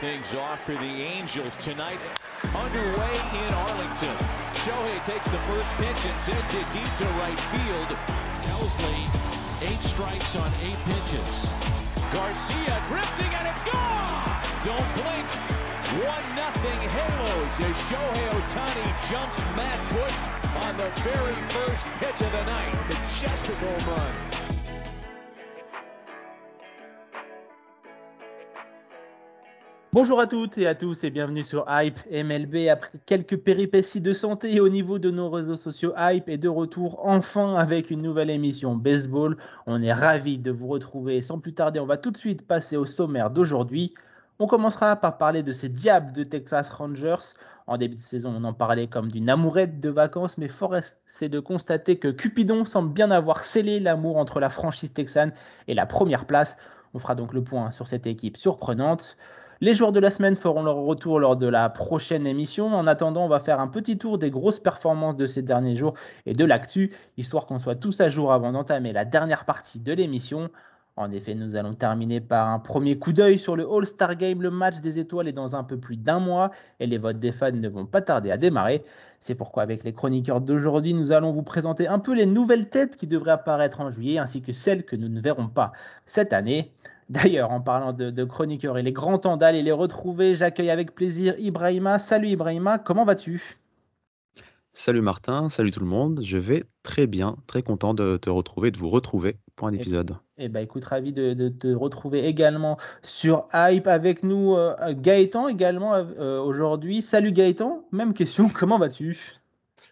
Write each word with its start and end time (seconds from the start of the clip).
things 0.00 0.34
off 0.34 0.64
for 0.64 0.74
the 0.74 1.02
Angels 1.02 1.56
tonight. 1.56 1.98
Underway 2.54 3.14
in 3.34 3.54
Arlington. 3.54 4.16
Shohei 4.54 5.04
takes 5.04 5.28
the 5.28 5.42
first 5.42 5.68
pitch 5.74 6.04
and 6.06 6.16
sends 6.16 6.54
it 6.54 6.66
deep 6.72 6.94
to 6.96 7.08
right 7.18 7.40
field. 7.40 7.90
Helsley, 8.46 9.68
eight 9.68 9.82
strikes 9.82 10.36
on 10.36 10.52
eight 10.62 10.78
pitches. 10.86 11.50
Garcia 12.12 12.80
drifting 12.86 13.32
and 13.34 13.48
it's 13.48 13.62
gone! 13.62 14.38
Don't 14.62 14.94
blink. 15.02 15.26
One 16.06 16.36
nothing 16.36 16.80
Halos 16.90 17.60
as 17.60 17.74
Shohei 17.88 18.30
Otani 18.30 19.10
jumps 19.10 19.42
Matt 19.56 19.90
Bush 19.90 20.64
on 20.64 20.76
the 20.76 20.90
very 21.02 21.42
first 21.50 21.86
pitch 21.98 22.20
of 22.20 22.32
the 22.32 22.44
night. 22.44 22.74
Majestic 22.88 23.58
home 23.58 23.96
run. 23.96 24.37
Bonjour 29.94 30.20
à 30.20 30.26
toutes 30.26 30.58
et 30.58 30.66
à 30.66 30.74
tous 30.74 31.02
et 31.02 31.08
bienvenue 31.08 31.42
sur 31.42 31.64
Hype 31.66 31.98
MLB. 32.12 32.68
Après 32.68 32.90
quelques 33.06 33.38
péripéties 33.38 34.02
de 34.02 34.12
santé 34.12 34.60
au 34.60 34.68
niveau 34.68 34.98
de 34.98 35.10
nos 35.10 35.30
réseaux 35.30 35.56
sociaux, 35.56 35.94
Hype 35.96 36.28
est 36.28 36.36
de 36.36 36.50
retour 36.50 37.00
enfin 37.04 37.54
avec 37.54 37.90
une 37.90 38.02
nouvelle 38.02 38.28
émission 38.28 38.76
baseball. 38.76 39.38
On 39.66 39.82
est 39.82 39.92
ravis 39.92 40.36
de 40.36 40.50
vous 40.50 40.66
retrouver. 40.66 41.22
Sans 41.22 41.38
plus 41.38 41.54
tarder, 41.54 41.80
on 41.80 41.86
va 41.86 41.96
tout 41.96 42.10
de 42.10 42.18
suite 42.18 42.46
passer 42.46 42.76
au 42.76 42.84
sommaire 42.84 43.30
d'aujourd'hui. 43.30 43.94
On 44.38 44.46
commencera 44.46 44.94
par 44.94 45.16
parler 45.16 45.42
de 45.42 45.54
ces 45.54 45.70
diables 45.70 46.12
de 46.12 46.22
Texas 46.22 46.68
Rangers. 46.68 47.34
En 47.66 47.78
début 47.78 47.96
de 47.96 48.02
saison, 48.02 48.34
on 48.36 48.44
en 48.44 48.52
parlait 48.52 48.88
comme 48.88 49.10
d'une 49.10 49.30
amourette 49.30 49.80
de 49.80 49.88
vacances, 49.88 50.36
mais 50.36 50.48
Forest, 50.48 50.98
c'est 51.12 51.30
de 51.30 51.40
constater 51.40 51.98
que 51.98 52.08
Cupidon 52.08 52.66
semble 52.66 52.92
bien 52.92 53.10
avoir 53.10 53.40
scellé 53.40 53.80
l'amour 53.80 54.18
entre 54.18 54.38
la 54.38 54.50
franchise 54.50 54.92
texane 54.92 55.32
et 55.66 55.72
la 55.72 55.86
première 55.86 56.26
place. 56.26 56.58
On 56.92 56.98
fera 56.98 57.14
donc 57.14 57.32
le 57.32 57.42
point 57.42 57.70
sur 57.70 57.86
cette 57.86 58.06
équipe 58.06 58.36
surprenante. 58.36 59.16
Les 59.60 59.74
joueurs 59.74 59.90
de 59.90 59.98
la 59.98 60.12
semaine 60.12 60.36
feront 60.36 60.62
leur 60.62 60.76
retour 60.76 61.18
lors 61.18 61.36
de 61.36 61.48
la 61.48 61.68
prochaine 61.68 62.28
émission. 62.28 62.72
En 62.72 62.86
attendant, 62.86 63.24
on 63.24 63.28
va 63.28 63.40
faire 63.40 63.58
un 63.58 63.66
petit 63.66 63.98
tour 63.98 64.16
des 64.16 64.30
grosses 64.30 64.60
performances 64.60 65.16
de 65.16 65.26
ces 65.26 65.42
derniers 65.42 65.74
jours 65.74 65.94
et 66.26 66.32
de 66.32 66.44
l'actu, 66.44 66.94
histoire 67.16 67.44
qu'on 67.44 67.58
soit 67.58 67.74
tous 67.74 68.00
à 68.00 68.08
jour 68.08 68.32
avant 68.32 68.52
d'entamer 68.52 68.92
la 68.92 69.04
dernière 69.04 69.44
partie 69.44 69.80
de 69.80 69.92
l'émission. 69.92 70.48
En 70.94 71.10
effet, 71.10 71.34
nous 71.34 71.56
allons 71.56 71.74
terminer 71.74 72.20
par 72.20 72.46
un 72.46 72.60
premier 72.60 72.98
coup 72.98 73.12
d'œil 73.12 73.36
sur 73.36 73.56
le 73.56 73.66
All-Star 73.68 74.14
Game. 74.14 74.42
Le 74.42 74.50
match 74.52 74.76
des 74.78 75.00
étoiles 75.00 75.26
est 75.26 75.32
dans 75.32 75.56
un 75.56 75.64
peu 75.64 75.76
plus 75.76 75.96
d'un 75.96 76.20
mois 76.20 76.52
et 76.78 76.86
les 76.86 76.98
votes 76.98 77.18
des 77.18 77.32
fans 77.32 77.50
ne 77.50 77.68
vont 77.68 77.86
pas 77.86 78.00
tarder 78.00 78.30
à 78.30 78.36
démarrer. 78.36 78.84
C'est 79.20 79.34
pourquoi 79.34 79.64
avec 79.64 79.82
les 79.82 79.92
chroniqueurs 79.92 80.40
d'aujourd'hui, 80.40 80.94
nous 80.94 81.10
allons 81.10 81.32
vous 81.32 81.42
présenter 81.42 81.88
un 81.88 81.98
peu 81.98 82.14
les 82.14 82.26
nouvelles 82.26 82.68
têtes 82.68 82.94
qui 82.94 83.08
devraient 83.08 83.32
apparaître 83.32 83.80
en 83.80 83.90
juillet 83.90 84.18
ainsi 84.18 84.40
que 84.40 84.52
celles 84.52 84.84
que 84.84 84.94
nous 84.94 85.08
ne 85.08 85.20
verrons 85.20 85.48
pas 85.48 85.72
cette 86.06 86.32
année. 86.32 86.72
D'ailleurs, 87.08 87.50
en 87.50 87.60
parlant 87.60 87.92
de, 87.92 88.10
de, 88.10 88.24
chroniqueurs 88.24 88.76
et 88.76 88.82
les 88.82 88.92
grands 88.92 89.18
temps 89.18 89.36
d'aller 89.36 89.62
les 89.62 89.72
retrouver, 89.72 90.34
j'accueille 90.34 90.70
avec 90.70 90.94
plaisir 90.94 91.34
Ibrahima. 91.38 91.98
Salut 91.98 92.28
Ibrahima, 92.28 92.78
comment 92.78 93.04
vas-tu? 93.04 93.58
Salut 94.74 95.00
Martin, 95.00 95.48
salut 95.48 95.72
tout 95.72 95.80
le 95.80 95.86
monde. 95.86 96.20
Je 96.22 96.38
vais 96.38 96.64
très 96.82 97.06
bien, 97.06 97.36
très 97.46 97.62
content 97.62 97.94
de 97.94 98.16
te 98.16 98.30
retrouver, 98.30 98.70
de 98.70 98.78
vous 98.78 98.90
retrouver 98.90 99.36
pour 99.56 99.66
un 99.66 99.72
épisode. 99.72 100.16
Eh 100.36 100.48
ben, 100.48 100.60
écoute, 100.60 100.84
ravi 100.84 101.12
de, 101.12 101.32
de, 101.32 101.48
te 101.48 101.66
retrouver 101.66 102.26
également 102.26 102.78
sur 103.02 103.48
Hype 103.52 103.88
avec 103.88 104.22
nous, 104.22 104.54
euh, 104.54 104.76
Gaëtan 104.90 105.48
également 105.48 105.94
euh, 105.94 106.40
aujourd'hui. 106.40 107.02
Salut 107.02 107.32
Gaëtan, 107.32 107.82
même 107.90 108.14
question, 108.14 108.48
comment 108.54 108.78
vas-tu? 108.78 109.18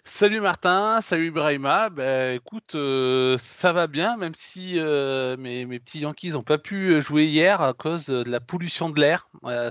Salut 0.09 0.41
Martin, 0.41 1.01
salut 1.03 1.27
Ibrahima. 1.27 1.91
Ben 1.91 2.37
écoute, 2.37 2.77
euh, 2.77 3.37
ça 3.39 3.73
va 3.73 3.89
bien, 3.89 4.17
même 4.17 4.35
si 4.37 4.79
euh, 4.79 5.37
mes, 5.37 5.67
mes, 5.67 5.81
petits 5.81 5.99
Yankees 5.99 6.31
n'ont 6.31 6.45
pas 6.45 6.59
pu 6.59 7.03
jouer 7.03 7.25
hier 7.25 7.61
à 7.61 7.73
cause 7.73 8.07
de 8.07 8.23
la 8.23 8.39
pollution 8.39 8.89
de 8.89 9.01
l'air, 9.01 9.29
euh, 9.45 9.69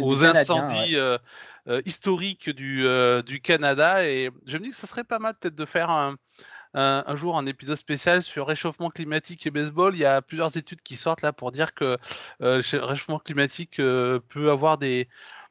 aux, 0.00 0.08
aux 0.08 0.24
incendies 0.24 0.96
ouais. 0.96 1.82
historiques 1.84 2.48
du, 2.48 2.86
du, 3.26 3.40
Canada. 3.42 4.08
Et 4.08 4.30
je 4.46 4.56
me 4.56 4.64
dis 4.64 4.70
que 4.70 4.76
ça 4.76 4.86
serait 4.86 5.04
pas 5.04 5.18
mal 5.18 5.34
peut-être 5.38 5.54
de 5.54 5.66
faire 5.66 5.90
un, 5.90 6.16
un, 6.72 7.04
un, 7.06 7.14
jour 7.14 7.36
un 7.36 7.44
épisode 7.44 7.76
spécial 7.76 8.22
sur 8.22 8.46
réchauffement 8.46 8.88
climatique 8.88 9.46
et 9.46 9.50
baseball. 9.50 9.94
Il 9.94 10.00
y 10.00 10.06
a 10.06 10.22
plusieurs 10.22 10.56
études 10.56 10.80
qui 10.80 10.96
sortent 10.96 11.22
là 11.22 11.34
pour 11.34 11.52
dire 11.52 11.74
que 11.74 11.98
le 12.40 12.78
réchauffement 12.78 13.18
climatique 13.18 13.76
peut 13.76 14.50
avoir 14.50 14.78
des 14.78 15.06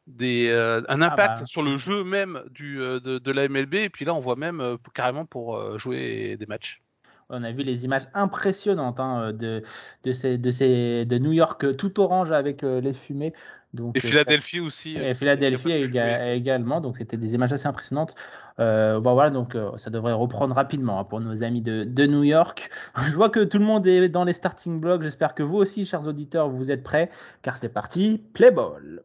des, 0.08 0.50
euh, 0.50 0.82
un 0.88 1.02
impact 1.02 1.38
ah 1.38 1.40
bah, 1.42 1.46
sur 1.46 1.64
le 1.64 1.78
jeu 1.78 2.04
même 2.04 2.44
du, 2.52 2.80
euh, 2.82 3.00
de, 3.00 3.18
de, 3.18 3.32
la 3.32 3.48
MLB. 3.48 3.76
Et 3.76 3.90
puis 3.90 4.06
là, 4.06 4.14
on 4.14 4.20
voit 4.20 4.36
même 4.36 4.62
euh, 4.62 4.78
carrément 4.94 5.26
pour 5.26 5.78
jouer 5.80 6.38
des 6.38 6.46
matchs. 6.46 6.82
On 7.30 7.44
a 7.44 7.52
vu 7.52 7.64
les 7.64 7.86
images 7.86 8.08
impressionnantes 8.14 9.00
hein, 9.00 9.34
de, 9.34 9.64
de, 10.04 10.14
ces, 10.14 10.38
de, 10.38 10.52
ces, 10.52 11.06
de 11.06 11.18
New 11.18 11.34
York 11.34 11.76
tout 11.76 12.00
orange 12.00 12.32
avec 12.32 12.62
les 12.62 12.94
fumées. 12.94 13.34
Donc, 13.74 13.98
et 13.98 14.00
Philadelphie 14.00 14.60
aussi. 14.60 14.96
Et 14.96 15.16
Philadelphie 15.16 15.72
également. 15.72 16.82
Donc 16.82 16.98
c'était 16.98 17.18
des 17.18 17.34
images 17.34 17.52
assez 17.52 17.68
impressionnantes. 17.68 18.16
Euh, 18.60 19.00
voilà, 19.00 19.32
donc 19.32 19.56
euh, 19.56 19.72
ça 19.78 19.90
devrait 19.90 20.14
reprendre 20.14 20.56
rapidement 20.56 21.00
hein, 21.00 21.04
pour 21.04 21.20
nos 21.20 21.44
amis 21.44 21.62
de, 21.62 21.84
de, 21.84 22.06
New 22.06 22.24
York. 22.24 22.70
Je 23.10 23.14
vois 23.14 23.30
que 23.30 23.44
tout 23.44 23.58
le 23.58 23.66
monde 23.66 23.86
est 23.86 24.08
dans 24.08 24.24
les 24.24 24.34
starting 24.34 24.80
blocks. 24.80 25.02
J'espère 25.02 25.36
que 25.36 25.44
vous 25.44 25.58
aussi, 25.58 25.86
chers 25.86 26.08
auditeurs, 26.08 26.50
vous 26.50 26.72
êtes 26.72 26.84
prêts, 26.84 27.10
car 27.42 27.58
c'est 27.58 27.70
parti, 27.70 28.22
play 28.34 28.52
ball. 28.52 29.02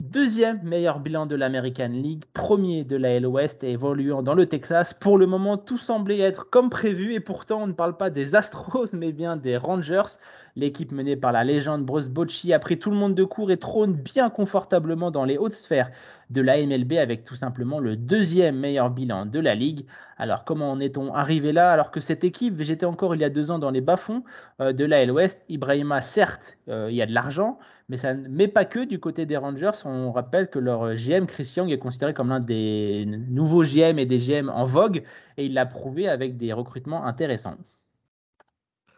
Deuxième 0.00 0.62
meilleur 0.62 1.00
bilan 1.00 1.26
de 1.26 1.34
l'American 1.34 1.88
League, 1.88 2.24
premier 2.32 2.84
de 2.84 2.96
la 2.96 3.18
West 3.20 3.64
et 3.64 3.70
évoluant 3.72 4.22
dans 4.22 4.34
le 4.34 4.46
Texas. 4.46 4.92
Pour 4.92 5.18
le 5.18 5.26
moment, 5.26 5.56
tout 5.56 5.78
semblait 5.78 6.20
être 6.20 6.50
comme 6.50 6.68
prévu 6.68 7.14
et 7.14 7.20
pourtant 7.20 7.62
on 7.62 7.66
ne 7.66 7.72
parle 7.72 7.96
pas 7.96 8.10
des 8.10 8.34
Astros 8.34 8.88
mais 8.92 9.12
bien 9.12 9.36
des 9.36 9.56
Rangers. 9.56 10.18
L'équipe 10.58 10.90
menée 10.90 11.16
par 11.16 11.32
la 11.32 11.44
légende 11.44 11.84
Bruce 11.84 12.08
Bocci 12.08 12.54
a 12.54 12.58
pris 12.58 12.78
tout 12.78 12.90
le 12.90 12.96
monde 12.96 13.14
de 13.14 13.24
court 13.24 13.50
et 13.50 13.58
trône 13.58 13.92
bien 13.92 14.30
confortablement 14.30 15.10
dans 15.10 15.26
les 15.26 15.36
hautes 15.36 15.54
sphères 15.54 15.90
de 16.30 16.40
la 16.40 16.56
MLB 16.64 16.94
avec 16.94 17.24
tout 17.24 17.36
simplement 17.36 17.78
le 17.78 17.94
deuxième 17.94 18.58
meilleur 18.58 18.88
bilan 18.88 19.26
de 19.26 19.38
la 19.38 19.54
ligue. 19.54 19.84
Alors 20.16 20.46
comment 20.46 20.70
en 20.70 20.80
est-on 20.80 21.12
arrivé 21.12 21.52
là 21.52 21.70
alors 21.72 21.90
que 21.90 22.00
cette 22.00 22.24
équipe 22.24 22.54
végétait 22.54 22.86
encore 22.86 23.14
il 23.14 23.20
y 23.20 23.24
a 23.24 23.28
deux 23.28 23.50
ans 23.50 23.58
dans 23.58 23.70
les 23.70 23.82
bas-fonds 23.82 24.24
euh, 24.62 24.72
de 24.72 24.86
la 24.86 25.04
West 25.04 25.38
Ibrahima, 25.50 26.00
certes, 26.00 26.56
euh, 26.68 26.88
il 26.90 26.96
y 26.96 27.02
a 27.02 27.06
de 27.06 27.12
l'argent, 27.12 27.58
mais 27.90 27.98
ça 27.98 28.14
ne 28.14 28.26
met 28.26 28.48
pas 28.48 28.64
que 28.64 28.82
du 28.82 28.98
côté 28.98 29.26
des 29.26 29.36
Rangers. 29.36 29.84
On 29.84 30.10
rappelle 30.10 30.48
que 30.48 30.58
leur 30.58 30.94
GM, 30.94 31.26
Chris 31.26 31.52
Young, 31.54 31.70
est 31.70 31.78
considéré 31.78 32.14
comme 32.14 32.30
l'un 32.30 32.40
des 32.40 33.04
nouveaux 33.06 33.62
GM 33.62 33.98
et 33.98 34.06
des 34.06 34.18
GM 34.18 34.48
en 34.48 34.64
vogue 34.64 35.02
et 35.36 35.44
il 35.44 35.52
l'a 35.52 35.66
prouvé 35.66 36.08
avec 36.08 36.38
des 36.38 36.54
recrutements 36.54 37.04
intéressants. 37.04 37.58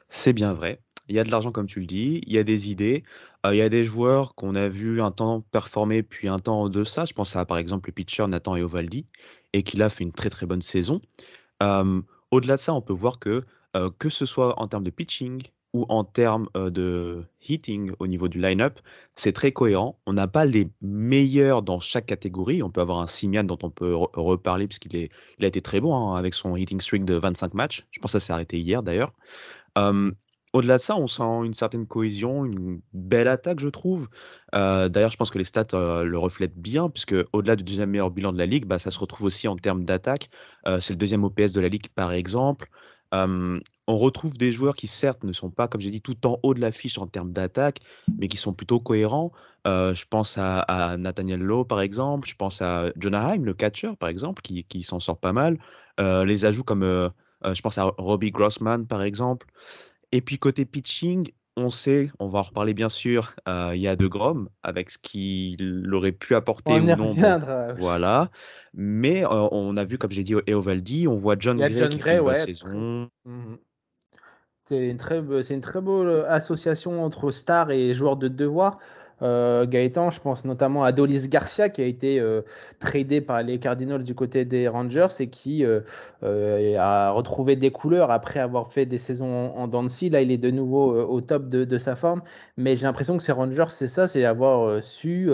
C'est 0.08 0.32
bien 0.32 0.54
vrai 0.54 0.80
il 1.08 1.16
y 1.16 1.19
a 1.19 1.24
de 1.24 1.30
l'argent 1.30 1.52
comme 1.52 1.66
tu 1.66 1.80
le 1.80 1.86
dis, 1.86 2.20
il 2.26 2.32
y 2.32 2.38
a 2.38 2.44
des 2.44 2.70
idées, 2.70 3.04
il 3.44 3.54
y 3.54 3.62
a 3.62 3.69
des 3.69 3.84
joueurs 3.84 4.34
qu'on 4.34 4.54
a 4.54 4.69
vu 4.69 5.00
un 5.00 5.10
temps 5.10 5.41
performer 5.41 6.02
puis 6.02 6.28
un 6.28 6.38
temps 6.38 6.62
en 6.62 6.69
deçà. 6.69 7.04
Je 7.04 7.12
pense 7.14 7.34
à 7.36 7.44
par 7.44 7.58
exemple 7.58 7.88
le 7.88 7.92
pitcher 7.92 8.26
Nathan 8.26 8.56
Eovaldi 8.56 9.06
et 9.52 9.62
qui 9.62 9.80
a 9.82 9.88
fait 9.88 10.04
une 10.04 10.12
très 10.12 10.30
très 10.30 10.46
bonne 10.46 10.62
saison. 10.62 11.00
Au-delà 11.60 12.56
de 12.56 12.60
ça, 12.60 12.74
on 12.74 12.82
peut 12.82 12.92
voir 12.92 13.19
que 13.19 13.44
que 13.98 14.08
ce 14.10 14.26
soit 14.26 14.60
en 14.60 14.69
termes 14.69 14.84
de 14.84 14.91
pitching 14.91 15.42
ou 15.74 15.84
en 15.91 16.02
termes 16.02 16.48
de 16.54 17.25
hitting 17.46 17.92
au 17.98 18.06
niveau 18.06 18.28
du 18.28 18.40
line-up, 18.40 18.80
c'est 19.14 19.32
très 19.32 19.52
cohérent. 19.52 19.98
On 20.06 20.14
n'a 20.14 20.26
pas 20.26 20.46
les 20.46 20.70
meilleurs 20.80 21.62
dans 21.62 21.78
chaque 21.78 22.06
catégorie. 22.06 22.62
On 22.62 22.70
peut 22.70 22.80
avoir 22.80 23.00
un 23.00 23.06
Simian 23.06 23.44
dont 23.44 23.58
on 23.62 23.70
peut 23.70 23.94
re 23.94 24.10
reparler 24.14 24.66
puisqu'il 24.66 25.10
il 25.38 25.44
a 25.44 25.46
été 25.46 25.60
très 25.60 25.80
bon 25.80 25.94
hein, 25.94 26.16
avec 26.16 26.32
son 26.32 26.56
hitting 26.56 26.80
streak 26.80 27.04
de 27.04 27.14
25 27.14 27.52
matchs. 27.52 27.86
Je 27.90 28.00
pense 28.00 28.12
que 28.12 28.19
ça 28.19 28.26
s'est 28.26 28.32
arrêté 28.32 28.58
hier 28.58 28.82
d'ailleurs. 28.82 29.12
Au-delà 30.53 30.78
de 30.78 30.82
ça, 30.82 30.97
on 30.97 31.06
sent 31.06 31.44
une 31.44 31.54
certaine 31.54 31.86
cohésion, 31.86 32.44
une 32.44 32.81
belle 32.92 33.28
attaque, 33.28 33.60
je 33.60 33.69
trouve. 33.69 34.08
Euh, 34.55 34.88
D'ailleurs, 34.88 35.11
je 35.11 35.17
pense 35.17 35.31
que 35.31 35.38
les 35.38 35.44
stats 35.44 35.67
euh, 35.75 36.05
le 36.05 36.19
reflètent 36.19 36.58
bien, 36.58 36.88
puisque 36.88 37.14
au-delà 37.32 37.56
du 37.56 37.64
deuxième 37.64 37.90
meilleur 37.90 38.11
bilan 38.11 38.32
de 38.32 38.38
la 38.38 38.46
ligue, 38.46 38.64
bah, 38.64 38.78
ça 38.78 38.90
se 38.90 38.99
retrouve 38.99 39.26
aussi 39.26 39.46
en 39.49 39.56
termes 39.56 39.84
d'attaque. 39.84 40.31
Euh, 40.67 40.81
C'est 40.81 40.94
le 40.94 40.99
deuxième 40.99 41.25
OPS 41.25 41.52
de 41.52 41.61
la 41.61 41.69
ligue, 41.69 41.88
par 41.94 42.12
exemple. 42.12 42.69
On 43.11 43.96
retrouve 43.96 44.37
des 44.37 44.52
joueurs 44.52 44.76
qui, 44.76 44.87
certes, 44.87 45.25
ne 45.25 45.32
sont 45.32 45.50
pas, 45.50 45.67
comme 45.67 45.81
j'ai 45.81 45.90
dit, 45.90 46.02
tout 46.02 46.26
en 46.26 46.38
haut 46.43 46.52
de 46.52 46.61
l'affiche 46.61 46.99
en 46.99 47.06
termes 47.06 47.32
d'attaque, 47.32 47.78
mais 48.19 48.28
qui 48.28 48.37
sont 48.37 48.52
plutôt 48.52 48.81
cohérents. 48.81 49.32
Je 49.64 50.05
pense 50.11 50.37
à, 50.37 50.96
Nathaniel 50.99 51.40
Lowe, 51.40 51.64
par 51.64 51.81
exemple. 51.81 52.28
Je 52.28 52.34
pense 52.34 52.61
à 52.61 52.93
Jonah 52.99 53.31
Heim, 53.31 53.46
le 53.46 53.55
catcher, 53.55 53.96
par 53.99 54.11
exemple, 54.11 54.43
qui, 54.43 54.64
qui 54.64 54.82
s'en 54.82 55.00
sort 55.00 55.19
pas 55.19 55.32
mal. 55.32 55.58
Les 55.99 56.44
ajouts 56.44 56.64
comme, 56.64 56.82
je 56.84 57.61
pense 57.62 57.78
à 57.78 57.84
Robbie 57.96 58.31
Grossman, 58.31 58.87
par 58.87 59.00
exemple. 59.00 59.46
Et 60.12 60.20
puis 60.20 60.38
côté 60.38 60.64
pitching, 60.64 61.31
on 61.56 61.70
sait, 61.70 62.10
on 62.19 62.28
va 62.28 62.38
en 62.38 62.43
reparler 62.43 62.72
bien 62.72 62.88
sûr, 62.88 63.34
euh, 63.49 63.72
il 63.75 63.81
y 63.81 63.88
a 63.88 63.96
De 63.96 64.06
Grom 64.06 64.49
avec 64.62 64.90
ce 64.90 64.99
qu'il 64.99 65.93
aurait 65.93 66.12
pu 66.12 66.34
apporter 66.34 66.72
on 66.72 66.81
ou 66.81 66.96
non. 66.96 67.08
Reviendra. 67.10 67.72
Voilà. 67.75 68.31
Mais 68.75 69.25
euh, 69.25 69.49
on 69.50 69.76
a 69.76 69.84
vu, 69.84 69.99
comme 69.99 70.12
j'ai 70.12 70.22
dit, 70.22 70.34
Eovaldi, 70.46 71.08
on 71.08 71.16
voit 71.16 71.37
John 71.38 71.58
Gray 71.58 71.76
John 71.76 71.88
qui 71.88 71.99
Gray, 71.99 72.16
fait 72.16 72.20
une 72.20 72.26
ouais. 72.26 72.34
bonne 72.34 72.46
saison. 72.46 73.10
Mmh. 73.25 73.55
C'est 74.69 74.88
une 74.88 74.99
très, 74.99 75.22
c'est 75.43 75.55
une 75.55 75.60
très 75.60 75.81
bonne 75.81 76.25
association 76.28 77.05
entre 77.05 77.31
stars 77.31 77.70
et 77.70 77.94
joueurs 77.94 78.16
de 78.16 78.28
devoir. 78.28 78.78
Euh, 79.23 79.67
Gaëtan, 79.67 80.11
je 80.11 80.20
pense 80.20 80.44
notamment 80.44 80.85
à 80.85 80.93
Dolis 80.93 81.29
Garcia 81.29 81.69
qui 81.69 81.82
a 81.82 81.87
été 81.87 82.20
euh, 82.20 82.43
tradé 82.79 83.20
par 83.20 83.43
les 83.43 83.59
Cardinals 83.59 84.05
du 84.05 84.15
côté 84.15 84.44
des 84.44 84.69
Rangers 84.69 85.09
et 85.19 85.29
qui 85.29 85.65
euh, 85.65 85.81
a 86.79 87.11
retrouvé 87.11 87.56
des 87.56 87.70
couleurs 87.70 88.11
après 88.11 88.38
avoir 88.41 88.70
fait 88.70 88.87
des 88.87 88.99
saisons 88.99 89.53
en, 89.55 89.73
en 89.73 89.88
Là, 90.11 90.20
il 90.20 90.31
est 90.31 90.38
de 90.38 90.50
nouveau 90.50 90.94
au 90.94 91.20
top 91.20 91.49
de, 91.49 91.79
sa 91.79 91.97
forme. 91.97 92.23
Mais 92.56 92.76
j'ai 92.76 92.85
l'impression 92.85 93.17
que 93.17 93.23
ces 93.23 93.32
Rangers, 93.32 93.70
c'est 93.70 93.88
ça, 93.88 94.06
c'est 94.06 94.25
avoir 94.25 94.82
su 94.82 95.31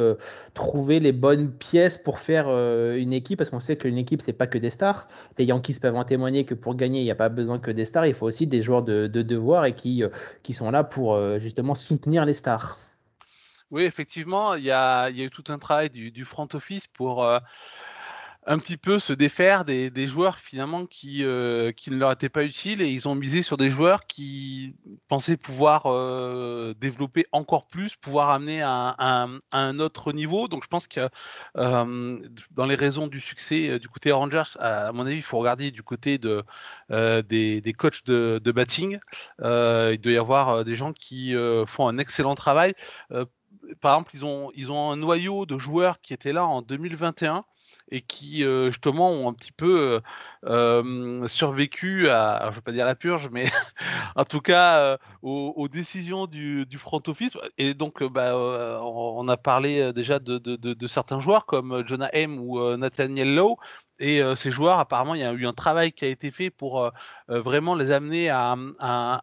trouver 0.55 1.01
les 1.01 1.13
bonnes 1.13 1.51
pièces 1.51 1.99
pour 1.99 2.19
faire 2.19 2.49
une 2.49 3.13
équipe 3.13 3.39
parce 3.39 3.51
qu'on 3.51 3.61
sait 3.61 3.77
qu'une 3.77 3.99
équipe, 3.99 4.23
c'est 4.23 4.33
pas 4.33 4.47
que 4.47 4.59
des 4.59 4.71
stars. 4.71 5.09
Les 5.39 5.45
Yankees 5.45 5.79
peuvent 5.81 5.97
en 5.97 6.05
témoigner 6.05 6.45
que 6.45 6.55
pour 6.55 6.77
gagner, 6.77 7.01
il 7.01 7.05
n'y 7.05 7.11
a 7.11 7.17
pas 7.17 7.29
besoin 7.29 7.59
que 7.59 7.71
des 7.71 7.85
stars. 7.85 8.07
Il 8.07 8.15
faut 8.15 8.27
aussi 8.27 8.47
des 8.47 8.63
joueurs 8.63 8.83
de, 8.83 9.07
de 9.07 9.23
devoir 9.23 9.65
et 9.65 9.75
qui, 9.75 10.03
qui 10.43 10.53
sont 10.53 10.71
là 10.71 10.85
pour 10.85 11.19
justement 11.39 11.75
soutenir 11.75 12.25
les 12.25 12.35
stars. 12.35 12.79
Oui, 13.71 13.85
effectivement, 13.85 14.55
il 14.55 14.65
y 14.65 14.71
a, 14.71 15.11
eu 15.11 15.31
tout 15.31 15.45
un 15.49 15.59
travail 15.59 15.91
du, 15.91 16.25
front 16.25 16.49
office 16.53 16.87
pour 16.87 17.25
euh, 17.25 17.41
un 18.47 18.59
petit 18.59 18.77
peu 18.77 18.99
se 18.99 19.13
défaire 19.13 19.65
des, 19.65 20.07
joueurs 20.07 20.39
finalement 20.39 20.87
qui, 20.87 21.25
euh, 21.25 21.73
qui 21.73 21.91
ne 21.91 21.97
leur 21.97 22.13
étaient 22.13 22.29
pas 22.29 22.45
utiles 22.45 22.83
et 22.83 22.89
ils 22.89 23.09
ont 23.09 23.15
misé 23.15 23.43
sur 23.43 23.57
des 23.57 23.71
joueurs 23.71 24.07
qui 24.07 24.77
pensaient 25.09 25.39
pouvoir 25.39 25.87
euh, 25.87 26.75
développer 26.79 27.27
encore 27.33 27.67
plus, 27.67 27.97
pouvoir 27.97 28.31
amener 28.31 28.61
à, 28.63 29.29
un 29.53 29.79
autre 29.81 30.13
niveau. 30.13 30.47
Donc 30.47 30.63
je 30.63 30.69
pense 30.69 30.87
que 30.87 31.09
dans 31.55 32.67
les 32.67 32.75
raisons 32.75 33.07
du 33.07 33.21
succès 33.21 33.79
du 33.79 33.89
côté 33.89 34.13
Rangers, 34.13 34.57
à 34.61 34.93
mon 34.93 35.07
avis, 35.07 35.17
il 35.17 35.23
faut 35.23 35.39
regarder 35.39 35.71
du 35.71 35.83
côté 35.83 36.19
de, 36.19 36.45
des, 36.91 37.61
des, 37.61 37.73
coachs 37.73 38.05
de, 38.05 38.41
de 38.45 38.53
batting. 38.53 38.99
il 39.41 39.99
doit 39.99 40.13
y 40.13 40.19
avoir 40.19 40.65
des 40.65 40.77
gens 40.77 40.93
qui 40.93 41.35
font 41.67 41.89
un 41.89 41.99
excellent 41.99 42.35
travail 42.35 42.75
par 43.81 43.95
exemple, 43.95 44.11
ils 44.15 44.25
ont, 44.25 44.51
ils 44.55 44.73
ont 44.73 44.91
un 44.91 44.97
noyau 44.97 45.47
de 45.47 45.59
joueurs 45.59 46.01
qui 46.01 46.13
étaient 46.15 46.33
là 46.33 46.47
en 46.47 46.63
2021 46.63 47.45
et 47.91 48.01
qui 48.01 48.45
euh, 48.45 48.71
justement 48.71 49.11
ont 49.11 49.29
un 49.29 49.33
petit 49.33 49.53
peu 49.53 49.81
euh, 49.81 50.01
euh, 50.47 51.27
survécu 51.27 52.09
à, 52.09 52.49
je 52.51 52.57
veux 52.57 52.61
pas 52.61 52.73
dire 52.73 52.87
la 52.87 52.95
purge, 52.95 53.29
mais 53.31 53.45
en 54.17 54.25
tout 54.25 54.41
cas 54.41 54.99
aux, 55.23 55.69
décisions 55.69 56.27
du, 56.27 56.67
front 56.79 57.03
office. 57.07 57.33
Et 57.59 57.75
donc, 57.75 58.03
bah, 58.03 58.37
on, 58.37 59.29
a 59.29 59.37
parlé 59.37 59.93
déjà 59.93 60.19
de, 60.19 60.39
de, 60.39 60.87
certains 60.87 61.21
joueurs 61.21 61.47
comme 61.47 61.87
Jonah 61.87 62.11
M 62.13 62.39
ou 62.39 62.77
Nathaniel 62.77 63.35
Lowe. 63.35 63.59
Et 64.01 64.21
ces 64.37 64.51
joueurs, 64.51 64.79
apparemment, 64.79 65.15
il 65.15 65.21
y 65.21 65.25
a 65.25 65.33
eu 65.33 65.47
un 65.47 65.53
travail 65.53 65.93
qui 65.93 66.05
a 66.05 66.09
été 66.09 66.31
fait 66.31 66.51
pour 66.51 66.91
vraiment 67.29 67.75
les 67.75 67.91
amener 67.93 68.29
à, 68.29 68.57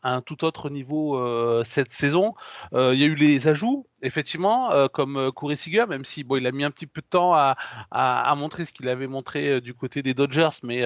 un 0.03 0.21
tout 0.21 0.45
autre 0.45 0.69
niveau 0.69 1.63
cette 1.63 1.91
saison. 1.91 2.33
il 2.73 2.95
y 2.95 3.03
a 3.03 3.07
eu 3.07 3.15
les 3.15 3.47
ajouts, 3.49 3.85
effectivement, 4.01 4.87
comme 4.93 5.31
Seager, 5.55 5.85
même 5.87 6.05
si 6.05 6.23
bon, 6.23 6.37
il 6.37 6.47
a 6.47 6.51
mis 6.51 6.63
un 6.63 6.71
petit 6.71 6.87
peu 6.87 7.01
de 7.01 7.07
temps 7.07 7.33
à, 7.35 8.35
montrer 8.37 8.65
ce 8.65 8.71
qu'il 8.71 8.87
avait 8.87 9.07
montré 9.07 9.59
du 9.59 9.73
côté 9.73 10.01
des 10.03 10.13
Dodgers, 10.13 10.61
mais 10.63 10.81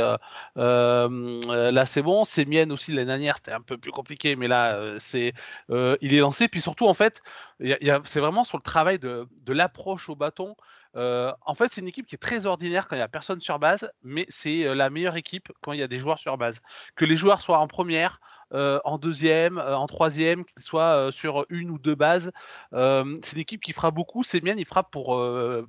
là 0.56 1.86
c'est 1.86 2.02
bon. 2.02 2.26
Semien 2.26 2.70
aussi 2.72 2.92
l'année 2.92 3.06
dernière, 3.06 3.36
c'était 3.38 3.52
un 3.52 3.62
peu 3.62 3.78
plus 3.78 3.92
compliqué, 3.92 4.36
mais 4.36 4.48
là 4.48 4.96
c'est 4.98 5.34
il 5.70 6.14
est 6.14 6.20
lancé. 6.20 6.48
Puis 6.48 6.62
surtout, 6.62 6.88
en 6.88 6.96
fait, 6.96 7.22
c'est 7.60 8.20
vraiment 8.20 8.44
sur 8.44 8.58
le 8.58 8.64
travail 8.64 8.98
de 9.00 9.28
l'approche 9.48 10.10
au 10.10 10.16
bâton. 10.16 10.56
Euh, 10.96 11.34
en 11.46 11.56
fait, 11.56 11.72
c'est 11.72 11.82
une 11.82 11.88
équipe 11.88 12.08
qui 12.08 12.16
est 12.16 12.20
très 12.20 12.46
ordinaire 12.46 12.88
quand 12.88 12.96
il 12.96 13.00
n'y 13.00 13.04
a 13.04 13.08
personne 13.08 13.42
sur 13.42 13.60
base, 13.60 13.90
mais 14.04 14.26
c'est 14.30 14.66
euh, 14.66 14.76
la 14.76 14.90
meilleure 14.90 15.18
équipe 15.18 15.52
quand 15.62 15.74
il 15.74 15.80
y 15.80 15.84
a 15.84 15.88
des 15.88 16.00
joueurs 16.00 16.20
sur 16.20 16.38
base. 16.38 16.62
Que 16.96 17.06
les 17.06 17.18
joueurs 17.18 17.42
soient 17.42 17.60
en 17.60 17.68
première, 17.68 18.20
euh, 18.54 18.80
en 18.86 18.98
deuxième, 18.98 19.58
en 19.58 19.88
troisième, 19.88 20.46
qu'ils 20.46 20.64
soient 20.64 21.12
sur 21.12 21.46
une 21.50 21.70
ou 21.70 21.80
deux 21.80 21.96
bases, 21.96 22.32
c'est 22.72 23.34
une 23.34 23.40
équipe 23.40 23.62
qui 23.62 23.74
fera 23.74 23.92
beaucoup. 23.92 24.24
C'est 24.24 24.40
bien, 24.42 24.56
il 24.58 24.66
frappe 24.66 24.92
pour 24.92 25.22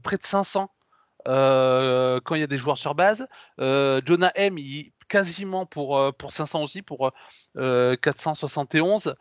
près 0.03 0.17
de 0.17 0.27
500 0.27 0.71
quand 1.25 2.35
il 2.35 2.41
y 2.41 2.43
a 2.43 2.47
des 2.47 2.59
joueurs 2.59 2.79
sur 2.79 2.95
base. 2.95 3.27
Jonah 3.59 4.33
M, 4.35 4.59
il, 4.59 4.93
quasiment 5.09 5.67
pour, 5.67 6.15
pour 6.17 6.33
500 6.33 6.63
aussi, 6.63 6.83
pour 6.83 7.13
471. 7.55 9.15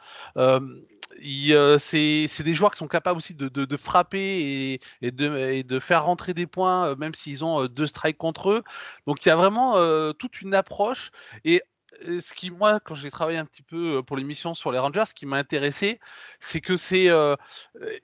Euh, 1.24 1.78
c'est 1.78 2.44
des 2.44 2.54
joueurs 2.54 2.72
qui 2.72 2.78
sont 2.78 2.88
capables 2.88 3.18
aussi 3.18 3.36
de, 3.36 3.78
frapper 3.78 4.80
et, 5.02 5.12
de, 5.12 5.80
faire 5.80 6.06
rentrer 6.06 6.34
des 6.34 6.48
points, 6.48 6.88
euh, 6.88 6.96
même 6.96 7.14
s'ils 7.14 7.44
ont 7.44 7.64
euh, 7.64 7.70
deux 7.70 7.88
strikes 7.88 8.18
contre 8.18 8.52
eux. 8.52 8.64
Donc 9.08 9.26
il 9.26 9.30
y 9.30 9.32
a 9.32 9.36
vraiment 9.36 9.76
toute 10.14 10.42
une 10.42 10.54
approche. 10.54 11.12
Et 11.44 11.62
ce 12.02 12.34
qui, 12.34 12.52
moi, 12.52 12.80
quand 12.80 12.96
j'ai 12.96 13.12
travaillé 13.12 13.38
un 13.38 13.46
petit 13.46 13.62
peu 13.62 14.04
pour 14.04 14.18
l'émission 14.18 14.54
sur 14.54 14.72
les 14.72 14.80
Rangers, 14.80 15.06
ce 15.08 15.14
qui 15.14 15.26
m'a 15.26 15.38
intéressé, 15.38 16.00
c'est 16.40 16.62
que 16.62 16.78
c'est, 16.78 17.10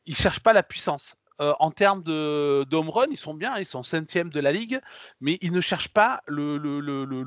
ils 0.06 0.16
cherchent 0.16 0.40
pas 0.40 0.54
la 0.54 0.64
puissance. 0.64 1.16
En 1.40 1.72
termes 1.72 2.04
de, 2.04 2.76
home 2.76 2.90
run, 2.90 3.08
ils 3.10 3.18
sont 3.18 3.34
bien, 3.34 3.58
ils 3.58 3.66
sont 3.66 3.84
cinquième 3.84 4.30
de 4.30 4.40
la 4.40 4.52
ligue, 4.52 4.80
mais 5.22 5.40
ils 5.42 5.52
ne 5.52 5.62
cherchent 5.62 5.90
pas 5.90 6.22
le, 6.28 6.58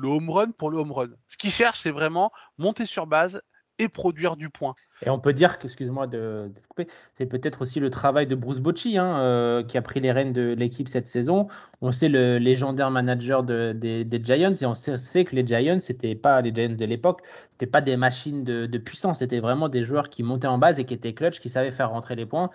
home 0.07 0.29
run 0.29 0.51
pour 0.51 0.69
le 0.69 0.77
home 0.77 0.91
run. 0.91 1.09
Ce 1.27 1.37
qu'ils 1.37 1.51
cherchent, 1.51 1.81
c'est 1.81 1.91
vraiment 1.91 2.31
monter 2.57 2.85
sur 2.85 3.07
base, 3.07 3.41
et 3.79 3.89
produire 3.89 4.35
du 4.35 4.49
point. 4.49 4.75
Et 5.05 5.09
on 5.09 5.19
peut 5.19 5.33
dire 5.33 5.59
que, 5.59 5.65
excuse-moi 5.65 6.07
de, 6.07 6.49
couper, 6.69 6.87
c'est 7.15 7.25
peut-être 7.25 7.61
aussi 7.61 7.81
le 7.81 7.89
travail 7.89 8.27
de 8.27 8.35
Bruce 8.35 8.59
Bocci 8.59 8.97
hein, 8.97 9.19
euh, 9.19 9.63
qui 9.63 9.77
a 9.77 9.81
pris 9.81 9.99
les 9.99 10.11
rênes 10.11 10.31
de 10.31 10.55
l'équipe 10.57 10.87
cette 10.87 11.07
saison. 11.07 11.47
On 11.81 11.91
sait 11.91 12.07
le 12.07 12.37
légendaire 12.37 12.91
manager 12.91 13.43
des, 13.43 14.21
Giants 14.23 14.53
et 14.53 14.65
on 14.65 14.75
sait, 14.75 15.25
que 15.25 15.35
les 15.35 15.45
Giants, 15.45 15.79
c'était 15.81 16.15
pas 16.15 16.39
les 16.41 16.53
Giants 16.55 16.75
de 16.75 16.85
l'époque, 16.85 17.21
c'était 17.51 17.67
pas 17.67 17.81
des 17.81 17.97
machines 17.97 18.43
de, 18.45 18.77
puissance, 18.77 19.19
c'était 19.19 19.39
vraiment 19.39 19.67
des 19.67 19.83
joueurs 19.83 20.09
qui 20.09 20.23
montaient 20.23 20.47
en 20.47 20.57
base 20.57 20.79
et 20.79 20.85
qui 20.85 20.93
étaient 20.93 21.13
clutch, 21.13 21.39
qui 21.39 21.49
savaient 21.49 21.71
faire 21.71 21.89
rentrer 21.89 22.15
les 22.15 22.25
points. 22.25 22.49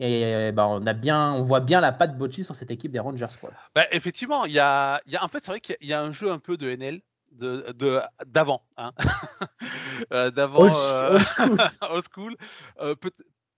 Et 0.00 0.50
bah, 0.52 0.66
on 0.66 0.84
a 0.86 0.92
bien, 0.92 1.32
on 1.34 1.42
voit 1.42 1.60
bien 1.60 1.80
la 1.80 1.92
patte 1.92 2.18
Bocci 2.18 2.44
sur 2.44 2.56
cette 2.56 2.70
équipe 2.70 2.90
des 2.90 2.98
Rangers. 2.98 3.26
Bah, 3.74 3.84
effectivement, 3.92 4.44
il 4.44 4.52
y 4.52 4.58
a, 4.58 5.00
y 5.06 5.16
a, 5.16 5.24
en 5.24 5.28
fait, 5.28 5.44
c'est 5.44 5.52
vrai 5.52 5.60
qu'il 5.60 5.76
y 5.82 5.92
a 5.92 6.02
un 6.02 6.12
jeu 6.12 6.30
un 6.30 6.38
peu 6.38 6.56
de 6.56 6.68
NL 6.68 7.00
de 7.34 8.00
d'avant 8.26 8.62
hein. 8.76 8.92
euh, 10.12 10.30
d'avant 10.30 10.60
old, 10.60 10.74
euh, 10.76 11.18
school, 12.12 12.36
euh, 12.80 12.94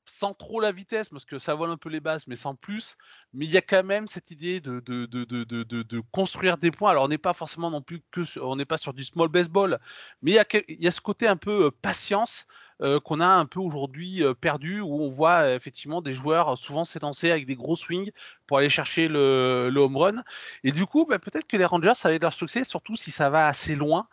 sans 0.06 0.34
trop 0.34 0.60
la 0.60 0.72
vitesse 0.72 1.08
parce 1.08 1.24
que 1.24 1.38
ça 1.38 1.54
vole 1.54 1.70
un 1.70 1.76
peu 1.76 1.88
les 1.88 2.00
bases 2.00 2.26
mais 2.26 2.36
sans 2.36 2.54
plus 2.54 2.96
mais 3.32 3.44
il 3.44 3.50
y 3.50 3.56
a 3.56 3.62
quand 3.62 3.84
même 3.84 4.08
cette 4.08 4.30
idée 4.30 4.60
de 4.60 4.80
de, 4.80 5.06
de, 5.06 5.24
de, 5.24 5.62
de 5.64 6.02
construire 6.12 6.58
des 6.58 6.70
points 6.70 6.92
alors 6.92 7.04
on 7.04 7.08
n'est 7.08 7.18
pas 7.18 7.34
forcément 7.34 7.70
non 7.70 7.82
plus 7.82 8.02
que 8.10 8.22
on 8.40 8.56
n'est 8.56 8.64
pas 8.64 8.78
sur 8.78 8.94
du 8.94 9.04
small 9.04 9.28
baseball 9.28 9.78
mais 10.22 10.30
il 10.30 10.34
y 10.34 10.38
a, 10.38 10.44
il 10.68 10.82
y 10.82 10.88
a 10.88 10.92
ce 10.92 11.00
côté 11.00 11.26
un 11.26 11.36
peu 11.36 11.70
patience 11.70 12.46
euh, 12.82 13.00
qu'on 13.00 13.20
a 13.20 13.26
un 13.26 13.46
peu 13.46 13.58
aujourd'hui 13.58 14.22
euh, 14.22 14.34
perdu, 14.34 14.80
où 14.80 15.00
on 15.00 15.10
voit 15.10 15.46
euh, 15.46 15.56
effectivement 15.56 16.02
des 16.02 16.12
joueurs 16.12 16.58
souvent 16.58 16.84
s'élancer 16.84 17.30
avec 17.30 17.46
des 17.46 17.54
gros 17.54 17.74
swings 17.74 18.10
pour 18.46 18.58
aller 18.58 18.68
chercher 18.68 19.08
le, 19.08 19.72
home 19.74 19.96
run. 19.96 20.22
Et 20.62 20.72
du 20.72 20.84
coup, 20.84 21.06
bah, 21.06 21.18
peut-être 21.18 21.46
que 21.46 21.56
les 21.56 21.64
Rangers, 21.64 21.92
être 22.04 22.22
leur 22.22 22.34
succès, 22.34 22.64
surtout 22.64 22.94
si 22.94 23.10
ça 23.10 23.30
va 23.30 23.46
assez 23.46 23.74
loin, 23.74 24.08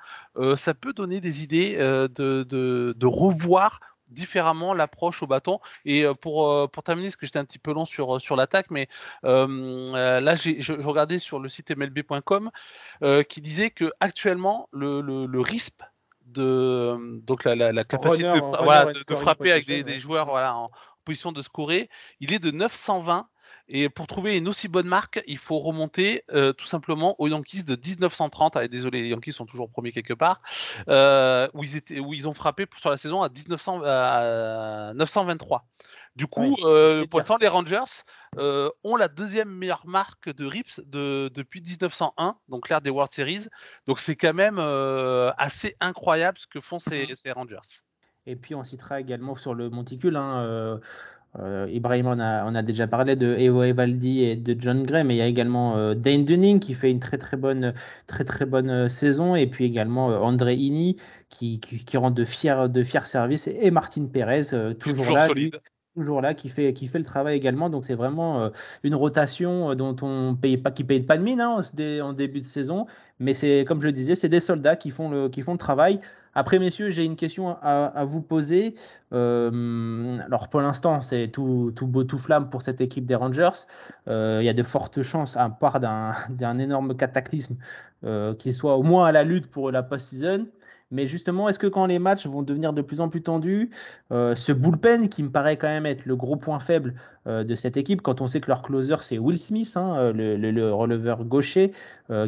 ça 0.55 0.73
peut 0.73 0.93
donner 0.93 1.19
des 1.21 1.43
idées 1.43 1.75
de, 1.77 3.05
revoir 3.05 3.79
différemment 4.07 4.73
l'approche 4.73 5.21
au 5.23 5.27
bâton. 5.27 5.59
Et 5.85 6.05
pour, 6.21 6.69
terminer, 6.83 7.09
parce 7.09 7.15
que 7.17 7.25
j'étais 7.25 7.39
un 7.39 7.45
petit 7.45 7.59
peu 7.59 7.73
long 7.73 7.85
sur, 7.85 8.19
sur 8.19 8.35
l'attaque, 8.35 8.71
mais 8.71 8.87
là, 9.23 10.35
je, 10.35 10.51
je, 10.59 10.73
regardais 10.73 11.19
sur 11.19 11.39
le 11.39 11.49
site 11.49 11.75
mlb.com 11.75 12.49
qui 13.29 13.41
disait 13.41 13.69
que 13.69 13.91
actuellement 13.99 14.67
le, 14.71 15.01
le, 15.01 15.27
le 15.27 15.39
RISP 15.39 15.83
de 16.25 17.19
donc 17.21 17.43
la, 17.43 17.55
la, 17.55 17.83
capacité 17.83 18.23
de, 18.23 19.15
frapper 19.15 19.51
avec 19.51 19.65
des, 19.65 19.99
joueurs 19.99 20.27
voilà, 20.27 20.55
en 20.55 20.71
position 21.05 21.31
de 21.31 21.41
scorer, 21.41 21.89
il 22.19 22.33
est 22.33 22.39
de 22.39 22.51
920. 22.51 23.27
Et 23.69 23.87
pour 23.87 24.07
trouver 24.07 24.37
une 24.37 24.49
aussi 24.49 24.67
bonne 24.67 24.87
marque, 24.87 25.23
il 25.25 25.37
faut 25.37 25.57
remonter 25.57 26.25
euh, 26.33 26.51
tout 26.51 26.65
simplement 26.65 27.15
aux 27.21 27.29
Yankees 27.29 27.63
de 27.63 27.77
1930. 27.77 28.57
Ah, 28.57 28.67
désolé, 28.67 29.01
les 29.01 29.07
Yankees 29.07 29.31
sont 29.31 29.45
toujours 29.45 29.69
premiers 29.69 29.93
quelque 29.93 30.13
part, 30.13 30.41
euh, 30.89 31.47
où 31.53 31.63
ils 31.63 31.77
étaient, 31.77 31.99
où 32.01 32.13
ils 32.13 32.27
ont 32.27 32.33
frappé 32.33 32.65
sur 32.77 32.89
la 32.89 32.97
saison 32.97 33.21
à 33.21 33.29
1900, 33.29 33.81
à 33.85 34.91
923. 34.95 35.65
Du 36.15 36.27
coup, 36.27 36.55
euh, 36.63 37.07
pour 37.07 37.19
l'instant, 37.19 37.37
les 37.41 37.47
Rangers 37.47 38.03
euh, 38.37 38.69
ont 38.83 38.95
la 38.95 39.07
deuxième 39.07 39.49
meilleure 39.49 39.87
marque 39.87 40.33
de 40.33 40.45
Rips 40.45 40.79
depuis 40.85 41.61
1901, 41.61 42.35
donc 42.49 42.69
l'ère 42.69 42.81
des 42.81 42.91
World 42.91 43.11
Series. 43.11 43.47
Donc 43.87 43.99
c'est 43.99 44.15
quand 44.15 44.33
même 44.33 44.57
euh, 44.59 45.31
assez 45.37 45.75
incroyable 45.79 46.37
ce 46.39 46.45
que 46.45 46.61
font 46.61 46.77
ces, 46.77 47.07
mhm. 47.07 47.33
Rangers. 47.33 47.81
Et 48.27 48.35
puis 48.35 48.53
on 48.53 48.63
citera 48.63 48.99
également 48.99 49.35
sur 49.35 49.55
le 49.55 49.71
monticule. 49.71 50.15
Hein, 50.15 50.79
Ibrahim, 51.67 52.05
on 52.05 52.19
a, 52.19 52.61
déjà 52.61 52.85
parlé 52.85 53.15
de 53.15 53.35
Evo 53.35 53.63
Evaldi 53.63 54.23
et 54.23 54.35
de 54.35 54.55
John 54.61 54.83
Gray, 54.83 55.03
mais 55.03 55.15
il 55.15 55.17
y 55.17 55.21
a 55.21 55.25
également 55.25 55.95
Dane 55.95 56.25
Dunning 56.25 56.59
qui 56.59 56.75
fait 56.75 56.91
une 56.91 56.99
très 56.99 57.17
très 57.17 57.37
bonne, 57.37 57.73
très, 58.05 58.23
très 58.23 58.45
bonne 58.45 58.87
saison, 58.87 59.35
et 59.35 59.47
puis 59.47 59.65
également 59.65 60.09
André 60.09 60.53
Ini 60.53 60.95
qui, 61.29 61.59
rend 61.95 62.11
de 62.11 62.23
fiers, 62.23 62.69
de 62.69 62.83
fiers 62.83 63.05
services, 63.05 63.47
et 63.47 63.71
Martin 63.71 64.05
Perez, 64.05 64.75
toujours, 64.79 65.09
là, 65.09 65.25
solide 65.25 65.59
toujours 65.95 66.21
là, 66.21 66.33
qui 66.33 66.49
fait, 66.49 66.73
qui 66.73 66.87
fait 66.87 66.99
le 66.99 67.05
travail 67.05 67.35
également. 67.35 67.69
Donc 67.69 67.85
c'est 67.85 67.95
vraiment 67.95 68.41
euh, 68.41 68.49
une 68.83 68.95
rotation 68.95 69.71
euh, 69.71 69.75
dont 69.75 69.95
on 70.01 70.35
paye 70.35 70.57
pas, 70.57 70.71
qui 70.71 70.83
paye 70.83 71.01
pas 71.01 71.17
de 71.17 71.23
mine 71.23 71.41
hein, 71.41 71.61
en 72.01 72.13
début 72.13 72.41
de 72.41 72.45
saison. 72.45 72.87
Mais 73.19 73.33
c'est 73.33 73.65
comme 73.67 73.81
je 73.81 73.87
le 73.87 73.93
disais, 73.93 74.15
c'est 74.15 74.29
des 74.29 74.39
soldats 74.39 74.75
qui 74.75 74.91
font 74.91 75.09
le, 75.09 75.29
qui 75.29 75.41
font 75.41 75.53
le 75.53 75.57
travail. 75.57 75.99
Après, 76.35 76.57
messieurs, 76.57 76.89
j'ai 76.89 77.03
une 77.03 77.15
question 77.15 77.57
à, 77.61 78.05
vous 78.05 78.21
poser. 78.21 78.75
Euh, 79.13 80.17
alors, 80.25 80.49
pour 80.49 80.61
l'instant, 80.61 81.01
c'est 81.01 81.27
tout, 81.27 81.71
beau, 81.81 82.03
tout 82.03 82.17
flamme 82.17 82.49
pour 82.49 82.63
cette 82.63 82.81
équipe 82.81 83.05
des 83.05 83.15
Rangers. 83.15 83.67
Euh, 84.07 84.39
il 84.41 84.45
y 84.45 84.49
a 84.49 84.53
de 84.53 84.63
fortes 84.63 85.03
chances, 85.03 85.37
à 85.37 85.49
part 85.49 85.79
d'un 85.79 86.59
énorme 86.59 86.95
cataclysme, 86.95 87.55
euh, 88.03 88.33
qu'ils 88.33 88.55
soient 88.55 88.77
au 88.77 88.83
moins 88.83 89.05
à 89.05 89.11
la 89.11 89.23
lutte 89.23 89.47
pour 89.47 89.71
la 89.71 89.83
post-season. 89.83 90.47
Mais 90.93 91.07
justement, 91.07 91.49
est-ce 91.49 91.57
que 91.57 91.65
quand 91.65 91.87
les 91.87 91.97
matchs 91.97 92.27
vont 92.27 92.43
devenir 92.43 92.71
de 92.71 92.83
plus 92.83 93.01
en 93.01 93.09
plus 93.09 93.23
tendus, 93.23 93.71
euh, 94.11 94.35
ce 94.35 94.51
bullpen 94.51 95.09
qui 95.09 95.23
me 95.23 95.31
paraît 95.31 95.57
quand 95.57 95.67
même 95.67 95.87
être 95.87 96.05
le 96.05 96.15
gros 96.15 96.35
point 96.35 96.59
faible 96.59 96.93
euh, 97.25 97.43
de 97.43 97.55
cette 97.55 97.77
équipe, 97.77 98.03
quand 98.03 98.21
on 98.21 98.27
sait 98.27 98.39
que 98.39 98.47
leur 98.47 98.61
closer 98.61 98.95
c'est 99.01 99.17
Will 99.17 99.39
Smith, 99.39 99.73
hein, 99.75 99.95
euh, 99.97 100.13
le, 100.13 100.71
releveur 100.71 101.25
gaucher, 101.25 101.73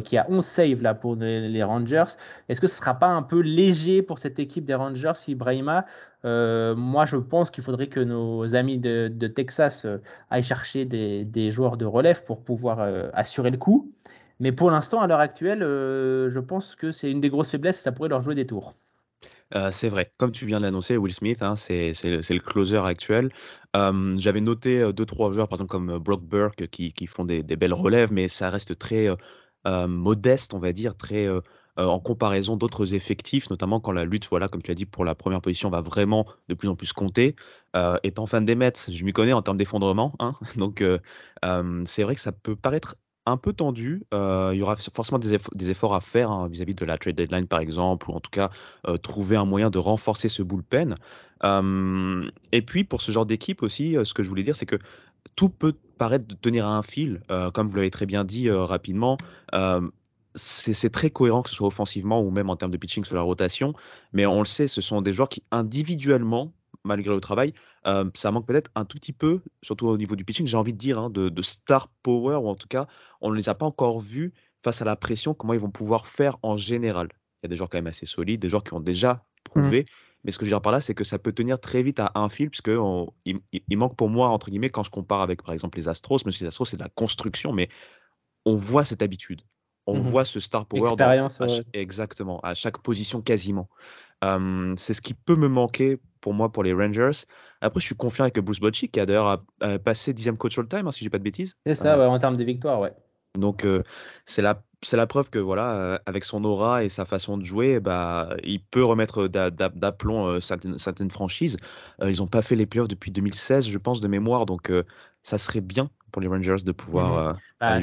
qui 0.04 0.16
a 0.16 0.26
11 0.28 0.44
saves 0.44 0.82
là 0.82 0.94
pour 0.94 1.14
les, 1.14 1.62
Rangers, 1.62 2.16
est-ce 2.48 2.60
que 2.60 2.66
ce 2.66 2.74
sera 2.74 2.94
pas 2.94 3.08
un 3.08 3.22
peu 3.22 3.38
léger 3.38 4.02
pour 4.02 4.18
cette 4.18 4.40
équipe 4.40 4.64
des 4.64 4.74
Rangers, 4.74 5.12
Ibrahima? 5.28 5.84
Moi, 6.24 7.04
je 7.06 7.16
pense 7.16 7.52
qu'il 7.52 7.62
faudrait 7.62 7.86
que 7.86 8.00
nos 8.00 8.56
amis 8.56 8.78
de, 8.78 9.26
Texas 9.28 9.86
aillent 10.30 10.42
chercher 10.42 10.86
des, 10.86 11.50
joueurs 11.52 11.76
de 11.76 11.84
relève 11.84 12.24
pour 12.24 12.42
pouvoir 12.42 12.80
assurer 13.12 13.50
le 13.50 13.58
coup. 13.58 13.92
Mais 14.38 14.52
pour 14.52 14.70
l'instant, 14.70 15.00
à 15.00 15.06
l'heure 15.06 15.20
actuelle, 15.20 15.62
euh, 15.62 16.30
je 16.30 16.40
pense 16.40 16.74
que 16.74 16.92
c'est 16.92 17.10
une 17.10 17.20
des 17.20 17.30
grosses 17.30 17.50
faiblesses, 17.50 17.80
ça 17.80 17.92
pourrait 17.92 18.10
leur 18.10 18.22
jouer 18.22 18.34
des 18.34 18.46
tours. 18.46 18.74
Euh, 19.54 19.70
c'est 19.70 19.88
vrai, 19.88 20.12
comme 20.18 20.32
tu 20.32 20.44
viens 20.44 20.58
de 20.58 20.64
l'annoncer, 20.64 20.96
Will 20.96 21.12
Smith, 21.12 21.40
hein, 21.40 21.56
c'est 21.56 21.92
le, 22.04 22.38
closer 22.38 22.78
actuel. 22.78 23.30
Euh, 23.76 24.14
j'avais 24.18 24.40
noté 24.40 24.92
deux 24.92 25.06
trois 25.06 25.32
joueurs, 25.32 25.48
par 25.48 25.56
exemple 25.56 25.70
comme 25.70 25.98
Brock 25.98 26.22
Burke, 26.22 26.66
qui, 26.66 27.06
font 27.06 27.24
des, 27.24 27.42
belles 27.42 27.72
relèves, 27.72 28.12
mais 28.12 28.28
ça 28.28 28.50
reste 28.50 28.78
très 28.78 29.08
modeste, 29.64 30.52
on 30.52 30.58
va 30.58 30.72
dire, 30.72 30.96
très 30.96 31.28
en 31.76 32.00
comparaison 32.00 32.56
d'autres 32.56 32.94
effectifs, 32.94 33.48
notamment 33.48 33.80
quand 33.80 33.92
la 33.92 34.04
lutte, 34.04 34.26
voilà, 34.28 34.48
comme 34.48 34.62
tu 34.62 34.70
l'as 34.70 34.74
dit, 34.74 34.86
pour 34.86 35.04
la 35.04 35.14
première 35.14 35.40
position 35.40 35.70
va 35.70 35.80
vraiment 35.80 36.26
de 36.48 36.54
plus 36.54 36.68
en 36.68 36.74
plus 36.74 36.92
compter. 36.92 37.36
étant 38.02 38.26
fan 38.26 38.44
des 38.44 38.56
Mets, 38.56 38.72
je 38.88 39.04
m'y 39.04 39.12
connais 39.12 39.32
en 39.32 39.42
termes 39.42 39.58
d'effondrement, 39.58 40.12
hein, 40.18 40.32
donc 40.56 40.82
c'est 41.84 42.02
vrai 42.02 42.16
que 42.16 42.20
ça 42.20 42.32
peut 42.32 42.56
paraître 42.56 42.96
un 43.26 43.36
peu 43.36 43.52
tendu. 43.52 44.04
Euh, 44.14 44.50
il 44.54 44.58
y 44.58 44.62
aura 44.62 44.76
forcément 44.76 45.18
des, 45.18 45.70
efforts 45.70 45.94
à 45.94 46.00
faire 46.00 46.30
hein, 46.30 46.48
vis-à-vis 46.48 46.74
de 46.74 46.84
la 46.84 46.96
trade 46.96 47.16
deadline, 47.16 47.46
par 47.46 47.60
exemple, 47.60 48.10
ou 48.10 48.14
en 48.14 48.20
tout 48.20 48.30
cas 48.30 48.50
euh, 48.86 48.96
trouver 48.96 49.36
un 49.36 49.44
moyen 49.44 49.68
de 49.68 49.78
renforcer 49.78 50.28
ce 50.28 50.42
bullpen. 50.42 50.94
Euh, 51.44 52.30
et 52.52 52.62
puis, 52.62 52.84
pour 52.84 53.02
ce 53.02 53.12
genre 53.12 53.26
d'équipe 53.26 53.62
aussi, 53.62 53.96
ce 54.02 54.14
que 54.14 54.22
je 54.22 54.28
voulais 54.28 54.44
dire, 54.44 54.56
c'est 54.56 54.66
que 54.66 54.78
tout 55.34 55.48
peut 55.48 55.74
paraître 55.98 56.26
tenir 56.40 56.66
à 56.66 56.76
un 56.76 56.82
fil, 56.82 57.20
comme 57.52 57.68
vous 57.68 57.76
l'avez 57.76 57.90
très 57.90 58.06
bien 58.06 58.24
dit 58.24 58.50
rapidement. 58.50 59.18
c'est 60.34 60.90
très 60.90 61.10
cohérent 61.10 61.42
que 61.42 61.50
ce 61.50 61.56
soit 61.56 61.66
offensivement 61.66 62.22
ou 62.22 62.30
même 62.30 62.48
en 62.48 62.56
termes 62.56 62.70
de 62.70 62.76
pitching 62.76 63.04
sur 63.04 63.16
la 63.16 63.22
rotation, 63.22 63.72
mais 64.12 64.24
on 64.24 64.38
le 64.38 64.46
sait, 64.46 64.68
ce 64.68 64.80
sont 64.80 65.02
des 65.02 65.12
joueurs 65.12 65.28
qui 65.28 65.42
individuellement 65.50 66.52
malgré 66.86 67.14
le 67.14 67.20
travail. 67.20 67.52
Euh, 67.86 68.08
ça 68.14 68.30
manque 68.30 68.46
peut-être 68.46 68.70
un 68.74 68.84
tout 68.84 68.96
petit 68.98 69.12
peu, 69.12 69.40
surtout 69.62 69.88
au 69.88 69.98
niveau 69.98 70.16
du 70.16 70.24
pitching, 70.24 70.46
j'ai 70.46 70.56
envie 70.56 70.72
de 70.72 70.78
dire, 70.78 70.98
hein, 70.98 71.10
de, 71.10 71.42
star 71.42 71.88
power, 72.02 72.36
ou 72.36 72.48
en 72.48 72.54
tout 72.54 72.68
cas, 72.68 72.86
on 73.20 73.30
ne 73.30 73.36
les 73.36 73.48
a 73.48 73.54
pas 73.54 73.66
encore 73.66 74.00
vus 74.00 74.32
face 74.62 74.80
à 74.82 74.84
la 74.84 74.96
pression, 74.96 75.34
comment 75.34 75.52
ils 75.52 75.60
vont 75.60 75.70
pouvoir 75.70 76.06
faire 76.06 76.38
en 76.42 76.56
général. 76.56 77.08
Il 77.12 77.38
y 77.44 77.46
a 77.46 77.48
des 77.48 77.56
joueurs 77.56 77.68
quand 77.68 77.78
même 77.78 77.86
assez 77.86 78.06
solides, 78.06 78.40
des 78.40 78.48
joueurs 78.48 78.64
qui 78.64 78.74
ont 78.74 78.80
déjà 78.80 79.24
prouvé. 79.44 79.82
Mmh. 79.82 79.84
Mais 80.24 80.32
ce 80.32 80.38
que 80.38 80.44
je 80.44 80.50
veux 80.50 80.56
dire 80.56 80.62
par 80.62 80.72
là, 80.72 80.80
c'est 80.80 80.94
que 80.94 81.04
ça 81.04 81.18
peut 81.18 81.32
tenir 81.32 81.60
très 81.60 81.82
vite 81.82 82.00
à 82.00 82.10
un 82.16 82.28
fil, 82.28 82.50
puisque 82.50 82.70
il, 83.24 83.78
manque 83.78 83.96
pour 83.96 84.08
moi, 84.08 84.28
entre 84.28 84.50
guillemets, 84.50 84.70
quand 84.70 84.82
je 84.82 84.90
compare 84.90 85.20
avec, 85.20 85.42
par 85.42 85.52
exemple, 85.52 85.78
les 85.78 85.88
Astros, 85.88 86.24
même 86.24 86.32
si 86.32 86.42
les 86.42 86.48
Astros, 86.48 86.64
c'est 86.64 86.76
de 86.76 86.82
la 86.82 86.88
construction, 86.88 87.52
mais 87.52 87.68
on 88.44 88.56
voit 88.56 88.84
cette 88.84 89.02
habitude. 89.02 89.42
On 89.86 89.98
mmh 89.98 90.02
voit 90.02 90.24
ce 90.24 90.40
star 90.40 90.66
power 90.66 90.96
exactement 91.72 92.40
à 92.40 92.54
chaque 92.54 92.78
position 92.78 93.22
quasiment. 93.22 93.68
c'est 94.22 94.94
ce 94.94 95.00
qui 95.00 95.14
peut 95.14 95.36
me 95.36 95.48
manquer 95.48 96.00
pour 96.26 96.34
moi 96.34 96.50
pour 96.50 96.64
les 96.64 96.72
Rangers. 96.72 97.24
Après, 97.60 97.78
je 97.78 97.86
suis 97.86 97.94
confiant 97.94 98.24
avec 98.24 98.36
Bruce 98.40 98.58
Bochy 98.58 98.88
qui 98.88 98.98
a 98.98 99.06
d'ailleurs 99.06 99.44
passé 99.84 100.12
dixième 100.12 100.36
coach 100.36 100.58
all 100.58 100.66
time, 100.66 100.88
hein, 100.88 100.90
si 100.90 101.04
j'ai 101.04 101.10
pas 101.10 101.18
de 101.18 101.22
bêtises. 101.22 101.54
C'est 101.64 101.76
ça, 101.76 101.96
euh, 101.96 102.08
en 102.08 102.18
termes 102.18 102.36
de 102.36 102.42
victoire, 102.42 102.80
ouais. 102.80 102.92
Donc 103.38 103.64
euh, 103.64 103.84
c'est 104.24 104.42
la 104.42 104.60
c'est 104.82 104.96
la 104.96 105.06
preuve 105.06 105.30
que 105.30 105.38
voilà, 105.38 105.76
euh, 105.76 105.98
avec 106.04 106.24
son 106.24 106.42
aura 106.42 106.82
et 106.82 106.88
sa 106.88 107.04
façon 107.04 107.38
de 107.38 107.44
jouer, 107.44 107.78
bah, 107.78 108.30
il 108.42 108.60
peut 108.60 108.82
remettre 108.82 109.28
d'aplomb 109.28 110.40
certaines, 110.40 110.78
certaines, 110.78 111.12
franchises. 111.12 111.58
ils 112.04 112.16
n'ont 112.16 112.26
pas 112.26 112.42
fait 112.42 112.56
les 112.56 112.66
playoffs 112.66 112.88
depuis 112.88 113.12
2016, 113.12 113.68
je 113.68 113.78
pense, 113.78 114.00
de 114.00 114.08
mémoire, 114.08 114.46
donc 114.46 114.72
ça 115.22 115.38
serait 115.38 115.60
bien 115.60 115.90
pour 116.10 116.22
les 116.22 116.26
Rangers 116.26 116.64
de 116.64 116.72
pouvoir 116.72 117.34
mmh 117.34 117.38
bah, 117.60 117.78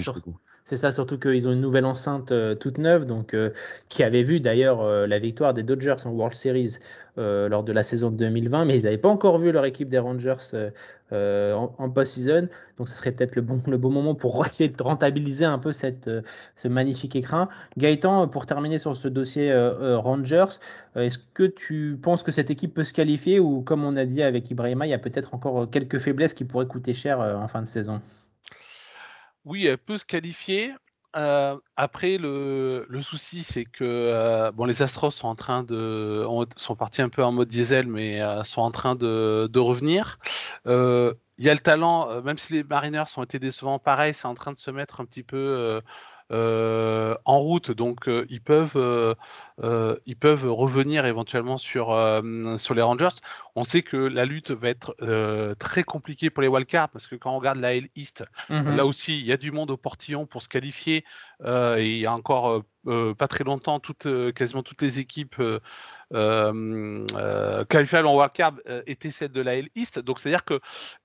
c'est 0.66 0.78
ça, 0.78 0.92
surtout 0.94 1.20
qu'ils 1.20 1.48
ont 1.48 1.52
une 1.52 1.60
nouvelle 1.60 1.86
enceinte 1.86 2.32
euh, 2.32 2.56
toute 2.56 2.78
neuve, 2.78 3.06
donc 3.06 3.34
euh, 3.34 3.50
qui 3.90 4.02
avait 4.02 4.24
vu 4.24 4.40
d'ailleurs 4.40 4.82
euh, 4.82 5.08
la 5.08 5.20
victoire 5.20 5.54
des 5.54 5.62
Dodgers 5.62 5.98
en 6.06 6.12
World 6.12 6.36
Series 6.36 6.78
lors 7.16 7.64
de 7.64 7.72
la 7.72 7.84
saison 7.84 8.10
2020, 8.10 8.66
mais 8.66 8.78
ils 8.78 8.86
n'avaient 8.86 8.98
pas 8.98 9.10
encore 9.10 9.38
vu 9.38 9.52
leur 9.52 9.66
équipe 9.66 9.88
des 9.88 10.00
Rangers 10.00 10.34
en, 11.12 11.90
post-season, 11.94 12.48
donc 12.80 12.90
ce 12.90 12.96
serait 12.96 13.12
peut-être 13.12 13.36
le 13.36 13.44
bon, 13.44 13.62
moment 13.92 14.16
pour 14.16 14.44
essayer 14.48 14.68
de 14.68 14.82
rentabiliser 14.82 15.46
un 15.46 15.60
peu 15.60 15.74
ce 15.74 16.68
magnifique 16.68 17.16
écran. 17.16 17.50
Gaëtan, 17.78 18.28
pour 18.30 18.48
terminer 18.48 18.80
sur 18.80 18.98
ce 18.98 19.08
dossier 19.08 19.54
Rangers, 19.54 20.58
est-ce 20.96 21.20
que 21.36 21.44
tu 21.44 22.00
penses 22.02 22.24
que 22.24 22.32
cette 22.32 22.50
équipe 22.50 22.74
peut 22.74 22.84
se 22.84 22.94
qualifier 22.94 23.40
ou 23.40 23.62
comme 23.62 23.86
on 23.86 23.96
a 23.96 24.06
dit 24.06 24.24
avec 24.24 24.50
Ibrahima, 24.50 24.88
il 24.88 24.90
y 24.90 24.96
a 24.96 25.00
peut-être 25.00 25.36
encore 25.36 25.70
quelques 25.70 26.00
faiblesses 26.00 26.34
qui 26.34 26.46
pourraient 26.46 26.66
coûter 26.66 26.96
cher 26.96 27.20
en 27.20 27.48
fin 27.48 27.62
de 27.62 27.68
saison? 27.68 28.02
Oui, 29.46 29.66
elle 29.68 29.78
peut 29.78 29.98
se 29.98 30.06
qualifier. 30.06 30.74
Euh, 31.16 31.58
après, 31.76 32.18
le, 32.18 32.86
le 32.90 33.02
souci, 33.04 33.44
c'est 33.44 33.66
que 33.66 33.84
euh, 33.84 34.52
bon, 34.52 34.66
les 34.66 34.82
Astros 34.82 35.12
sont 35.12 35.28
en 35.28 35.36
train 35.36 35.64
de 35.64 36.26
sont 36.56 36.76
partis 36.76 37.02
un 37.04 37.10
peu 37.10 37.24
en 37.24 37.32
mode 37.32 37.50
diesel, 37.50 37.88
mais 37.88 38.22
euh, 38.22 38.44
sont 38.44 38.62
en 38.62 38.72
train 38.72 38.96
de, 38.96 39.48
de 39.52 39.60
revenir. 39.60 40.18
Il 41.40 41.46
y 41.46 41.50
a 41.50 41.54
le 41.54 41.60
talent, 41.60 42.22
même 42.22 42.38
si 42.38 42.54
les 42.54 42.64
Mariners 42.64 43.06
ont 43.18 43.24
été 43.24 43.40
décevants, 43.40 43.80
pareil, 43.80 44.14
c'est 44.14 44.28
en 44.28 44.36
train 44.36 44.54
de 44.54 44.60
se 44.60 44.70
mettre 44.72 45.02
un 45.02 45.06
petit 45.06 45.24
peu 45.24 45.38
euh, 45.38 45.82
en 46.32 47.40
route, 47.40 47.72
donc 47.72 48.08
euh, 48.08 48.26
ils 48.30 48.42
peuvent 48.42 48.78
euh, 48.78 49.96
ils 50.06 50.16
peuvent 50.16 50.52
revenir 50.52 51.06
éventuellement 51.06 51.58
sur 51.58 51.88
sur 52.58 52.74
les 52.74 52.82
Rangers. 52.82 53.16
On 53.56 53.64
sait 53.64 53.84
que 53.84 53.98
la 53.98 54.26
lutte 54.26 54.52
va 54.52 54.70
être 54.70 54.96
très 55.60 55.84
compliquée 55.84 56.30
pour 56.30 56.42
les 56.42 56.48
wildcards 56.48 56.90
parce 56.90 57.08
que 57.08 57.16
quand 57.16 57.32
on 57.32 57.40
regarde 57.40 57.60
la 57.60 57.76
L 57.76 57.90
East, 57.96 58.26
mhm. 58.50 58.76
là 58.76 58.86
aussi 58.86 59.20
il 59.20 59.26
y 59.26 59.32
a 59.32 59.38
du 59.38 59.52
monde 59.52 59.72
au 59.72 59.78
portillon 59.78 60.26
pour 60.26 60.42
se 60.42 60.50
qualifier 60.50 61.06
et 61.46 61.86
il 61.86 62.00
y 62.00 62.06
a 62.06 62.14
encore 62.14 62.64
pas 62.86 63.28
très 63.28 63.44
longtemps 63.44 63.80
toutes 63.80 64.08
quasiment 64.34 64.64
toutes 64.64 64.82
les 64.82 65.00
équipes 65.00 65.42
euh, 66.14 67.66
qualifiées 67.66 68.00
en 68.00 68.18
wildcard 68.18 68.54
étaient 68.86 69.12
celles 69.12 69.32
de 69.32 69.42
la 69.42 69.56
L 69.56 69.70
East. 69.76 70.00
Donc 70.00 70.20
c'est-à-dire 70.20 70.46
que 70.46 70.60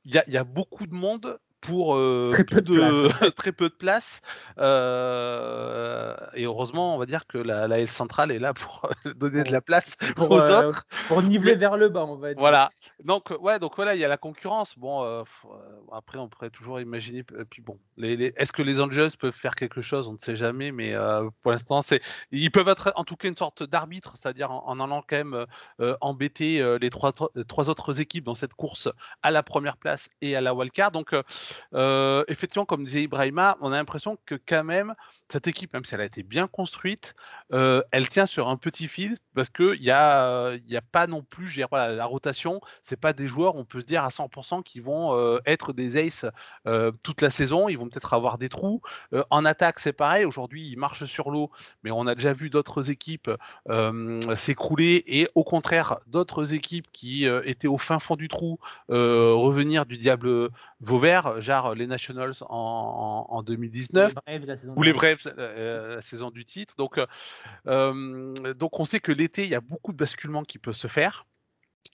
il 0.04 0.14
y 0.14 0.18
a, 0.18 0.28
y 0.28 0.36
a, 0.36 0.44
beaucoup 0.44 0.86
de 0.86 0.94
monde 0.94 1.38
pour 1.60 1.96
euh, 1.96 2.28
très, 2.30 2.44
peu 2.44 2.60
de, 2.60 3.08
place. 3.08 3.34
très 3.36 3.52
peu 3.52 3.68
de 3.68 3.74
place. 3.74 4.20
Euh, 4.58 6.14
et 6.34 6.44
heureusement, 6.44 6.94
on 6.94 6.98
va 6.98 7.06
dire 7.06 7.26
que 7.26 7.38
la, 7.38 7.66
la 7.68 7.80
L 7.80 7.88
centrale 7.88 8.30
est 8.30 8.38
là 8.38 8.54
pour 8.54 8.88
donner 9.16 9.42
de 9.42 9.52
la 9.52 9.60
place 9.60 9.96
pour, 10.16 10.30
aux 10.30 10.40
euh, 10.40 10.64
autres. 10.64 10.86
Pour 11.08 11.22
niveler 11.22 11.56
vers 11.56 11.76
le 11.76 11.88
bas, 11.88 12.04
on 12.04 12.16
va 12.16 12.34
dire. 12.34 12.40
Voilà. 12.40 12.68
Donc 13.04 13.32
ouais, 13.40 13.58
donc 13.58 13.76
voilà, 13.76 13.94
il 13.94 14.00
y 14.00 14.04
a 14.04 14.08
la 14.08 14.16
concurrence. 14.16 14.78
Bon, 14.78 15.24
après, 15.92 16.18
on 16.18 16.28
pourrait 16.28 16.50
toujours 16.50 16.80
imaginer. 16.80 17.22
Puis 17.22 17.62
bon, 17.62 17.78
les, 17.96 18.32
est-ce 18.36 18.52
que 18.52 18.62
les 18.62 18.80
Angels 18.80 19.12
peuvent 19.18 19.32
faire 19.32 19.54
quelque 19.54 19.82
chose? 19.82 20.08
On 20.08 20.14
ne 20.14 20.18
sait 20.18 20.36
jamais, 20.36 20.72
mais 20.72 20.94
pour 21.42 21.52
l'instant, 21.52 21.82
c'est 21.82 22.00
ils 22.32 22.50
peuvent 22.50 22.68
être 22.68 22.92
en 22.96 23.04
tout 23.04 23.16
cas 23.16 23.28
une 23.28 23.36
sorte 23.36 23.62
d'arbitre, 23.62 24.14
c'est-à-dire 24.16 24.50
en, 24.50 24.80
allant 24.80 25.02
quand 25.08 25.16
même 25.16 25.46
embêter 26.00 26.78
les 26.80 26.90
trois, 26.90 27.12
trois 27.46 27.70
autres 27.70 28.00
équipes 28.00 28.24
dans 28.24 28.34
cette 28.34 28.54
course 28.54 28.88
à 29.22 29.30
la 29.30 29.42
première 29.42 29.76
place 29.76 30.08
et 30.20 30.34
à 30.34 30.40
la 30.40 30.54
wildcard. 30.54 30.90
Donc 30.90 31.14
euh, 31.74 32.24
effectivement, 32.28 32.64
comme 32.64 32.84
disait 32.84 33.02
Ibrahima, 33.02 33.56
on 33.60 33.72
a 33.72 33.76
l'impression 33.76 34.18
que 34.26 34.34
quand 34.34 34.64
même 34.64 34.94
cette 35.30 35.46
équipe, 35.46 35.72
même 35.72 35.84
si 35.84 35.94
elle 35.94 36.00
a 36.00 36.04
été 36.04 36.22
bien 36.22 36.46
construite, 36.46 37.14
euh, 37.52 37.82
elle 37.90 38.08
tient 38.08 38.26
sur 38.26 38.48
un 38.48 38.56
petit 38.56 38.88
fil 38.88 39.16
parce 39.34 39.50
que 39.50 39.74
il 39.76 39.82
y 39.82 39.90
a, 39.90 40.54
y 40.66 40.76
a 40.76 40.82
pas 40.82 41.06
non 41.06 41.22
plus, 41.22 41.48
je 41.48 41.60
la 41.70 42.04
rotation, 42.06 42.60
c'est 42.82 42.98
pas 42.98 43.12
des 43.12 43.28
joueurs, 43.28 43.56
on 43.56 43.64
peut 43.64 43.80
se 43.80 43.86
dire 43.86 44.04
à 44.04 44.08
100% 44.08 44.62
qui 44.62 44.80
vont 44.80 45.14
euh, 45.14 45.38
être 45.46 45.72
des 45.72 45.96
aces 45.96 46.26
toute 47.02 47.22
la 47.22 47.30
saison. 47.30 47.68
Ils 47.68 47.76
vont 47.76 47.88
peut-être 47.88 48.14
avoir 48.14 48.38
des 48.38 48.48
trous. 48.48 48.82
en 49.30 49.44
attaque, 49.44 49.78
c'est 49.78 49.92
pareil. 49.92 50.24
Aujourd'hui, 50.24 50.66
ils 50.66 50.76
marchent 50.76 51.04
sur 51.04 51.30
l'eau, 51.30 51.50
mais 51.82 51.90
on 51.90 52.06
a 52.06 52.14
déjà 52.14 52.32
vu 52.32 52.50
d'autres 52.50 52.90
équipes 52.90 53.30
s'écrouler 54.34 55.04
et 55.06 55.28
au 55.34 55.44
contraire 55.44 55.98
d'autres 56.06 56.54
équipes 56.54 56.88
qui 56.92 57.26
étaient 57.44 57.68
au 57.68 57.78
fin 57.78 57.98
fond 57.98 58.16
du 58.16 58.28
trou 58.28 58.58
revenir 58.88 59.86
du 59.86 59.96
diable 59.96 60.50
Vauvert, 60.80 61.37
genre 61.40 61.74
les 61.74 61.86
Nationals 61.86 62.34
en, 62.48 63.42
2019, 63.42 64.14
ou 64.76 64.82
les 64.82 64.92
Braves 64.92 65.18
euh, 65.26 65.96
la, 65.96 66.00
saison 66.00 66.30
du 66.30 66.44
titre. 66.44 66.74
Donc, 66.76 67.00
euh, 67.66 68.34
donc 68.54 68.78
on 68.80 68.84
sait 68.84 69.00
que 69.00 69.12
l'été, 69.12 69.44
il 69.44 69.50
y 69.50 69.54
a 69.54 69.60
beaucoup 69.60 69.92
de 69.92 69.96
basculements 69.96 70.44
qui 70.44 70.58
peuvent 70.58 70.74
se 70.74 70.88
faire. 70.88 71.26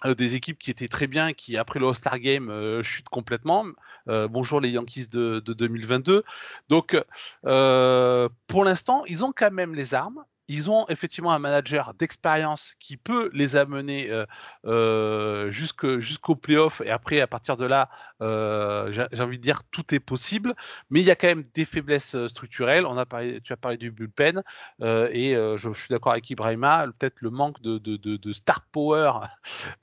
Euh, 0.05 0.15
des 0.15 0.35
équipes 0.35 0.59
qui 0.59 0.71
étaient 0.71 0.89
très 0.89 1.07
bien, 1.07 1.33
qui 1.33 1.57
après 1.57 1.79
le 1.79 1.87
All-Star 1.87 2.19
Game 2.19 2.83
chutent 2.83 3.09
complètement. 3.09 3.67
bonjour 4.07 4.61
les 4.61 4.71
Yankees 4.71 5.09
de, 5.09 5.41
2022. 5.41 6.25
Donc, 6.69 6.97
pour 7.43 8.65
l'instant, 8.65 9.05
ils 9.07 9.25
ont 9.25 9.33
quand 9.35 9.53
même 9.53 9.75
les 9.75 9.95
armes 9.95 10.25
ils 10.49 10.71
ont 10.71 10.87
effectivement 10.89 11.33
un 11.33 11.39
manager 11.39 11.95
d'expérience 11.95 12.75
qui 12.79 12.97
peut 12.97 13.31
les 13.33 13.57
amener 13.57 14.11
euh, 14.11 14.27
euh, 14.67 15.51
jusqu'au 15.51 16.37
playoff 16.37 16.83
et 16.85 16.91
après 16.91 17.21
à 17.21 17.27
partir 17.27 17.57
de 17.57 17.65
là, 17.65 17.89
euh, 18.21 19.07
j'ai 19.13 19.23
envie 19.23 19.39
de 19.39 19.43
dire 19.43 19.63
tout 19.71 19.95
est 19.95 20.01
possible, 20.01 20.55
mais 20.91 21.01
il 21.01 21.07
y 21.07 21.11
a 21.11 21.17
quand 21.17 21.29
même 21.29 21.45
des 21.55 21.65
faiblesses 21.65 22.17
structurelles. 22.27 22.87
On 22.87 22.99
a 22.99 23.07
parlé, 23.07 23.41
tu 23.43 23.53
as 23.53 23.57
parlé 23.57 23.77
du 23.79 23.91
bullpen 23.91 24.43
et 24.81 25.35
je, 25.35 25.73
suis 25.75 25.89
d'accord 25.89 26.13
avec 26.13 26.29
Ibrahima, 26.31 26.87
peut-être 26.99 27.21
le 27.21 27.31
manque 27.31 27.61
de, 27.63 28.33
star 28.33 28.67
power 28.73 29.13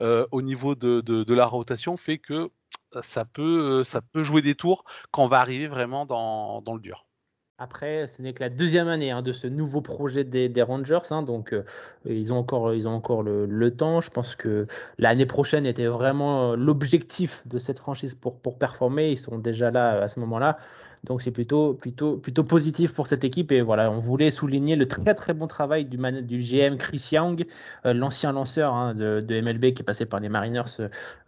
au 0.00 0.42
niveau 0.42 0.74
de, 0.74 1.34
la 1.34 1.46
rotation 1.46 1.96
fait 1.96 2.18
que 2.18 2.50
ça 3.00 3.24
peut, 3.24 3.84
ça 3.84 4.00
peut 4.02 4.22
jouer 4.22 4.42
des 4.42 4.54
tours 4.54 4.84
quand 5.10 5.24
on 5.24 5.28
va 5.28 5.40
arriver 5.40 5.66
vraiment 5.66 6.06
dans 6.06 6.74
le 6.74 6.80
dur. 6.80 7.06
Après, 7.62 8.08
ce 8.08 8.20
n'est 8.20 8.32
que 8.32 8.42
la 8.42 8.48
deuxième 8.48 8.88
année 8.88 9.12
hein, 9.12 9.22
de 9.22 9.32
ce 9.32 9.46
nouveau 9.46 9.82
projet 9.82 10.24
des, 10.24 10.62
Rangers, 10.62 10.98
hein, 11.10 11.22
donc 11.22 11.52
euh, 11.52 11.62
ils 12.04 12.32
ont 12.32 12.38
encore, 12.38 13.22
le, 13.22 13.70
temps. 13.70 14.00
Je 14.00 14.10
pense 14.10 14.34
que 14.34 14.66
l'année 14.98 15.26
prochaine 15.26 15.64
était 15.64 15.86
vraiment 15.86 16.54
euh, 16.54 16.56
l'objectif 16.56 17.40
de 17.46 17.60
cette 17.60 17.78
franchise 17.78 18.16
pour, 18.16 18.36
pour 18.40 18.58
performer. 18.58 19.12
Ils 19.12 19.16
sont 19.16 19.38
déjà 19.38 19.70
là 19.70 20.02
à 20.02 20.08
ce 20.08 20.18
moment-là. 20.18 20.58
Donc 21.04 21.20
c'est 21.20 21.32
plutôt, 21.32 21.74
plutôt, 21.74 22.16
plutôt 22.16 22.44
positif 22.44 22.92
pour 22.92 23.08
cette 23.08 23.24
équipe. 23.24 23.50
Et 23.50 23.60
voilà, 23.60 23.90
on 23.90 23.98
voulait 23.98 24.30
souligner 24.30 24.76
le 24.76 24.86
très 24.86 25.14
très 25.14 25.34
bon 25.34 25.48
travail 25.48 25.84
du, 25.84 25.98
GM 25.98 26.76
Chris 26.76 27.08
Young, 27.10 27.44
euh, 27.86 27.92
l'ancien 27.92 28.32
lanceur 28.32 28.72
hein, 28.74 28.94
de, 28.94 29.40
MLB 29.40 29.74
qui 29.74 29.82
est 29.82 29.84
passé 29.84 30.06
par 30.06 30.20
les 30.20 30.28
Mariners 30.28 30.62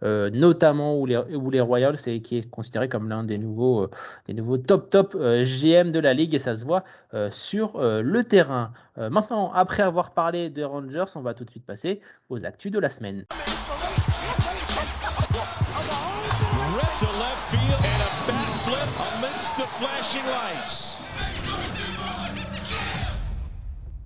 euh, 0.03 0.29
notamment 0.29 0.97
ou 0.97 1.05
les, 1.05 1.59
Royals 1.59 1.97
et 2.05 2.21
qui 2.21 2.37
est 2.37 2.49
considéré 2.49 2.87
comme 2.87 3.09
l'un 3.09 3.23
des 3.23 3.37
nouveaux, 3.37 3.89
euh, 4.29 4.57
top 4.65 4.89
top 4.89 5.17
GM 5.17 5.91
de 5.91 5.99
la 5.99 6.13
ligue 6.13 6.35
et 6.35 6.39
ça 6.39 6.55
se 6.55 6.63
voit 6.63 6.83
sur 7.31 7.79
le 7.79 8.23
terrain. 8.23 8.73
maintenant, 8.97 9.51
après 9.53 9.83
avoir 9.83 10.11
parlé 10.11 10.49
des 10.49 10.65
Rangers, 10.65 11.05
on 11.15 11.21
va 11.21 11.33
tout 11.33 11.45
de 11.45 11.49
suite 11.49 11.65
passer 11.65 12.01
aux 12.29 12.43
actus 12.45 12.71
de 12.71 12.79
la 12.79 12.89
semaine. 12.89 13.25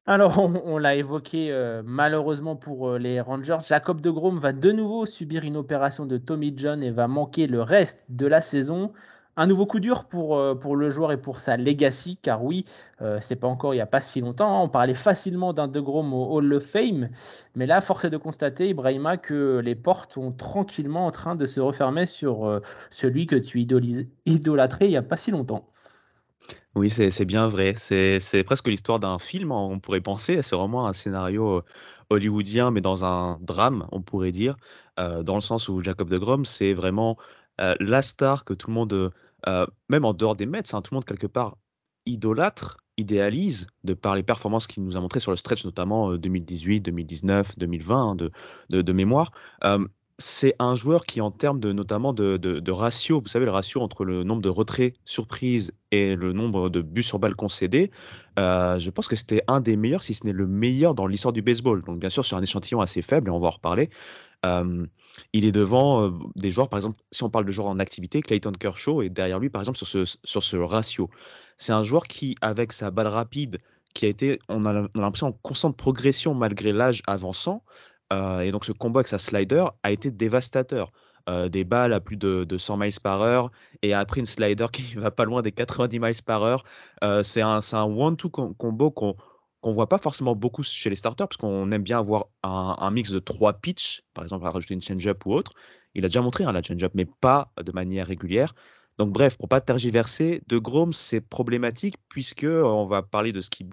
Alors, 0.08 0.40
on, 0.40 0.78
l'a 0.80 0.96
évoqué 0.96 1.52
euh, 1.52 1.84
malheureusement 1.86 2.56
pour 2.56 2.90
euh, 2.90 2.98
les 2.98 3.22
Rangers, 3.22 3.60
Jacob 3.68 4.02
de 4.02 4.10
Grom 4.10 4.40
va 4.40 4.52
de 4.52 4.72
nouveau 4.72 5.06
subir 5.06 5.44
une 5.44 5.58
opération 5.58 6.08
de 6.08 6.18
Tommy 6.18 6.54
John 6.58 6.82
et 6.82 6.90
va 6.90 7.08
manquer 7.08 7.46
le 7.46 7.62
reste 7.62 8.00
de 8.10 8.26
la 8.26 8.42
saison. 8.42 8.92
Un 9.40 9.48
nouveau 9.48 9.66
coup 9.66 9.80
dur 9.80 10.04
pour, 10.04 10.38
euh, 10.38 10.54
pour 10.54 10.76
le 10.76 10.90
joueur 10.90 11.14
et 11.14 11.18
pour 11.18 11.40
sa 11.40 11.56
legacy, 11.56 12.20
car 12.22 12.44
oui, 12.44 12.66
c'est 13.22 13.38
pas 13.38 13.48
encore 13.48 13.74
il 13.74 13.78
n'y 13.78 13.82
a 13.82 13.86
pas 13.86 14.02
si 14.02 14.20
longtemps. 14.20 14.60
Hein. 14.60 14.64
on 14.64 14.68
parlait 14.68 14.94
facilement 14.94 15.54
d'un 15.54 15.70
De 15.70 15.80
Grom 15.80 16.14
au 16.14 16.26
Hall 16.34 16.54
of 16.54 16.64
Fame, 16.66 17.10
mais 17.56 17.66
là, 17.66 17.80
force 17.80 18.04
est 18.04 18.10
de 18.10 18.18
constater, 18.18 18.68
Ibrahima, 18.68 19.16
que 19.16 19.62
les 19.64 19.76
portes 19.76 20.14
sont 20.14 20.34
tranquillement 20.34 21.06
en 21.06 21.12
train 21.12 21.36
de 21.36 21.46
se 21.46 21.62
refermer 21.62 22.06
sur 22.06 22.62
celui 22.92 23.26
que 23.26 23.38
tu 23.38 23.66
idolâtrais 24.26 24.86
il 24.86 24.90
n'y 24.90 24.98
a 24.98 25.02
pas 25.02 25.16
si 25.16 25.32
longtemps. 25.32 25.70
Oui, 26.76 26.90
c'est 26.90 27.26
bien 27.26 27.48
vrai. 27.48 27.74
C'est 27.78 28.44
presque 28.46 28.68
l'histoire 28.68 29.00
d'un 29.00 29.20
film, 29.20 29.52
on 29.52 29.80
pourrait 29.80 30.02
penser. 30.02 30.42
C'est 30.42 30.56
vraiment 30.56 30.88
un 30.88 30.94
scénario 30.94 31.58
euh, 31.58 31.64
hollywoodien, 32.10 32.72
mais 32.72 32.82
dans 32.82 33.06
un 33.06 33.40
drame, 33.42 33.88
on 33.92 34.02
pourrait 34.02 34.32
dire, 34.32 34.56
euh, 35.00 35.24
dans 35.24 35.36
le 35.36 35.42
sens 35.42 35.68
où 35.68 35.82
Jacob 35.82 36.10
de 36.10 36.18
Grom, 36.18 36.46
c'est 36.46 36.74
vraiment 36.74 37.18
euh, 37.60 37.76
la 37.80 38.02
star 38.02 38.46
que 38.46 38.54
tout 38.54 38.68
le 38.70 38.76
monde, 38.76 39.12
même 39.46 40.06
en 40.06 40.14
dehors 40.14 40.36
des 40.36 40.46
Mets, 40.46 40.74
hein, 40.74 40.82
tout 40.82 40.94
le 40.94 40.98
monde 40.98 41.06
quelque 41.06 41.28
part 41.28 41.58
idolâtre, 42.06 42.78
idéalise, 42.98 43.68
de 43.84 43.94
par 43.94 44.16
les 44.16 44.24
performances 44.24 44.68
qu'il 44.68 44.84
nous 44.84 44.98
a 44.98 45.00
montrées 45.00 45.20
sur 45.20 45.32
le 45.32 45.38
stretch, 45.38 45.64
notamment 45.64 46.16
2018, 46.16 46.82
2019, 46.82 47.58
2020, 47.58 48.16
de, 48.16 48.32
de, 48.70 48.94
mémoire 48.94 49.32
c'est 50.20 50.54
un 50.60 50.76
joueur 50.76 51.06
qui, 51.06 51.22
en 51.22 51.32
termes 51.32 51.60
de 51.60 51.72
notamment 51.72 52.14
de, 52.14 52.72
ratio, 52.72 53.22
vous 53.22 53.30
savez, 53.30 53.46
le 53.46 53.52
ratio 53.52 53.82
entre 53.82 54.04
le 54.04 54.24
nombre 54.24 54.42
de 54.42 54.50
retraits 54.50 54.94
surprises 55.06 55.72
et 55.92 56.16
le 56.16 56.34
nombre 56.34 56.70
de 56.70 56.82
buts 56.82 57.04
sur 57.04 57.20
balle 57.20 57.36
concédés, 57.36 57.90
euh, 58.38 58.78
je 58.78 58.90
pense 58.90 59.08
que 59.08 59.16
c'était 59.16 59.44
un 59.48 59.62
des 59.62 59.78
meilleurs, 59.78 60.04
si 60.04 60.14
ce 60.14 60.26
n'est 60.26 60.34
le 60.34 60.46
meilleur 60.46 60.94
dans 60.94 61.08
l'histoire 61.08 61.32
du 61.32 61.42
baseball. 61.42 61.80
Donc, 61.84 62.00
bien 62.00 62.10
sûr, 62.10 62.26
sur 62.26 62.36
un 62.36 62.42
échantillon 62.42 62.82
assez 62.82 63.02
faible, 63.02 63.30
et 63.30 63.32
on 63.32 63.40
va 63.40 63.48
en 63.48 63.52
reparler. 63.52 63.90
Euh, 64.46 64.86
il 65.34 65.46
est 65.46 65.52
devant 65.52 66.04
euh, 66.04 66.12
des 66.36 66.52
joueurs, 66.52 66.70
par 66.70 66.80
exemple, 66.80 67.02
si 67.12 67.24
on 67.24 67.30
parle 67.30 67.46
de 67.46 67.52
joueurs 67.52 67.68
en 67.68 67.80
activité, 67.80 68.22
Clayton 68.22 68.52
Kershaw 68.52 69.02
est 69.02 69.10
derrière 69.10 69.40
lui, 69.40 69.50
par 69.50 69.62
exemple, 69.62 69.78
sur 69.78 69.88
ce, 69.88 70.18
sur 70.24 70.44
ce 70.44 70.58
ratio. 70.58 71.10
C'est 71.58 71.74
un 71.74 71.84
joueur 71.84 72.04
qui, 72.04 72.36
avec 72.42 72.74
sa 72.74 72.92
balle 72.92 73.08
rapide, 73.08 73.60
qui 73.94 74.06
a 74.06 74.10
été, 74.10 74.40
on 74.50 74.66
a 74.66 74.74
l'impression, 74.96 75.28
en 75.28 75.32
constante 75.32 75.76
progression 75.76 76.34
malgré 76.34 76.72
l'âge 76.72 77.02
avançant, 77.08 77.64
euh, 78.12 78.42
et 78.42 78.52
donc 78.52 78.66
ce 78.66 78.72
combo 78.72 79.00
avec 79.00 79.08
sa 79.08 79.20
slider 79.20 79.66
a 79.84 79.92
été 79.92 80.12
dévastateur. 80.12 80.92
Euh, 81.30 81.48
des 81.48 81.64
balles 81.64 81.94
à 81.94 82.00
plus 82.00 82.18
de, 82.18 82.58
100 82.58 82.78
miles 82.78 83.00
par 83.04 83.22
heure 83.22 83.52
et 83.84 83.94
après 83.94 84.20
une 84.20 84.26
slider 84.26 84.66
qui 84.74 84.96
va 84.96 85.12
pas 85.12 85.26
loin 85.26 85.44
des 85.44 85.52
90 85.52 86.00
miles 86.00 86.24
par 86.26 86.44
heure. 86.44 86.64
Euh, 87.04 87.24
c'est 87.24 87.42
un, 87.42 87.60
un 87.74 87.84
one-two 87.84 88.30
combo 88.30 88.90
qu'on 88.92 89.16
qu'on 89.62 89.72
voit 89.72 89.90
pas 89.90 89.98
forcément 89.98 90.36
beaucoup 90.36 90.64
chez 90.64 90.90
les 90.90 90.96
starters 90.96 91.28
parce 91.28 91.38
qu'on 91.38 91.70
aime 91.72 91.84
bien 91.84 92.00
avoir 92.00 92.28
un, 92.44 92.92
mix 92.92 93.12
de 93.12 93.20
trois 93.20 93.54
pitches, 93.54 94.04
par 94.14 94.24
exemple 94.24 94.46
à 94.46 94.52
rajouter 94.52 94.74
une 94.74 94.82
change-up 94.82 95.26
ou 95.26 95.34
autre. 95.34 95.52
Il 95.96 96.06
a 96.06 96.08
déjà 96.08 96.22
montré 96.22 96.46
hein, 96.46 96.54
la 96.54 96.64
change-up, 96.64 96.94
mais 96.96 97.06
pas 97.06 97.52
de 97.62 97.72
manière 97.74 98.08
régulière. 98.08 98.56
Donc 98.98 99.12
bref, 99.12 99.38
pour 99.38 99.50
pas 99.50 99.60
tergiverser, 99.60 100.42
de 100.48 100.58
Grom 100.58 100.94
c'est 100.94 101.20
problématique 101.20 101.98
puisque 102.08 102.46
on 102.46 102.86
va 102.86 103.04
parler 103.04 103.34
de 103.34 103.42
ce 103.42 103.50
qui 103.50 103.66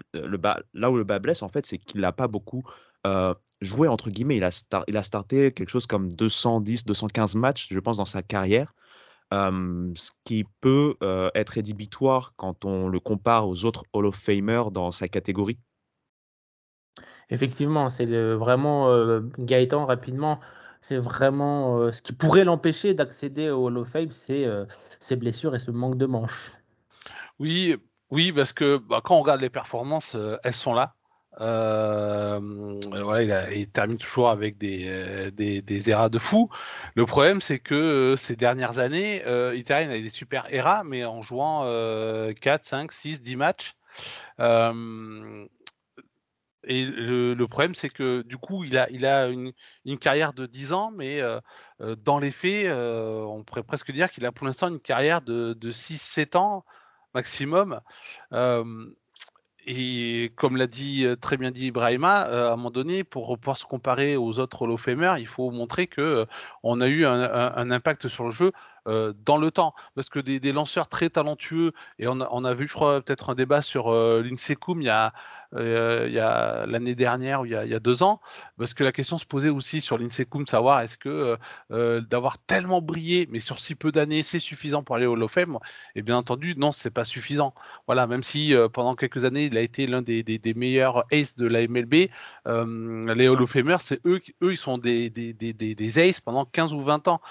là 0.73 0.91
où 0.91 0.97
le 0.97 1.03
bas 1.05 1.19
blesse 1.19 1.41
en 1.41 1.49
fait, 1.49 1.65
c'est 1.65 1.77
qu'il 1.77 2.01
n'a 2.01 2.11
pas 2.11 2.27
beaucoup 2.27 2.63
euh, 3.05 3.33
joué 3.61 3.87
entre 3.87 4.09
guillemets. 4.09 4.37
Il 4.37 4.43
a, 4.43 4.51
il 4.87 4.97
a 4.97 5.03
starté 5.03 5.51
quelque 5.51 5.69
chose 5.69 5.87
comme 5.87 6.11
210, 6.11 6.85
215 6.85 7.35
matchs, 7.35 7.67
je 7.71 7.79
pense, 7.79 7.97
dans 7.97 8.05
sa 8.05 8.21
carrière. 8.21 8.73
Euh, 9.33 9.91
ce 9.95 10.11
qui 10.23 10.45
peut 10.61 10.95
euh, 11.03 11.29
être 11.35 11.49
rédhibitoire 11.49 12.33
quand 12.37 12.63
on 12.63 12.87
le 12.87 12.99
compare 13.01 13.47
aux 13.47 13.65
autres 13.65 13.83
Hall 13.91 14.05
of 14.05 14.15
Famers 14.15 14.71
dans 14.71 14.91
sa 14.91 15.07
catégorie. 15.07 15.59
Effectivement, 17.29 17.89
c'est 17.89 18.05
vraiment 18.05 19.19
Gaëtan 19.37 19.85
rapidement. 19.85 20.39
C'est 20.79 20.97
vraiment 20.97 21.91
ce 21.91 22.01
qui 22.01 22.13
pourrait 22.13 22.45
l'empêcher 22.45 22.93
d'accéder 22.93 23.49
au 23.49 23.65
Hall 23.65 23.79
of 23.79 23.89
Fame, 23.89 24.11
c'est 24.11 24.45
ses 25.01 25.17
blessures 25.17 25.53
et 25.53 25.59
ce 25.59 25.71
manque 25.71 25.97
de 25.97 26.05
manches. 26.05 26.53
Oui, 27.37 27.75
oui, 28.11 28.31
parce 28.31 28.53
que 28.53 28.77
bah, 28.77 29.01
quand 29.03 29.17
on 29.17 29.21
regarde 29.21 29.41
les 29.41 29.49
performances, 29.49 30.15
elles 30.43 30.53
sont 30.53 30.73
là. 30.73 30.96
Euh, 31.39 32.39
voilà, 32.89 33.53
il, 33.53 33.69
termine 33.69 33.97
toujours 33.97 34.29
avec 34.29 34.57
des, 34.57 34.87
euh, 34.87 35.31
eras 35.87 36.09
de 36.09 36.19
fou. 36.19 36.49
Le 36.95 37.05
problème, 37.05 37.41
c'est 37.41 37.59
que 37.59 37.75
euh, 37.75 38.17
ces 38.17 38.35
dernières 38.35 38.79
années, 38.79 39.23
euh, 39.27 39.53
il 39.55 39.63
termine 39.63 39.89
avec 39.89 40.03
des 40.03 40.09
super 40.09 40.51
eras, 40.53 40.83
mais 40.83 41.05
en 41.05 41.21
jouant 41.21 41.63
4, 42.41 42.65
5, 42.65 42.91
6, 42.91 43.21
10 43.21 43.35
matchs. 43.35 43.75
et 44.39 44.43
le, 46.85 47.45
problème, 47.45 47.75
c'est 47.75 47.89
que 47.89 48.23
du 48.23 48.37
coup, 48.37 48.63
il 48.63 48.75
a, 48.75 49.27
une, 49.27 49.53
carrière 49.99 50.33
de 50.33 50.47
10 50.47 50.73
ans, 50.73 50.91
mais 50.91 51.21
dans 51.79 52.19
les 52.19 52.31
faits, 52.31 52.71
on 52.71 53.43
pourrait 53.43 53.63
presque 53.63 53.91
dire 53.91 54.09
qu'il 54.09 54.25
a 54.25 54.31
pour 54.31 54.47
l'instant 54.47 54.69
une 54.69 54.79
carrière 54.79 55.21
de, 55.21 55.53
de 55.53 55.71
6-7 55.71 56.35
ans 56.35 56.65
maximum. 57.13 57.79
Et 59.69 60.31
comme 60.37 60.55
l'a 60.55 60.65
dit 60.65 61.05
euh, 61.05 61.17
très 61.17 61.35
bien 61.35 61.51
dit 61.51 61.65
Ibrahima, 61.67 62.27
euh, 62.29 62.49
à 62.49 62.53
un 62.53 62.55
moment 62.55 62.71
donné, 62.71 63.03
pour 63.03 63.37
pouvoir 63.37 63.57
se 63.57 63.65
comparer 63.65 64.15
aux 64.15 64.39
autres 64.39 64.61
Hall 64.61 64.71
of 64.71 64.87
il 64.87 65.27
faut 65.27 65.51
montrer 65.51 65.87
que 65.87 65.99
euh, 66.01 66.25
on 66.63 66.79
a 66.79 66.87
eu 66.87 67.05
un, 67.05 67.69
impact 67.69 68.07
sur 68.07 68.23
le 68.23 68.31
jeu 68.31 68.53
dans 68.87 69.37
le 69.37 69.51
temps. 69.51 69.73
Parce 69.95 70.09
que 70.09 70.19
des, 70.19 70.51
lanceurs 70.51 70.87
très 70.87 71.09
talentueux, 71.09 71.73
et 71.99 72.07
on 72.07 72.19
a, 72.19 72.53
vu, 72.53 72.67
je 72.67 72.73
crois, 72.73 73.01
peut-être 73.01 73.29
un 73.29 73.35
débat 73.35 73.61
sur 73.61 73.91
l'Insecum 73.91 74.81
il 74.81 74.85
y 74.85 74.89
a, 74.89 75.13
euh, 75.55 76.05
il 76.07 76.13
y 76.13 76.19
a 76.19 76.65
l'année 76.65 76.95
dernière 76.95 77.41
ou 77.41 77.45
il 77.45 77.51
y 77.51 77.55
a, 77.55 77.79
deux 77.79 78.03
ans, 78.03 78.19
parce 78.57 78.73
que 78.73 78.83
la 78.83 78.91
question 78.91 79.17
se 79.17 79.25
posait 79.25 79.49
aussi 79.49 79.79
sur 79.81 79.97
l'INSECUM, 79.97 80.45
savoir 80.45 80.81
est-ce 80.81 80.97
que 80.97 81.09
euh, 81.09 81.37
euh, 81.71 82.01
d'avoir 82.01 82.37
tellement 82.37 82.81
brillé, 82.81 83.27
mais 83.31 83.39
sur 83.39 83.59
si 83.59 83.75
peu 83.75 83.91
d'années, 83.91 84.23
c'est 84.23 84.39
suffisant 84.39 84.83
pour 84.83 84.95
aller 84.95 85.05
au 85.05 85.13
Hall 85.13 85.23
of 85.23 85.31
Fame 85.31 85.57
Et 85.95 86.01
bien 86.01 86.17
entendu, 86.17 86.55
non, 86.57 86.71
c'est 86.71 86.89
pas 86.89 87.05
suffisant. 87.05 87.53
Voilà, 87.85 88.07
même 88.07 88.23
si 88.23 88.53
pendant 88.73 88.95
quelques 88.95 89.23
années, 89.25 89.45
il 89.45 89.57
a 89.57 89.61
été 89.61 89.87
l'un 89.87 90.01
des, 90.01 90.53
meilleurs 90.55 91.05
aces 91.11 91.35
de 91.35 91.47
la 91.47 91.65
MLB, 91.67 91.93
les 92.45 93.27
Hall 93.27 93.41
of 93.41 93.49
Famers, 93.49 93.81
c'est 93.81 94.05
eux, 94.05 94.21
eux, 94.41 94.51
ils 94.51 94.57
sont 94.57 94.77
des, 94.77 95.09
des 95.09 95.99
aces 95.99 96.19
pendant 96.19 96.45
15 96.45 96.73
ou 96.73 96.81
20 96.81 97.07
ans. 97.07 97.21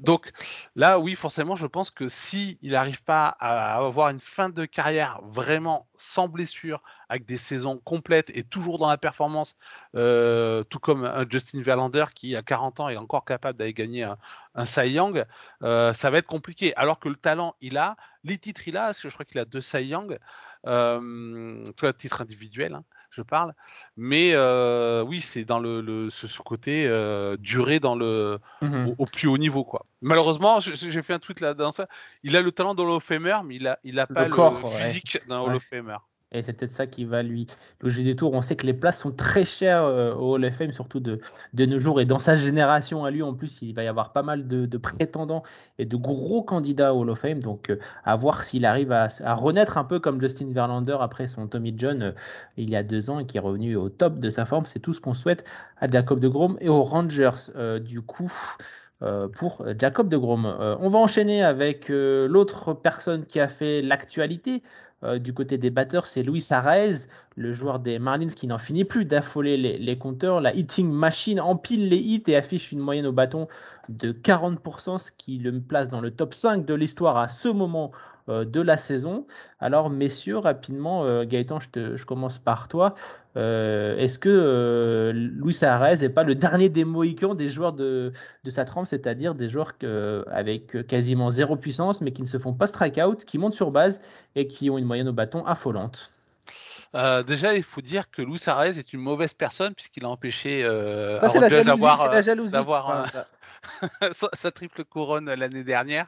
Donc 0.00 0.32
là, 0.74 0.98
oui, 0.98 1.14
forcément, 1.14 1.56
je 1.56 1.66
pense 1.66 1.90
que 1.90 2.08
si 2.08 2.58
il 2.62 2.72
n'arrive 2.72 3.02
pas 3.02 3.28
à 3.40 3.76
avoir 3.76 4.10
une 4.10 4.20
fin 4.20 4.48
de 4.48 4.64
carrière 4.64 5.20
vraiment 5.22 5.88
sans 5.96 6.28
blessure, 6.28 6.82
avec 7.08 7.24
des 7.24 7.36
saisons 7.36 7.78
complètes 7.78 8.30
et 8.34 8.42
toujours 8.42 8.78
dans 8.78 8.88
la 8.88 8.98
performance, 8.98 9.56
euh, 9.94 10.64
tout 10.64 10.78
comme 10.78 11.26
Justin 11.30 11.62
Verlander 11.62 12.06
qui 12.14 12.34
à 12.36 12.42
40 12.42 12.80
ans 12.80 12.88
est 12.88 12.96
encore 12.96 13.24
capable 13.24 13.58
d'aller 13.58 13.72
gagner 13.72 14.02
un, 14.54 14.64
Cy 14.64 14.88
Young, 14.88 15.24
euh, 15.62 15.92
ça 15.92 16.10
va 16.10 16.18
être 16.18 16.26
compliqué. 16.26 16.74
Alors 16.76 16.98
que 16.98 17.08
le 17.08 17.16
talent, 17.16 17.54
il 17.60 17.76
a, 17.76 17.96
les 18.24 18.38
titres, 18.38 18.66
il 18.66 18.76
a, 18.76 18.86
parce 18.86 19.00
que 19.00 19.08
je 19.08 19.14
crois 19.14 19.24
qu'il 19.26 19.38
a 19.38 19.44
deux 19.44 19.60
Cy 19.60 19.84
Young, 19.84 20.18
euh, 20.66 21.64
tout 21.76 21.86
à 21.86 21.92
titre. 21.92 22.22
Hein 22.22 22.84
je 23.16 23.22
parle. 23.22 23.54
Mais 23.96 24.36
oui, 25.02 25.20
c'est 25.20 25.44
dans 25.44 25.58
le, 25.58 26.08
ce, 26.10 26.26
côté 26.42 26.88
duré 27.38 27.80
dans 27.80 27.94
le 27.96 28.38
mmh 28.62 28.94
au, 28.98 29.04
plus 29.06 29.28
haut 29.28 29.38
niveau 29.38 29.64
quoi. 29.64 29.86
Malheureusement, 30.02 30.60
j'ai 30.60 31.02
fait 31.02 31.14
un 31.14 31.18
tweet 31.18 31.40
là 31.40 31.54
dans 31.54 31.72
ça. 31.72 31.88
Il 32.22 32.36
a 32.36 32.42
le 32.42 32.52
talent 32.52 32.74
d'un 32.74 32.84
Hall 32.84 32.90
of 32.90 33.04
Famer, 33.04 33.36
mais 33.44 33.56
il 33.56 33.66
a 33.66 33.78
il 33.84 33.98
a 33.98 34.06
pas 34.06 34.28
le, 34.28 34.68
physique 34.78 35.18
d'un 35.28 35.40
Hall 35.40 35.56
of 35.56 35.64
Famer. 35.64 35.96
Et 36.36 36.42
c'est 36.42 36.52
peut-être 36.52 36.72
ça 36.72 36.86
qui 36.86 37.04
va 37.04 37.22
lui 37.22 37.46
loger 37.80 38.02
des 38.02 38.14
tours. 38.14 38.32
On 38.34 38.42
sait 38.42 38.56
que 38.56 38.66
les 38.66 38.74
places 38.74 39.00
sont 39.00 39.12
très 39.12 39.44
chères 39.44 39.84
euh, 39.84 40.14
au 40.14 40.34
Hall 40.34 40.44
of 40.44 40.54
Fame, 40.54 40.72
surtout 40.72 41.00
de, 41.00 41.20
de 41.54 41.66
nos 41.66 41.80
jours. 41.80 42.00
Et 42.00 42.04
dans 42.04 42.18
sa 42.18 42.36
génération 42.36 43.04
à 43.04 43.10
lui, 43.10 43.22
en 43.22 43.34
plus, 43.34 43.62
il 43.62 43.74
va 43.74 43.82
y 43.82 43.88
avoir 43.88 44.12
pas 44.12 44.22
mal 44.22 44.46
de, 44.46 44.76
prétendants 44.76 45.42
et 45.78 45.86
de 45.86 45.96
gros 45.96 46.42
candidats 46.42 46.94
au 46.94 47.00
Hall 47.00 47.10
of 47.10 47.18
Fame. 47.18 47.40
Donc, 47.40 47.70
euh, 47.70 47.78
à 48.04 48.16
voir 48.16 48.44
s'il 48.44 48.64
arrive 48.66 48.92
à, 48.92 49.08
renaître 49.34 49.78
un 49.78 49.84
peu 49.84 49.98
comme 49.98 50.20
Justin 50.20 50.52
Verlander 50.52 50.98
après 51.00 51.26
son 51.26 51.46
Tommy 51.46 51.74
John 51.76 52.02
euh, 52.02 52.12
il 52.56 52.70
y 52.70 52.76
a 52.76 52.82
deux 52.82 53.10
ans 53.10 53.18
et 53.18 53.26
qui 53.26 53.38
est 53.38 53.40
revenu 53.40 53.76
au 53.76 53.88
top 53.88 54.18
de 54.18 54.30
sa 54.30 54.44
forme. 54.44 54.66
C'est 54.66 54.80
tout 54.80 54.92
ce 54.92 55.00
qu'on 55.00 55.14
souhaite 55.14 55.44
à 55.78 55.90
Jacob 55.90 56.20
de 56.20 56.28
Grom 56.28 56.56
et 56.60 56.68
aux 56.68 56.84
Rangers. 56.84 57.30
du 57.80 58.00
coup. 58.00 58.32
pour 59.34 59.64
Jacob 59.78 60.08
de 60.08 60.16
Grom. 60.16 60.46
on 60.80 60.88
va 60.88 60.98
enchaîner 60.98 61.42
avec 61.42 61.88
l'autre 61.88 62.72
personne 62.72 63.26
qui 63.26 63.40
a 63.40 63.48
fait 63.48 63.82
l'actualité, 63.82 64.62
euh, 65.06 65.18
du 65.18 65.32
côté 65.32 65.58
des 65.58 65.70
batteurs, 65.70 66.06
c'est 66.06 66.22
Luis 66.22 66.44
Arraez, 66.50 67.08
le 67.36 67.52
joueur 67.52 67.78
des 67.78 67.98
Marlins 67.98 68.28
qui 68.28 68.46
n'en 68.46 68.58
finit 68.58 68.84
plus 68.84 69.04
d'affoler 69.04 69.56
les, 69.56 69.98
compteurs. 69.98 70.40
La 70.40 70.54
hitting 70.54 70.90
machine 70.90 71.40
empile 71.40 71.88
les 71.88 71.98
hits 71.98 72.24
et 72.26 72.36
affiche 72.36 72.72
une 72.72 72.80
moyenne 72.80 73.06
au 73.06 73.12
bâton 73.12 73.46
de 73.88 74.12
40%, 74.12 74.98
ce 74.98 75.10
qui 75.16 75.38
le 75.38 75.60
place 75.60 75.88
dans 75.88 76.00
le 76.00 76.10
top 76.10 76.34
5 76.34 76.64
de 76.64 76.74
l'histoire 76.74 77.16
à 77.16 77.28
ce 77.28 77.48
moment 77.48 77.92
de 78.28 78.60
la 78.60 78.76
saison. 78.76 79.26
Alors, 79.60 79.90
messieurs, 79.90 80.38
rapidement, 80.38 81.04
euh, 81.04 81.24
Gaëtan, 81.24 81.58
je, 81.60 82.04
commence 82.04 82.38
par 82.38 82.68
toi. 82.68 82.94
Euh, 83.36 83.96
est-ce 83.98 84.18
que 84.18 85.12
Luis 85.14 85.56
Arraez 85.62 85.98
n'est 85.98 86.08
pas 86.08 86.24
le 86.24 86.34
dernier 86.34 86.68
des 86.68 86.84
Mohicans 86.84 87.34
des 87.34 87.48
joueurs 87.48 87.72
de, 87.72 88.12
sa 88.48 88.64
trempe, 88.64 88.86
c'est-à-dire 88.86 89.34
des 89.34 89.48
joueurs 89.48 89.72
avec 90.30 90.86
quasiment 90.86 91.30
zéro 91.30 91.56
puissance, 91.56 92.00
mais 92.00 92.12
qui 92.12 92.22
ne 92.22 92.26
se 92.26 92.38
font 92.38 92.54
pas 92.54 92.66
strike-out, 92.66 93.24
qui 93.24 93.38
montent 93.38 93.54
sur 93.54 93.70
base 93.70 94.00
et 94.34 94.48
qui 94.48 94.70
ont 94.70 94.78
une 94.78 94.86
moyenne 94.86 95.08
au 95.08 95.12
bâton 95.12 95.44
affolante? 95.44 96.12
Déjà, 97.26 97.54
il 97.54 97.62
faut 97.62 97.82
dire 97.82 98.10
que 98.10 98.22
Luis 98.22 98.40
Arraez 98.46 98.78
est 98.78 98.92
une 98.94 99.00
mauvaise 99.00 99.34
personne 99.34 99.74
puisqu'il 99.74 100.04
a 100.06 100.08
empêché 100.08 100.64
euh, 100.64 101.18
d'avoir 102.52 103.26
sa, 104.12 104.50
triple 104.50 104.84
couronne 104.84 105.32
l'année 105.32 105.64
dernière. 105.64 106.06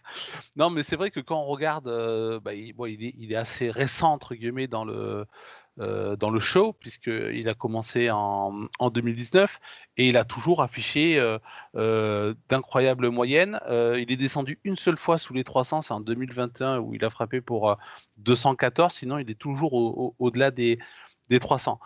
Non, 0.57 0.71
mais 0.71 0.83
c'est 0.83 0.97
vrai 0.97 1.11
que 1.11 1.21
quand 1.21 1.41
on 1.41 1.47
regarde, 1.47 1.89
euh, 1.89 2.41
bah, 2.41 2.55
il, 2.55 3.33
est, 3.33 3.37
assez 3.37 3.71
récent 3.71 4.13
entre 4.13 4.35
guillemets 4.35 4.67
dans 4.67 4.85
le 4.85 5.27
euh, 5.81 6.17
dans 6.17 6.31
le 6.31 6.41
show 6.41 6.73
puisqu'il 6.73 7.49
a 7.49 7.55
commencé 7.55 8.11
en, 8.11 8.67
2019 8.81 9.61
et 9.97 10.09
il 10.09 10.17
a 10.17 10.25
toujours 10.25 10.61
affiché 10.61 11.21
euh, 11.77 12.35
d'incroyables 12.49 13.11
moyennes. 13.11 13.61
il 13.69 14.11
est 14.11 14.17
descendu 14.17 14.59
une 14.65 14.75
seule 14.75 14.97
fois 14.97 15.19
sous 15.19 15.35
les 15.35 15.45
300, 15.45 15.83
c'est 15.83 15.95
en 15.95 16.01
2021 16.01 16.79
où 16.81 16.95
il 16.95 17.05
a 17.05 17.11
frappé 17.11 17.41
pour 17.41 17.77
214. 18.17 18.93
Sinon, 18.93 19.19
il 19.19 19.31
est 19.31 19.39
toujours 19.39 20.15
au-delà 20.19 20.51
des 20.51 20.79
des 21.31 21.39
300. 21.39 21.79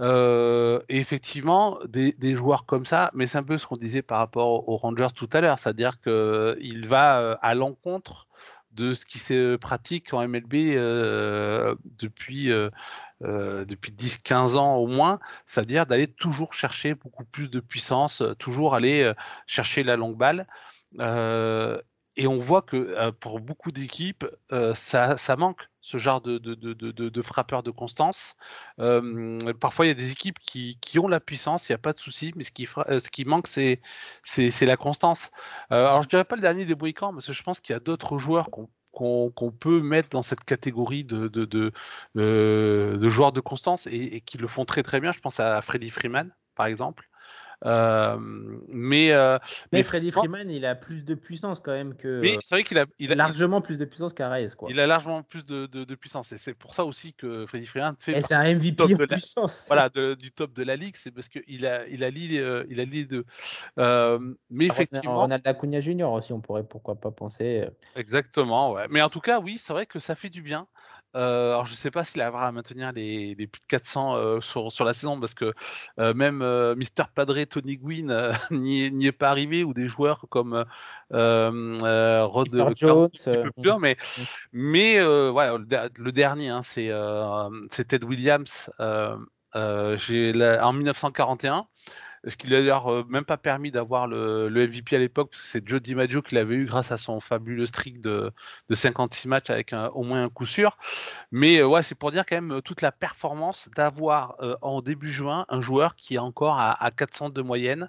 Euh, 0.00 0.80
effectivement, 0.88 1.78
des, 1.86 2.34
joueurs 2.34 2.66
comme 2.66 2.84
ça, 2.84 3.10
mais 3.14 3.26
c'est 3.26 3.38
un 3.38 3.44
peu 3.44 3.58
ce 3.58 3.66
qu'on 3.66 3.76
disait 3.76 4.02
par 4.02 4.18
rapport 4.18 4.68
aux 4.68 4.76
Rangers 4.76 5.12
tout 5.14 5.28
à 5.32 5.40
l'heure, 5.40 5.58
c'est-à-dire 5.58 6.00
qu'il 6.00 6.86
va 6.88 7.20
euh, 7.20 7.36
à 7.42 7.54
l'encontre 7.54 8.26
de 8.72 8.92
ce 8.92 9.06
qui 9.06 9.20
se 9.20 9.54
pratique 9.54 10.12
en 10.12 10.26
MLB 10.26 10.54
euh, 10.54 11.76
depuis, 11.84 12.50
depuis 13.20 13.92
10-15 13.92 14.56
ans 14.56 14.76
au 14.76 14.88
moins, 14.88 15.20
c'est-à-dire 15.46 15.86
d'aller 15.86 16.08
toujours 16.08 16.54
chercher 16.54 16.94
beaucoup 16.94 17.24
plus 17.24 17.48
de 17.48 17.60
puissance, 17.60 18.22
toujours 18.40 18.74
aller 18.74 19.12
chercher 19.46 19.84
la 19.84 19.94
longue 19.94 20.16
balle. 20.16 20.48
Et 22.16 22.26
on 22.26 22.38
voit 22.38 22.62
que 22.62 23.10
pour 23.10 23.40
beaucoup 23.40 23.72
d'équipes, 23.72 24.24
ça, 24.74 25.16
ça 25.16 25.36
manque 25.36 25.68
ce 25.84 25.98
genre 25.98 26.22
de, 26.22 26.38
de, 26.38 26.54
de, 26.54 26.72
de 26.72 27.22
frappeur 27.22 27.62
de 27.62 27.70
constance. 27.70 28.36
Euh, 28.80 29.38
parfois, 29.60 29.84
il 29.84 29.88
y 29.88 29.92
a 29.92 29.94
des 29.94 30.10
équipes 30.12 30.38
qui, 30.38 30.78
qui 30.80 30.98
ont 30.98 31.08
la 31.08 31.20
puissance, 31.20 31.68
il 31.68 31.72
n'y 31.72 31.74
a 31.74 31.78
pas 31.78 31.92
de 31.92 31.98
souci, 31.98 32.32
mais 32.36 32.42
ce 32.42 32.50
qui, 32.50 32.66
euh, 32.88 32.98
ce 33.00 33.10
qui 33.10 33.26
manque, 33.26 33.46
c'est, 33.48 33.82
c'est, 34.22 34.64
la 34.64 34.78
constance. 34.78 35.30
Euh, 35.72 35.86
alors, 35.86 36.02
je 36.02 36.08
dirais 36.08 36.24
pas 36.24 36.36
le 36.36 36.40
dernier 36.40 36.64
des 36.64 36.74
Bohicans, 36.74 37.12
parce 37.12 37.26
que 37.26 37.34
je 37.34 37.42
pense 37.42 37.60
qu'il 37.60 37.74
y 37.74 37.76
a 37.76 37.80
d'autres 37.80 38.16
joueurs 38.16 38.50
qu'on 38.50 38.70
qu'on 38.92 39.50
peut 39.50 39.82
mettre 39.82 40.10
dans 40.10 40.22
cette 40.22 40.44
catégorie 40.44 41.02
de, 41.02 41.26
de, 41.26 41.44
de, 41.44 41.72
de 42.14 43.08
joueurs 43.08 43.32
de 43.32 43.40
constance 43.40 43.88
et, 43.88 44.16
et, 44.16 44.20
qui 44.20 44.38
le 44.38 44.46
font 44.46 44.64
très 44.64 44.84
très 44.84 45.00
bien. 45.00 45.10
Je 45.10 45.18
pense 45.18 45.40
à 45.40 45.60
Freddy 45.62 45.90
Freeman, 45.90 46.32
par 46.54 46.66
exemple. 46.66 47.10
Euh, 47.64 48.16
mais, 48.68 49.12
euh, 49.12 49.38
mais, 49.72 49.82
Freddy 49.82 50.10
Freeman, 50.10 50.50
il 50.50 50.66
a 50.66 50.74
plus 50.74 51.02
de 51.02 51.14
puissance 51.14 51.60
quand 51.60 51.72
même 51.72 51.96
que. 51.96 52.20
Mais 52.20 52.36
c'est 52.40 52.56
vrai 52.56 52.64
qu'il 52.64 52.78
a, 52.78 52.86
il 52.98 53.10
a 53.12 53.14
largement 53.14 53.60
plus 53.60 53.78
de 53.78 53.84
puissance 53.84 54.12
qu'Araez, 54.12 54.48
quoi. 54.56 54.68
Il 54.70 54.78
a 54.80 54.86
largement 54.86 55.22
plus 55.22 55.44
de, 55.44 55.66
de, 55.66 55.94
puissance 55.94 56.32
et 56.32 56.36
c'est 56.36 56.54
pour 56.54 56.74
ça 56.74 56.84
aussi 56.84 57.14
que 57.14 57.46
Freddy 57.46 57.66
Freeman 57.66 57.94
fait. 57.98 58.18
Et 58.18 58.22
c'est 58.22 58.34
un 58.34 58.54
MVP 58.54 58.82
en 58.82 59.06
puissance. 59.06 59.64
voilà, 59.68 59.88
du 59.88 60.32
top 60.32 60.52
de 60.52 60.62
la 60.62 60.76
ligue, 60.76 60.96
c'est 60.96 61.10
parce 61.10 61.28
qu'il 61.28 61.66
a, 61.66 61.86
il 61.88 62.04
a 62.04 62.10
lié, 62.10 62.38
euh, 62.40 62.66
il 62.68 62.80
a 62.80 62.84
lié 62.84 63.04
deux. 63.04 63.24
mais 64.50 64.66
effectivement. 64.66 65.20
Ronald 65.20 65.46
Acuna 65.46 65.80
Junior 65.80 66.12
aussi, 66.12 66.32
on 66.32 66.40
pourrait 66.40 66.64
pourquoi 66.64 66.96
pas 66.96 67.10
penser. 67.10 67.66
Exactement, 67.96 68.72
ouais. 68.72 68.86
Mais 68.90 69.00
en 69.00 69.08
tout 69.08 69.20
cas, 69.20 69.40
oui, 69.40 69.58
c'est 69.58 69.72
vrai 69.72 69.86
que 69.86 69.98
ça 69.98 70.14
fait 70.14 70.30
du 70.30 70.42
bien. 70.42 70.66
Euh, 71.16 71.50
alors 71.52 71.66
je 71.66 71.74
sais 71.74 71.92
pas 71.92 72.02
s'il 72.02 72.20
arrivera 72.20 72.48
à 72.48 72.52
maintenir 72.52 72.90
les, 72.92 73.34
plus 73.36 73.60
de 73.60 73.66
400 73.68 74.16
euh, 74.16 74.40
sur, 74.40 74.72
sur, 74.72 74.84
la 74.84 74.92
saison 74.92 75.20
parce 75.20 75.34
que 75.34 75.54
euh, 76.00 76.12
même 76.12 76.42
Mister 76.76 77.04
Padre 77.14 77.44
Tony 77.44 77.76
Gwynn 77.76 78.32
n'y 78.50 79.06
est, 79.06 79.12
pas 79.12 79.30
arrivé 79.30 79.62
ou 79.62 79.74
des 79.74 79.86
joueurs 79.86 80.26
comme 80.28 80.64
Rod 81.10 82.74
Jones, 82.76 83.10
plus 83.56 83.72
mais 83.80 83.96
mais 84.52 85.00
voilà 85.30 85.58
le, 85.58 86.12
dernier 86.12 86.48
hein, 86.48 86.62
c'est 86.62 86.90
Ted 87.86 88.04
Williams 88.04 88.70
en 88.78 90.72
1941 90.72 91.66
ce 92.26 92.36
qui 92.36 92.46
lui 92.46 92.56
a 92.56 92.60
d'ailleurs 92.60 92.92
euh, 92.92 93.04
même 93.08 93.24
pas 93.24 93.36
permis 93.36 93.70
d'avoir 93.70 94.06
le, 94.06 94.48
MVP 94.50 94.96
à 94.96 94.98
l'époque, 94.98 95.30
c'est 95.32 95.66
Joe 95.66 95.80
DiMaggio 95.80 96.22
qui 96.22 96.34
l'avait 96.34 96.54
eu 96.54 96.66
grâce 96.66 96.92
à 96.92 96.96
son 96.96 97.20
fabuleux 97.20 97.66
streak 97.66 98.00
de, 98.00 98.32
de 98.68 98.74
56 98.74 99.28
matchs 99.28 99.50
avec 99.50 99.74
au 99.94 100.02
moins 100.02 100.24
un 100.24 100.28
coup 100.28 100.46
sûr. 100.46 100.78
Mais 101.32 101.58
euh, 101.58 101.66
ouais, 101.66 101.82
c'est 101.82 101.94
pour 101.94 102.10
dire 102.10 102.24
quand 102.26 102.40
même 102.40 102.62
toute 102.62 102.82
la 102.82 102.92
performance 102.92 103.68
d'avoir 103.76 104.36
euh, 104.40 104.56
en 104.62 104.82
début 104.82 105.10
juin 105.12 105.46
un 105.48 105.60
joueur 105.60 105.96
qui 105.96 106.14
est 106.14 106.18
encore 106.18 106.58
à, 106.58 106.82
à 106.82 106.90
400 106.90 107.30
de 107.30 107.42
moyenne. 107.42 107.88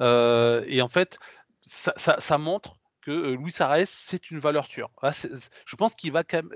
et 0.00 0.82
en 0.82 0.88
fait, 0.88 1.18
ça 1.62 2.38
montre 2.38 2.79
que 3.00 3.10
euh, 3.10 3.36
Luis 3.36 3.54
Arraez, 3.58 3.86
c'est 3.86 4.30
une 4.30 4.38
valeur 4.38 4.66
sûre. 4.66 4.90
je 5.64 5.76
pense 5.76 5.94
qu'il 5.94 6.12
va 6.12 6.24
quand 6.24 6.38
même. 6.38 6.50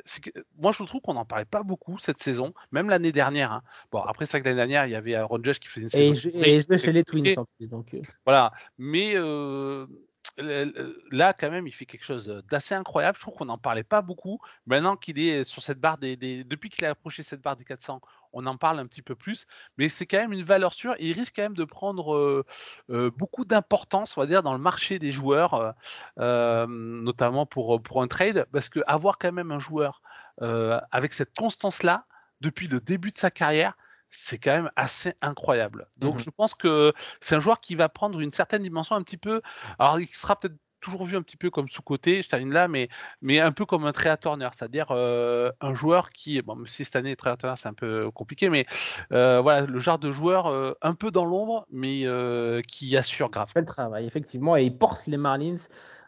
moi, 0.59 0.73
je 0.73 0.85
trouve 0.85 1.01
qu'on 1.01 1.15
n'en 1.15 1.25
parlait 1.25 1.45
pas 1.45 1.63
beaucoup 1.63 1.99
cette 1.99 2.23
saison, 2.23 2.55
même 2.73 2.89
l'année 2.89 3.13
dernière. 3.13 3.53
Hein. 3.53 3.63
Bon, 3.91 4.01
après, 4.01 4.27
c'est 4.27 4.41
que 4.41 4.45
l'année 4.45 4.57
dernière, 4.57 4.87
il 4.87 4.93
y 4.93 4.97
avait 4.97 5.21
Ron 5.21 5.43
Judge 5.43 5.59
qui 5.59 5.69
faisait 5.69 5.83
une 5.83 6.17
saison. 6.17 6.41
Et 6.43 6.61
je, 6.61 6.69
vais 6.69 6.79
chez 6.79 6.93
les 6.93 7.05
Twins 7.05 7.35
en 7.37 7.45
plus. 7.45 7.69
Donc... 7.69 7.95
Euh. 7.95 8.03
Voilà. 8.25 8.53
Mais 8.79 9.13
euh, 9.17 9.87
là, 10.37 11.33
quand 11.33 11.51
même, 11.51 11.67
il 11.67 11.73
fait 11.73 11.87
quelque 11.87 12.05
chose 12.05 12.43
d'assez 12.49 12.75
incroyable. 12.75 13.17
Je 13.17 13.23
trouve 13.23 13.35
qu'on 13.35 13.45
n'en 13.45 13.59
parlait 13.59 13.85
pas 13.85 14.03
beaucoup. 14.03 14.41
Maintenant 14.67 14.97
qu'il 14.97 15.19
est 15.19 15.45
sur 15.45 15.63
cette 15.63 15.79
barre 15.81 15.99
des, 15.99 16.17
depuis 16.45 16.71
qu'il 16.71 16.85
a 16.85 16.91
approché 16.91 17.23
cette 17.23 17.41
barre 17.41 17.57
des 17.57 17.65
400, 17.65 18.01
on 18.33 18.47
en 18.47 18.57
parle 18.57 18.81
un 18.81 18.87
petit 18.87 19.03
peu 19.03 19.15
plus. 19.15 19.47
Mais 19.79 19.89
c'est 19.89 20.07
quand 20.07 20.19
même 20.19 20.33
une 20.33 20.45
valeur 20.45 20.75
sûre. 20.75 20.97
Il 20.99 21.13
risque 21.13 21.35
quand 21.37 21.43
même 21.43 21.55
de 21.55 21.65
prendre 21.65 22.45
beaucoup 22.89 23.45
d'importance, 23.45 24.17
on 24.17 24.21
va 24.21 24.27
dire, 24.27 24.43
dans 24.43 24.55
le 24.55 24.59
marché 24.59 24.99
des 24.99 25.13
joueurs, 25.13 25.75
notamment 26.17 27.47
pour 27.47 27.83
pour 27.83 28.03
un 28.03 28.09
trade, 28.09 28.47
parce 28.53 28.69
que 28.69 28.81
avoir 28.87 29.19
quand 29.19 29.33
même 29.33 29.53
un 29.53 29.61
joueur 29.61 30.03
avec 30.41 31.13
cette 31.13 31.35
constance-là 31.37 32.07
depuis 32.41 32.67
le 32.67 32.81
début 32.81 33.13
de 33.13 33.19
sa 33.19 33.31
carrière, 33.31 33.77
c'est 34.17 34.39
quand 34.39 34.53
même 34.53 34.71
assez 34.77 35.15
incroyable. 35.21 35.89
Donc 35.97 36.17
mmh 36.17 36.21
je 36.21 36.31
pense 36.31 36.55
que 36.55 36.93
c'est 37.21 37.35
un 37.35 37.41
joueur 37.41 37.61
qui 37.61 37.75
va 37.75 37.89
prendre 37.89 38.21
une 38.21 38.33
certaine 38.33 38.63
dimension 38.63 38.97
un 38.97 39.03
petit 39.03 39.17
peu. 39.17 39.43
Alors 39.79 40.01
il 40.01 40.09
sera 40.09 40.39
peut-être 40.39 40.57
toujours 40.81 41.05
vu 41.05 41.17
un 41.17 41.23
petit 41.23 41.37
peu 41.37 41.51
comme 41.51 41.69
sous-côté, 41.69 42.23
je 42.23 42.29
termine 42.29 42.53
là, 42.53 42.69
mais, 42.69 42.89
mais 43.23 43.41
un 43.41 43.53
peu 43.53 43.65
comme 43.65 43.87
un 43.87 43.93
Trea 43.93 44.17
Turner, 44.19 44.49
c'est-à-dire 44.57 44.89
euh, 44.91 45.51
un 45.63 45.73
joueur 45.73 46.11
qui, 46.11 46.41
bon, 46.43 46.57
même 46.57 46.67
si 46.67 46.85
cette 46.85 46.97
année 46.97 47.17
Trea 47.17 47.37
Turner 47.39 47.55
c'est 47.57 47.69
un 47.69 47.75
peu 47.75 48.11
compliqué, 48.11 48.51
mais 48.51 48.67
euh, 49.13 49.41
voilà, 49.41 49.63
le 49.63 49.79
genre 49.79 49.99
de 49.99 50.11
joueur 50.11 50.47
euh, 50.47 50.75
un 50.83 50.95
peu 50.95 51.11
dans 51.11 51.25
l'ombre, 51.25 51.67
mais 51.71 52.05
qui 52.69 52.97
assure 52.97 53.31
grave. 53.31 53.51
Fait 53.51 53.61
le 53.61 53.67
travail, 53.67 54.07
effectivement, 54.07 54.57
et 54.57 54.65
il 54.65 54.77
porte 54.77 55.07
les 55.07 55.17
Marlins 55.17 55.57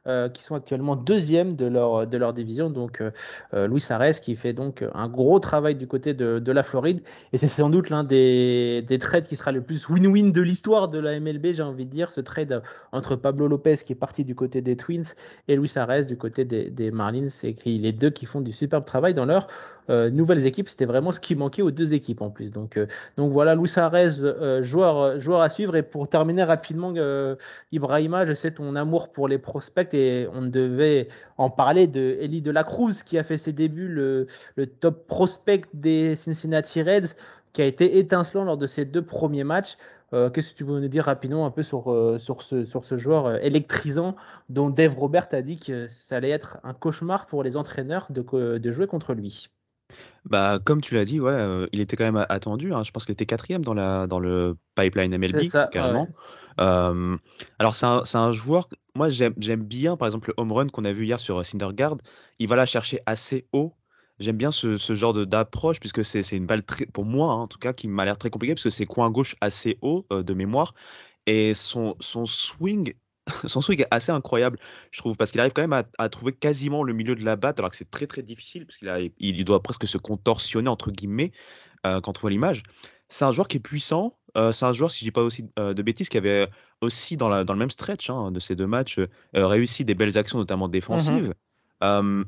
euh, 0.06 0.28
qui 0.28 0.42
sont 0.42 0.54
actuellement 0.54 0.96
deuxième 0.96 1.56
de 1.56 1.66
leur, 1.66 2.06
de 2.06 2.16
leur 2.16 2.32
division. 2.32 2.70
Donc 2.70 3.00
euh, 3.00 3.10
euh 3.54 3.66
Luis 3.66 3.84
Arès 3.90 4.20
qui 4.20 4.36
fait 4.36 4.52
donc 4.52 4.84
un 4.94 5.08
gros 5.08 5.38
travail 5.40 5.74
du 5.74 5.86
côté 5.86 6.14
de, 6.14 6.38
de 6.38 6.52
la 6.52 6.62
Floride. 6.62 7.00
Et 7.32 7.38
c'est 7.38 7.48
sans 7.48 7.70
doute 7.70 7.90
l'un 7.90 8.04
des, 8.04 8.84
des 8.86 8.98
trades 8.98 9.26
qui 9.26 9.36
sera 9.36 9.52
le 9.52 9.62
plus 9.62 9.88
win-win 9.88 10.32
de 10.32 10.40
l'histoire 10.40 10.88
de 10.88 10.98
la 10.98 11.18
MLB, 11.18 11.52
j'ai 11.52 11.62
envie 11.62 11.86
de 11.86 11.90
dire. 11.90 12.12
Ce 12.12 12.20
trade 12.20 12.62
entre 12.92 13.16
Pablo 13.16 13.48
Lopez 13.48 13.78
qui 13.78 13.92
est 13.92 13.96
parti 13.96 14.24
du 14.24 14.34
côté 14.34 14.60
des 14.60 14.76
Twins 14.76 15.14
et 15.48 15.56
Luis 15.56 15.72
Arès 15.76 16.06
du 16.06 16.16
côté 16.16 16.44
des 16.44 16.90
Marlins. 16.90 17.28
C'est 17.28 17.56
les 17.64 17.92
deux 17.92 18.10
qui 18.10 18.26
font 18.26 18.40
du 18.40 18.52
superbe 18.52 18.84
travail 18.84 19.14
dans 19.14 19.24
leur 19.24 19.48
nouvelles 19.88 20.46
équipes. 20.46 20.68
C'était 20.68 20.84
vraiment 20.84 21.12
ce 21.12 21.20
qui 21.20 21.34
manquait 21.34 21.62
aux 21.62 21.70
deux 21.70 21.94
équipes 21.94 22.22
en 22.22 22.30
plus. 22.30 22.50
Donc, 22.50 22.78
donc 23.16 23.32
voilà, 23.32 23.54
Luis 23.54 23.72
Arez, 23.76 24.10
joueur, 24.62 25.20
joueur 25.20 25.40
à 25.40 25.50
suivre. 25.50 25.76
Et 25.76 25.82
pour 25.82 26.08
terminer 26.08 26.44
rapidement, 26.44 26.94
Ibrahima, 27.72 28.26
je 28.26 28.32
sais 28.32 28.50
ton 28.50 28.76
amour 28.76 29.12
pour 29.12 29.28
les 29.28 29.38
prospects 29.38 29.92
et 29.94 30.28
on 30.32 30.42
devait 30.42 31.08
en 31.38 31.50
parler 31.50 31.86
de 31.86 32.16
Eli 32.20 32.42
de 32.42 32.50
la 32.50 32.64
Cruz 32.64 33.02
qui 33.04 33.18
a 33.18 33.22
fait 33.22 33.38
ses 33.38 33.52
débuts, 33.52 33.88
le, 33.88 34.26
top 34.80 35.06
prospect 35.06 35.62
des 35.74 36.16
Cincinnati 36.16 36.82
Reds 36.82 37.14
qui 37.52 37.62
a 37.62 37.64
été 37.64 37.98
étincelant 37.98 38.44
lors 38.44 38.58
de 38.58 38.66
ses 38.66 38.84
deux 38.84 39.02
premiers 39.02 39.44
matchs. 39.44 39.78
Euh, 40.12 40.30
qu'est-ce 40.30 40.52
que 40.52 40.56
tu 40.56 40.64
peux 40.64 40.78
nous 40.78 40.88
dire 40.88 41.04
rapidement 41.04 41.46
un 41.46 41.50
peu 41.50 41.62
sur, 41.62 41.90
euh, 41.90 42.18
ce, 42.18 42.96
joueur 42.96 43.26
euh, 43.26 43.38
électrisant 43.40 44.14
dont 44.48 44.70
Dave 44.70 44.94
Robert 44.94 45.28
a 45.32 45.42
dit 45.42 45.58
que 45.58 45.88
ça 45.88 46.16
allait 46.16 46.30
être 46.30 46.58
un 46.62 46.74
cauchemar 46.74 47.26
pour 47.26 47.42
les 47.42 47.56
entraîneurs 47.56 48.06
de 48.10 48.72
jouer 48.72 48.86
contre 48.86 49.14
lui? 49.14 49.48
Bah, 50.24 50.58
comme 50.64 50.80
tu 50.80 50.94
l'as 50.94 51.04
dit, 51.04 51.20
ouais, 51.20 51.68
il 51.72 51.80
était 51.80 51.96
quand 51.96 52.04
même 52.04 52.26
attendu. 52.28 52.72
Hein. 52.72 52.82
Je 52.82 52.90
pense 52.90 53.04
qu'il 53.04 53.12
était 53.12 53.26
quatrième 53.26 53.62
dans, 53.62 53.74
la, 53.74 54.06
dans 54.06 54.18
le 54.18 54.56
pipeline 54.74 55.16
MLB, 55.16 55.50
carrément. 55.70 56.08
alors, 56.58 57.74
c'est 57.74 57.86
un, 57.86 58.02
un, 58.14 58.32
joueur, 58.32 58.68
moi 58.94 59.08
j'aime 59.08 59.62
bien, 59.62 59.96
par 59.96 60.08
exemple, 60.08 60.30
le 60.30 60.34
home 60.42 60.52
run 60.52 60.68
qu'on 60.68 60.84
a 60.84 60.92
vu 60.92 61.04
hier 61.04 61.20
sur 61.20 61.44
Cindergaard. 61.44 61.96
Il 62.38 62.48
va 62.48 62.56
la 62.56 62.66
chercher 62.66 63.00
assez 63.06 63.46
haut 63.52 63.74
J'aime 64.18 64.36
bien 64.38 64.50
ce, 64.50 64.78
ce 64.78 64.94
genre 64.94 65.12
d'approche 65.12 65.78
puisque 65.78 66.02
c'est 66.02 66.22
une 66.32 66.46
balle 66.46 66.62
très, 66.62 66.86
pour 66.86 67.04
moi 67.04 67.32
hein, 67.32 67.36
en 67.36 67.48
tout 67.48 67.58
cas 67.58 67.74
qui 67.74 67.86
m'a 67.86 68.06
l'air 68.06 68.16
très 68.16 68.30
compliqué 68.30 68.54
parce 68.54 68.64
que 68.64 68.70
c'est 68.70 68.86
coin 68.86 69.10
gauche 69.10 69.36
assez 69.42 69.76
haut 69.82 70.06
de 70.10 70.32
mémoire 70.32 70.72
et 71.26 71.54
son, 71.54 71.96
son 72.00 72.24
swing 72.24 72.94
son 73.46 73.60
swing 73.60 73.82
est 73.82 73.88
assez 73.90 74.12
incroyable, 74.12 74.58
je 74.90 74.98
trouve, 74.98 75.16
parce 75.16 75.30
qu'il 75.30 75.40
arrive 75.40 75.52
quand 75.52 75.66
même 75.66 75.84
à, 75.98 76.08
trouver 76.08 76.32
quasiment 76.32 76.82
le 76.82 76.92
milieu 76.92 77.14
de 77.14 77.24
la 77.24 77.36
batte, 77.36 77.58
alors 77.58 77.70
que 77.70 77.76
c'est 77.76 77.90
très 77.90 78.06
très 78.06 78.22
difficile, 78.22 78.66
parce 78.66 78.78
qu'il 78.78 79.12
il 79.18 79.44
doit 79.44 79.62
presque 79.62 79.86
se 79.86 79.98
contorsionner 79.98 80.68
entre 80.68 80.90
guillemets 80.90 81.32
euh, 81.84 82.00
quand 82.00 82.18
on 82.18 82.20
voit 82.20 82.30
l'image. 82.30 82.62
C'est 83.08 83.24
un 83.24 83.32
joueur 83.32 83.48
qui 83.48 83.58
est 83.58 83.60
puissant. 83.60 84.18
Euh, 84.36 84.52
c'est 84.52 84.66
un 84.66 84.72
joueur, 84.72 84.90
si 84.90 85.00
je 85.00 85.04
dis 85.04 85.12
pas 85.12 85.22
aussi 85.22 85.44
de 85.56 85.82
bêtises, 85.82 86.08
qui 86.08 86.18
avait 86.18 86.48
aussi 86.82 87.16
dans, 87.16 87.28
la, 87.28 87.44
dans 87.44 87.52
le 87.52 87.58
même 87.58 87.70
stretch 87.70 88.10
hein, 88.10 88.30
de 88.30 88.40
ces 88.40 88.54
deux 88.54 88.66
matchs 88.66 88.98
réussi 89.32 89.84
des 89.84 89.94
belles 89.94 90.18
actions, 90.18 90.38
notamment 90.38 90.68
défensives. 90.68 91.34
Mmh 91.82 92.24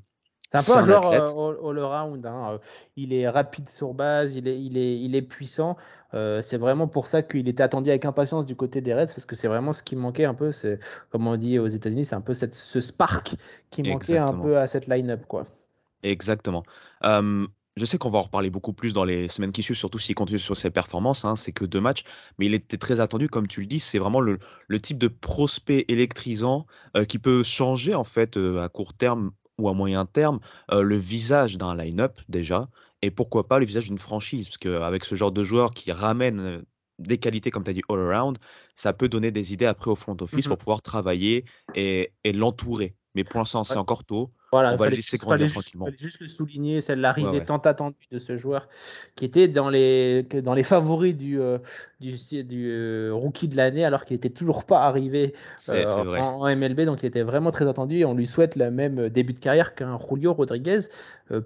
c'est 0.50 0.72
un 0.72 0.84
peu 0.84 0.94
un 0.94 1.12
euh, 1.12 1.70
all-around. 1.70 2.24
Hein. 2.24 2.52
Euh, 2.52 2.58
il 2.96 3.12
est 3.12 3.28
rapide 3.28 3.68
sur 3.68 3.92
base, 3.92 4.34
il 4.34 4.48
est, 4.48 4.58
il 4.58 4.78
est, 4.78 4.98
il 4.98 5.14
est 5.14 5.22
puissant. 5.22 5.76
Euh, 6.14 6.40
c'est 6.40 6.56
vraiment 6.56 6.88
pour 6.88 7.06
ça 7.06 7.22
qu'il 7.22 7.48
était 7.48 7.62
attendu 7.62 7.90
avec 7.90 8.06
impatience 8.06 8.46
du 8.46 8.56
côté 8.56 8.80
des 8.80 8.94
Reds, 8.94 9.08
parce 9.08 9.26
que 9.26 9.36
c'est 9.36 9.48
vraiment 9.48 9.74
ce 9.74 9.82
qui 9.82 9.94
manquait 9.94 10.24
un 10.24 10.34
peu. 10.34 10.52
C'est 10.52 10.80
comme 11.10 11.26
on 11.26 11.36
dit 11.36 11.58
aux 11.58 11.66
États-Unis, 11.66 12.06
c'est 12.06 12.14
un 12.14 12.22
peu 12.22 12.32
cette, 12.32 12.54
ce 12.54 12.80
spark 12.80 13.34
qui 13.70 13.82
manquait 13.82 14.16
un 14.16 14.32
peu 14.32 14.56
à 14.56 14.66
cette 14.66 14.86
line-up, 14.86 15.26
quoi. 15.28 15.46
Exactement. 16.02 16.62
je 17.02 17.84
sais 17.84 17.98
qu'on 17.98 18.08
va 18.08 18.20
en 18.20 18.22
reparler 18.22 18.50
beaucoup 18.50 18.72
plus 18.72 18.92
dans 18.94 19.04
les 19.04 19.28
semaines 19.28 19.52
qui 19.52 19.62
suivent, 19.62 19.76
surtout 19.76 19.98
s'il 19.98 20.14
continue 20.14 20.38
sur 20.38 20.56
ses 20.56 20.70
performances. 20.70 21.26
Hein, 21.26 21.36
c'est 21.36 21.52
que 21.52 21.66
deux 21.66 21.80
matchs, 21.80 22.04
mais 22.38 22.46
il 22.46 22.54
était 22.54 22.78
très 22.78 23.00
attendu, 23.00 23.28
comme 23.28 23.48
tu 23.48 23.60
le 23.60 23.66
dis. 23.66 23.80
C'est 23.80 23.98
vraiment 23.98 24.22
le, 24.22 24.38
le, 24.66 24.80
type 24.80 24.96
de 24.96 25.08
prospect 25.08 25.84
électrisant 25.88 26.66
qui 27.06 27.18
peut 27.18 27.42
changer 27.42 27.94
en 27.94 28.04
fait 28.04 28.38
à 28.38 28.70
court 28.70 28.94
terme 28.94 29.32
ou 29.58 29.68
à 29.68 29.74
moyen 29.74 30.06
terme 30.06 30.40
euh, 30.72 30.82
le 30.82 30.96
visage 30.96 31.56
d'un 31.58 31.76
line-up 31.76 32.18
déjà, 32.28 32.68
et 33.02 33.10
pourquoi 33.10 33.46
pas 33.48 33.58
le 33.58 33.66
visage 33.66 33.86
d'une 33.86 33.98
franchise, 33.98 34.48
parce 34.48 34.58
qu'avec 34.58 35.04
ce 35.04 35.14
genre 35.14 35.32
de 35.32 35.44
joueur 35.44 35.72
qui 35.74 35.92
ramène 35.92 36.40
euh, 36.40 36.62
des 36.98 37.18
qualités, 37.18 37.50
comme 37.50 37.64
tu 37.64 37.70
as 37.70 37.74
dit, 37.74 37.82
all 37.88 38.00
around, 38.00 38.38
ça 38.74 38.92
peut 38.92 39.08
donner 39.08 39.30
des 39.30 39.52
idées 39.52 39.66
après 39.66 39.90
au 39.90 39.96
front 39.96 40.16
office 40.20 40.46
mmh 40.46 40.48
pour 40.48 40.58
pouvoir 40.58 40.82
travailler 40.82 41.44
et, 41.74 42.12
et 42.24 42.32
l'entourer. 42.32 42.96
Mais 43.14 43.24
pour 43.24 43.38
l'instant, 43.38 43.64
c'est 43.64 43.76
encore 43.76 44.04
tôt. 44.04 44.30
Voilà, 44.50 44.72
on 44.72 44.76
va 44.76 44.88
le 44.88 44.96
laisser 44.96 45.18
grandir 45.18 45.50
tranquillement. 45.50 45.84
Fallait 45.86 45.98
juste 45.98 46.20
le 46.20 46.28
souligner, 46.28 46.80
c'est 46.80 46.96
l'arrivée 46.96 47.44
tant 47.44 47.58
attendue 47.58 47.96
de 48.10 48.18
ce 48.18 48.38
joueur 48.38 48.68
qui 49.14 49.26
était 49.26 49.46
dans 49.46 49.68
les, 49.68 50.22
dans 50.22 50.54
les 50.54 50.62
favoris 50.62 51.14
du, 51.14 51.38
euh, 51.38 51.58
du, 52.00 52.16
du 52.44 52.70
euh, 52.70 53.10
rookie 53.12 53.48
de 53.48 53.56
l'année 53.56 53.84
alors 53.84 54.06
qu'il 54.06 54.14
n'était 54.14 54.30
toujours 54.30 54.64
pas 54.64 54.80
arrivé 54.80 55.34
euh, 55.68 55.84
en, 56.16 56.48
MLB. 56.56 56.82
Donc 56.82 57.02
il 57.02 57.06
était 57.06 57.22
vraiment 57.22 57.50
très 57.50 57.68
attendu 57.68 57.98
et 57.98 58.04
on 58.06 58.14
lui 58.14 58.26
souhaite 58.26 58.56
le 58.56 58.70
même 58.70 59.10
début 59.10 59.34
de 59.34 59.40
carrière 59.40 59.74
qu'un 59.74 59.98
Julio 59.98 60.32
Rodriguez, 60.32 60.80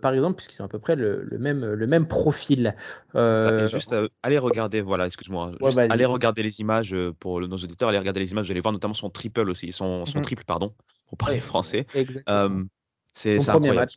par 0.00 0.14
exemple, 0.14 0.36
puisqu'ils 0.36 0.62
ont 0.62 0.66
à 0.66 0.68
peu 0.68 0.78
près 0.78 0.94
le, 0.94 1.24
le 1.24 1.38
même, 1.38 1.64
le 1.64 1.86
même 1.88 2.06
profil. 2.06 2.76
Ça, 3.14 3.66
juste 3.66 3.96
allez 4.22 4.38
regarder, 4.38 4.80
voilà, 4.80 5.06
excuse-moi, 5.06 5.52
allez 5.76 6.04
regarder 6.04 6.44
les 6.44 6.60
images 6.60 6.94
pour 7.18 7.40
nos 7.40 7.56
auditeurs, 7.56 7.88
allez 7.88 7.98
regarder 7.98 8.20
les 8.20 8.30
images, 8.30 8.46
vous 8.46 8.52
allez 8.52 8.60
voir 8.60 8.72
notamment 8.72 8.94
son 8.94 9.10
triple 9.10 9.50
aussi, 9.50 9.72
son, 9.72 10.06
son 10.06 10.18
mhm. 10.18 10.24
triple, 10.24 10.44
pardon, 10.44 10.72
pour 11.12 11.18
parler 11.18 11.40
français. 11.40 11.86
Exactement. 11.94 12.64
C'est 13.12 13.48
incroyable. 13.48 13.92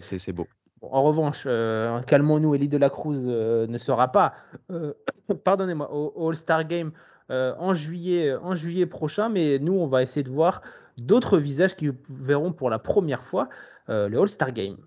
C'est 0.00 0.32
beau. 0.32 0.46
en 0.82 1.02
revanche, 1.04 1.44
euh, 1.46 2.00
calmons-nous, 2.02 2.54
Elie 2.54 2.68
de 2.68 2.76
la 2.76 2.90
Cruz 2.90 3.16
euh, 3.26 3.66
ne 3.68 3.78
sera 3.78 4.10
pas, 4.10 4.34
euh, 4.70 4.92
pardonnez-moi, 5.44 5.88
au, 5.92 6.28
All-Star 6.28 6.66
Game 6.66 6.90
en, 7.30 7.74
juillet, 7.74 8.34
en 8.42 8.56
juillet 8.56 8.86
prochain, 8.86 9.28
mais 9.28 9.58
nous, 9.58 9.74
on 9.74 9.86
va 9.86 10.02
essayer 10.02 10.24
de 10.24 10.30
voir 10.30 10.62
d'autres 10.96 11.38
visages 11.38 11.76
qui 11.76 11.90
verront 12.08 12.52
pour 12.52 12.70
la 12.70 12.78
première 12.78 13.22
fois 13.22 13.48
le 13.88 14.18
All-Star 14.18 14.52
Game. 14.52 14.78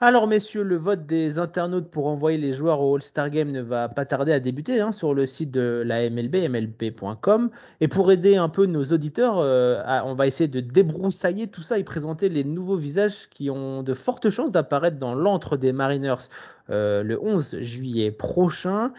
Alors 0.00 0.28
messieurs, 0.28 0.62
le 0.62 0.76
vote 0.76 1.06
des 1.06 1.40
internautes 1.40 1.90
pour 1.90 2.06
envoyer 2.06 2.38
les 2.38 2.54
joueurs 2.54 2.80
au 2.80 2.94
All-Star 2.94 3.30
Game 3.30 3.50
ne 3.50 3.60
va 3.60 3.88
pas 3.88 4.04
tarder 4.04 4.30
à 4.32 4.38
débuter 4.38 4.80
hein, 4.80 4.92
sur 4.92 5.12
le 5.12 5.26
site 5.26 5.50
de 5.50 5.82
la 5.84 6.08
MLB, 6.08 6.36
mlb.com. 6.48 7.50
Et 7.80 7.88
pour 7.88 8.12
aider 8.12 8.36
un 8.36 8.48
peu 8.48 8.66
nos 8.66 8.84
auditeurs, 8.84 9.38
euh, 9.38 9.82
on 10.04 10.14
va 10.14 10.28
essayer 10.28 10.46
de 10.46 10.60
débroussailler 10.60 11.48
tout 11.48 11.62
ça 11.62 11.80
et 11.80 11.82
présenter 11.82 12.28
les 12.28 12.44
nouveaux 12.44 12.76
visages 12.76 13.28
qui 13.30 13.50
ont 13.50 13.82
de 13.82 13.92
fortes 13.92 14.30
chances 14.30 14.52
d'apparaître 14.52 14.98
dans 14.98 15.16
l'antre 15.16 15.56
des 15.56 15.72
Mariners 15.72 16.28
euh, 16.70 17.02
le 17.02 17.20
11 17.20 17.58
juillet 17.60 18.12
prochain 18.12 18.92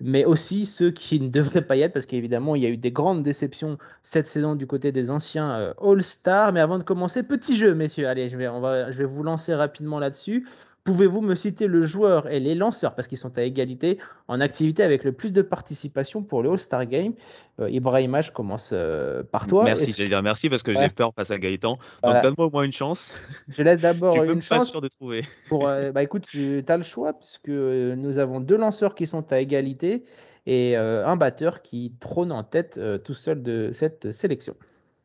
mais 0.00 0.24
aussi 0.24 0.66
ceux 0.66 0.90
qui 0.90 1.20
ne 1.20 1.28
devraient 1.28 1.62
pas 1.62 1.76
y 1.76 1.82
être, 1.82 1.92
parce 1.92 2.06
qu'évidemment, 2.06 2.54
il 2.54 2.62
y 2.62 2.66
a 2.66 2.68
eu 2.68 2.76
des 2.76 2.92
grandes 2.92 3.22
déceptions 3.22 3.78
cette 4.02 4.28
saison 4.28 4.54
du 4.54 4.66
côté 4.66 4.92
des 4.92 5.10
anciens 5.10 5.58
euh, 5.58 5.74
All-Stars. 5.82 6.52
Mais 6.52 6.60
avant 6.60 6.78
de 6.78 6.84
commencer, 6.84 7.22
petit 7.22 7.56
jeu, 7.56 7.74
messieurs. 7.74 8.08
Allez, 8.08 8.28
je 8.28 8.36
vais, 8.36 8.48
on 8.48 8.60
va, 8.60 8.92
je 8.92 8.98
vais 8.98 9.04
vous 9.04 9.22
lancer 9.22 9.54
rapidement 9.54 9.98
là-dessus. 9.98 10.46
Pouvez-vous 10.88 11.20
me 11.20 11.34
citer 11.34 11.66
le 11.66 11.86
joueur 11.86 12.30
et 12.30 12.40
les 12.40 12.54
lanceurs, 12.54 12.94
parce 12.94 13.08
qu'ils 13.08 13.18
sont 13.18 13.36
à 13.36 13.42
égalité, 13.42 13.98
en 14.26 14.40
activité 14.40 14.82
avec 14.82 15.04
le 15.04 15.12
plus 15.12 15.34
de 15.34 15.42
participation 15.42 16.22
pour 16.22 16.42
le 16.42 16.50
All-Star 16.50 16.86
Game? 16.86 17.12
Euh, 17.60 17.68
Ibrahima, 17.68 18.22
je 18.22 18.32
commence 18.32 18.70
euh, 18.72 19.22
par 19.22 19.46
toi. 19.46 19.64
Merci, 19.64 19.92
j'allais 19.92 20.08
dire 20.08 20.22
merci 20.22 20.48
parce 20.48 20.62
que 20.62 20.72
j'ai 20.72 20.88
peur 20.88 21.12
face 21.14 21.30
à 21.30 21.38
Gaëtan. 21.38 21.74
Donc 22.02 22.22
donne-moi 22.22 22.46
au 22.46 22.50
moins 22.50 22.62
une 22.62 22.72
chance. 22.72 23.12
Je 23.48 23.62
laisse 23.62 23.82
d'abord 23.82 24.16
une 24.24 24.40
chance. 24.40 24.60
Pas 24.60 24.64
sûr 24.64 24.80
de 24.80 24.88
trouver. 24.88 25.24
Pour, 25.50 25.68
euh, 25.68 25.92
bah 25.92 26.02
écoute, 26.02 26.24
tu 26.26 26.64
as 26.66 26.76
le 26.78 26.82
choix 26.82 27.12
puisque 27.12 27.50
nous 27.50 28.16
avons 28.16 28.40
deux 28.40 28.56
lanceurs 28.56 28.94
qui 28.94 29.06
sont 29.06 29.30
à 29.30 29.40
égalité 29.40 30.04
et 30.46 30.74
un 30.74 31.16
batteur 31.16 31.60
qui 31.60 31.92
trône 32.00 32.32
en 32.32 32.44
tête 32.44 32.80
tout 33.04 33.12
seul 33.12 33.42
de 33.42 33.72
cette 33.74 34.10
sélection. 34.10 34.54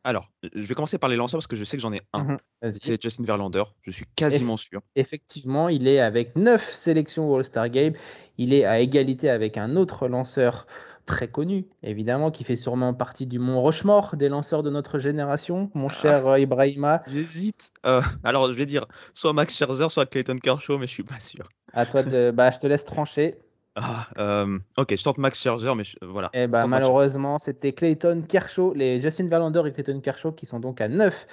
Alors, 0.04 0.30
je 0.54 0.62
vais 0.62 0.74
commencer 0.74 0.98
par 0.98 1.08
les 1.08 1.16
lanceurs 1.16 1.38
parce 1.38 1.46
que 1.46 1.56
je 1.56 1.64
sais 1.64 1.78
que 1.78 1.82
j'en 1.82 1.92
ai 1.92 2.02
un. 2.12 2.24
Mhm, 2.24 2.38
c'est 2.80 3.02
Justin 3.02 3.24
Verlander, 3.24 3.64
je 3.82 3.90
suis 3.90 4.04
quasiment 4.14 4.58
sûr. 4.58 4.82
Effectivement, 4.96 5.70
il 5.70 5.88
est 5.88 5.98
avec 5.98 6.36
9 6.36 6.74
sélections 6.74 7.30
au 7.30 7.36
All-Star 7.36 7.70
Game. 7.70 7.94
Il 8.36 8.52
est 8.52 8.64
à 8.64 8.80
égalité 8.80 9.30
avec 9.30 9.56
un 9.56 9.76
autre 9.76 10.06
lanceur 10.06 10.66
très 11.06 11.28
connu, 11.28 11.66
évidemment, 11.82 12.30
qui 12.30 12.44
fait 12.44 12.56
sûrement 12.56 12.94
partie 12.94 13.26
du 13.26 13.38
Mont 13.38 13.60
Rochemort 13.60 14.16
des 14.16 14.28
lanceurs 14.28 14.62
de 14.62 14.70
notre 14.70 14.98
génération, 14.98 15.70
mon 15.74 15.88
ah. 15.88 15.94
cher 15.94 16.26
euh, 16.26 16.38
Ibrahima. 16.38 17.02
J'hésite. 17.06 17.70
Euh, 17.86 18.02
alors, 18.22 18.50
je 18.50 18.56
vais 18.56 18.66
dire 18.66 18.86
soit 19.12 19.32
Max 19.32 19.56
Scherzer, 19.56 19.90
soit 19.90 20.06
Clayton 20.06 20.36
Kershaw, 20.36 20.78
mais 20.78 20.86
je 20.86 20.92
suis 20.92 21.02
pas 21.02 21.20
sûr. 21.20 21.48
À 21.72 21.86
toi 21.86 22.02
de. 22.02 22.30
bah, 22.30 22.50
je 22.50 22.58
te 22.58 22.66
laisse 22.66 22.84
trancher. 22.84 23.38
Ah, 23.76 24.06
euh, 24.18 24.58
ok, 24.76 24.94
je 24.96 25.02
tente 25.02 25.18
Max 25.18 25.40
Scherzer, 25.40 25.74
mais 25.74 25.82
voilà. 26.00 26.30
Eh 26.32 26.46
ben, 26.46 26.68
malheureusement, 26.68 27.40
c'était 27.40 27.72
Clayton 27.72 28.22
Kershaw, 28.28 28.72
les 28.72 29.00
Justin 29.00 29.26
Verlander 29.28 29.62
et 29.66 29.72
Clayton 29.72 30.00
Kershaw 30.00 30.30
qui 30.30 30.46
sont 30.46 30.60
donc 30.60 30.80
à 30.80 30.86
9 30.86 31.26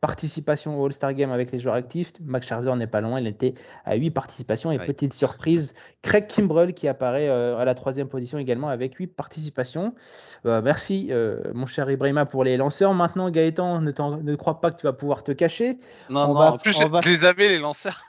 participations 0.00 0.80
au 0.80 0.86
All-Star 0.86 1.12
Game 1.12 1.32
avec 1.32 1.50
les 1.50 1.58
joueurs 1.58 1.74
actifs. 1.74 2.12
Max 2.20 2.46
Scherzer 2.46 2.76
n'est 2.76 2.86
pas 2.86 3.00
loin, 3.00 3.18
il 3.18 3.26
était 3.26 3.54
à 3.84 3.96
8 3.96 4.12
participations. 4.12 4.70
Et 4.70 4.78
petite 4.78 5.12
surprise, 5.12 5.74
Craig 6.02 6.28
Kimbrell 6.28 6.72
qui 6.72 6.86
apparaît 6.86 7.28
euh, 7.28 7.58
à 7.58 7.64
la 7.64 7.74
troisième 7.74 8.06
position 8.06 8.38
également 8.38 8.68
avec 8.68 8.94
8 8.94 9.08
participations. 9.08 9.92
Euh, 10.46 10.62
merci, 10.62 11.10
mon 11.52 11.66
cher 11.66 11.90
Ibrahima, 11.90 12.26
pour 12.26 12.44
les 12.44 12.56
lanceurs. 12.56 12.94
Maintenant, 12.94 13.28
Gaëtan, 13.28 13.80
ne, 13.80 13.90
ne 14.22 14.36
crois 14.36 14.60
pas 14.60 14.70
que 14.70 14.78
tu 14.78 14.86
vas 14.86 14.92
pouvoir 14.92 15.24
te 15.24 15.32
cacher. 15.32 15.78
Non, 16.10 16.32
non, 16.32 16.40
en 16.42 16.58
plus, 16.58 16.72
je 16.72 17.08
les 17.08 17.24
avais, 17.24 17.48
les 17.48 17.58
lanceurs. 17.58 18.04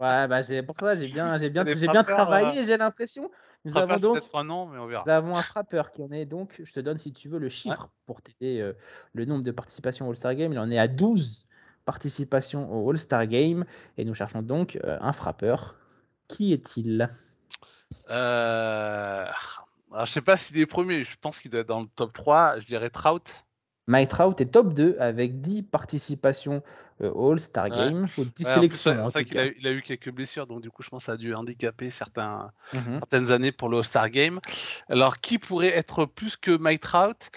ouais, 0.00 0.26
bah, 0.26 0.42
c'est 0.42 0.62
pour 0.62 0.74
ça, 0.80 0.96
j'ai 0.96 1.06
bien, 1.06 1.38
j'ai 1.38 1.50
bien, 1.50 1.64
j'ai 1.64 1.86
bien 1.86 2.02
travaillé, 2.02 2.64
j'ai 2.64 2.76
l'impression. 2.76 3.27
Nous 3.64 3.76
avons 3.76 3.96
donc 3.98 4.22
un 4.34 4.44
nom, 4.44 4.66
mais 4.66 4.78
on 4.78 4.86
verra. 4.86 5.02
nous 5.04 5.12
avons 5.12 5.36
un 5.36 5.42
frappeur 5.42 5.90
qui 5.90 6.02
en 6.02 6.10
est 6.12 6.26
donc, 6.26 6.60
je 6.62 6.72
te 6.72 6.80
donne 6.80 6.98
si 6.98 7.12
tu 7.12 7.28
veux 7.28 7.38
le 7.38 7.48
chiffre 7.48 7.90
pour 8.06 8.22
t'aider 8.22 8.60
euh, 8.60 8.72
le 9.12 9.24
nombre 9.24 9.42
de 9.42 9.50
participations 9.50 10.06
au 10.06 10.10
All-Star 10.10 10.34
Game. 10.34 10.52
Il 10.52 10.58
en 10.58 10.70
est 10.70 10.78
à 10.78 10.88
12 10.88 11.46
participations 11.84 12.72
au 12.72 12.90
All-Star 12.90 13.26
Game 13.26 13.64
et 13.96 14.04
nous 14.04 14.14
cherchons 14.14 14.42
donc 14.42 14.78
euh, 14.84 14.98
un 15.00 15.12
frappeur. 15.12 15.74
Qui 16.28 16.52
est-il? 16.52 17.10
Euh... 18.10 19.26
Alors, 19.90 20.04
je 20.04 20.12
sais 20.12 20.20
pas 20.20 20.36
s'il 20.36 20.58
est 20.58 20.66
premier, 20.66 21.04
je 21.04 21.16
pense 21.20 21.40
qu'il 21.40 21.50
doit 21.50 21.60
être 21.60 21.68
dans 21.68 21.80
le 21.80 21.88
top 21.88 22.12
3, 22.12 22.58
je 22.58 22.66
dirais 22.66 22.90
Trout. 22.90 23.22
Mike 23.88 24.10
Trout 24.10 24.40
est 24.40 24.52
top 24.52 24.74
2 24.74 24.96
avec 25.00 25.40
10 25.40 25.64
participations 25.64 26.62
euh, 27.00 27.10
All-Star 27.14 27.70
Game, 27.70 28.06
ou 28.18 28.24
10 28.24 28.44
sélections. 28.44 29.06
C'est 29.06 29.12
vrai 29.12 29.24
qu'il 29.24 29.38
a, 29.38 29.46
il 29.46 29.66
a, 29.66 29.72
eu 29.72 29.82
quelques 29.82 30.10
blessures, 30.10 30.46
donc 30.46 30.60
du 30.60 30.70
coup, 30.70 30.82
je 30.82 30.90
pense 30.90 31.02
que 31.02 31.06
ça 31.06 31.12
a 31.12 31.16
dû 31.16 31.34
handicaper 31.34 31.90
certains, 31.90 32.50
mm 32.74 32.78
-hmm. 32.78 32.98
certaines 32.98 33.32
années 33.32 33.52
pour 33.52 33.68
le 33.68 33.78
All-Star 33.78 34.10
Game. 34.10 34.40
Alors, 34.88 35.18
qui 35.20 35.38
pourrait 35.38 35.74
être 35.76 36.04
plus 36.04 36.36
que 36.36 36.56
Mike 36.56 36.82
Trout 36.82 37.30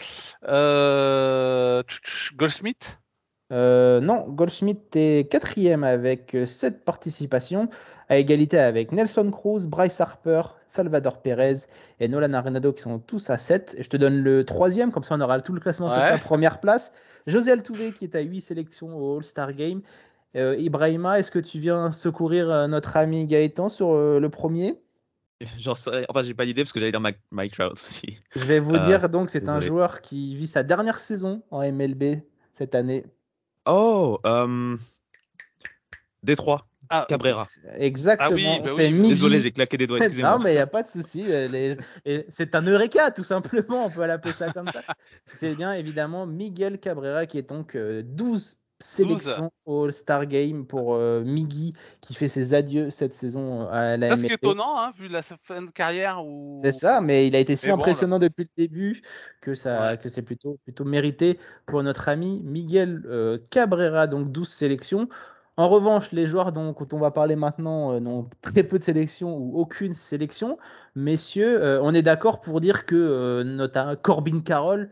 euh, 0.47 1.83
Goldsmith? 2.35 2.97
Euh, 3.51 3.99
non, 3.99 4.27
Goldschmidt 4.29 4.81
est 4.95 5.29
quatrième 5.29 5.83
avec 5.83 6.35
7 6.45 6.85
participations, 6.85 7.69
à 8.09 8.17
égalité 8.17 8.57
avec 8.57 8.91
Nelson 8.91 9.29
Cruz, 9.31 9.67
Bryce 9.67 9.99
Harper, 9.99 10.43
Salvador 10.71 11.21
Perez 11.21 11.57
et 11.99 12.07
Nolan 12.07 12.33
Arenado 12.33 12.71
qui 12.71 12.81
sont 12.81 12.99
tous 12.99 13.29
à 13.29 13.37
7. 13.37 13.75
Et 13.77 13.83
je 13.83 13.89
te 13.89 13.97
donne 13.97 14.23
le 14.23 14.45
troisième, 14.45 14.91
comme 14.91 15.03
ça 15.03 15.15
on 15.15 15.21
aura 15.21 15.41
tout 15.41 15.53
le 15.53 15.59
classement 15.59 15.87
ouais. 15.87 15.93
sur 15.93 16.01
la 16.01 16.17
première 16.17 16.59
place. 16.61 16.93
José 17.27 17.51
Altuve 17.51 17.93
qui 17.93 18.05
est 18.05 18.15
à 18.15 18.21
8 18.21 18.41
sélections 18.41 18.95
au 18.95 19.17
All-Star 19.17 19.53
Game. 19.53 19.81
Euh, 20.37 20.55
Ibrahima, 20.57 21.19
est-ce 21.19 21.29
que 21.29 21.39
tu 21.39 21.59
viens 21.59 21.91
secourir 21.91 22.49
euh, 22.49 22.67
notre 22.67 22.95
ami 22.95 23.25
Gaëtan 23.25 23.67
sur 23.67 23.91
euh, 23.91 24.19
le 24.19 24.29
premier? 24.29 24.79
J'en 25.59 25.75
sais, 25.75 26.05
enfin 26.07 26.23
j'ai 26.23 26.33
pas 26.33 26.45
d'idée 26.45 26.63
parce 26.63 26.71
que 26.71 26.79
j'allais 26.79 26.93
dire 26.93 27.01
Mike, 27.01 27.19
Mike 27.31 27.53
Trout 27.53 27.73
aussi. 27.73 28.17
Je 28.33 28.45
vais 28.45 28.59
vous 28.59 28.77
dire 28.77 29.09
donc 29.09 29.29
c'est 29.29 29.49
un 29.49 29.59
joueur 29.59 30.01
qui 30.01 30.35
vit 30.35 30.47
sa 30.47 30.63
dernière 30.63 31.01
saison 31.01 31.41
en 31.51 31.69
MLB 31.69 32.21
cette 32.53 32.75
année. 32.75 33.03
Oh, 33.65 34.19
euh, 34.25 34.77
Détroit. 36.23 36.65
Ah, 36.91 37.05
Cabrera. 37.07 37.47
Exactement. 37.77 38.29
Ah 38.31 38.33
oui, 38.33 38.45
bah 38.63 38.71
oui. 38.77 39.09
Désolé, 39.09 39.41
j'ai 39.41 39.51
claqué 39.51 39.77
des 39.77 39.87
doigts. 39.87 39.99
non, 39.99 40.39
mais 40.39 40.51
il 40.51 40.55
n'y 40.55 40.59
a 40.59 40.67
pas 40.67 40.83
de 40.83 40.89
souci. 40.89 41.25
C'est 42.29 42.55
un 42.55 42.61
Eureka, 42.61 43.11
tout 43.11 43.23
simplement. 43.23 43.85
On 43.85 43.89
peut 43.89 44.05
l'appeler 44.05 44.33
ça 44.33 44.51
comme 44.51 44.67
ça. 44.67 44.81
C'est 45.39 45.55
bien, 45.55 45.73
évidemment, 45.73 46.25
Miguel 46.25 46.79
Cabrera 46.79 47.25
qui 47.25 47.37
est 47.37 47.49
donc 47.49 47.77
12 47.77 48.61
sélection 48.81 49.51
All-Star 49.65 50.25
Game 50.25 50.65
pour 50.65 50.95
euh, 50.95 51.23
Miggy 51.23 51.73
qui 52.01 52.13
fait 52.13 52.27
ses 52.27 52.53
adieux 52.53 52.89
cette 52.91 53.13
saison 53.13 53.67
à 53.69 53.97
la 53.97 54.15
C'est 54.15 54.33
étonnant, 54.33 54.77
hein, 54.77 54.91
vu 54.97 55.07
la 55.07 55.21
fin 55.21 55.61
de 55.61 55.69
carrière. 55.69 56.23
Où... 56.25 56.59
C'est 56.63 56.71
ça, 56.71 57.01
mais 57.01 57.27
il 57.27 57.35
a 57.35 57.39
été 57.39 57.55
si 57.55 57.69
impressionnant 57.69 58.19
depuis 58.19 58.43
le 58.43 58.63
début 58.63 59.01
que, 59.41 59.53
ça, 59.53 59.91
ouais. 59.91 59.97
que 59.97 60.09
c'est 60.09 60.21
plutôt, 60.21 60.59
plutôt 60.63 60.85
mérité 60.85 61.39
pour 61.65 61.81
notre 61.83 62.09
ami 62.09 62.41
Miguel 62.43 63.03
euh, 63.05 63.37
Cabrera, 63.49 64.07
donc 64.07 64.31
12 64.31 64.49
sélections. 64.49 65.07
En 65.57 65.67
revanche, 65.67 66.11
les 66.11 66.27
joueurs 66.27 66.51
dont, 66.53 66.73
on 66.91 66.97
va 66.97 67.11
parler 67.11 67.35
maintenant 67.35 67.93
euh, 67.93 67.99
n'ont 67.99 68.29
très 68.41 68.63
peu 68.63 68.79
de 68.79 68.83
sélections 68.83 69.35
ou 69.35 69.59
aucune 69.59 69.93
sélection. 69.93 70.57
Messieurs, 70.95 71.61
euh, 71.61 71.81
on 71.81 71.93
est 71.93 72.01
d'accord 72.01 72.39
pour 72.41 72.61
dire 72.61 72.85
que 72.85 72.95
euh, 72.95 73.43
notre 73.43 73.95
Corbin 73.95 74.41
Carroll, 74.41 74.89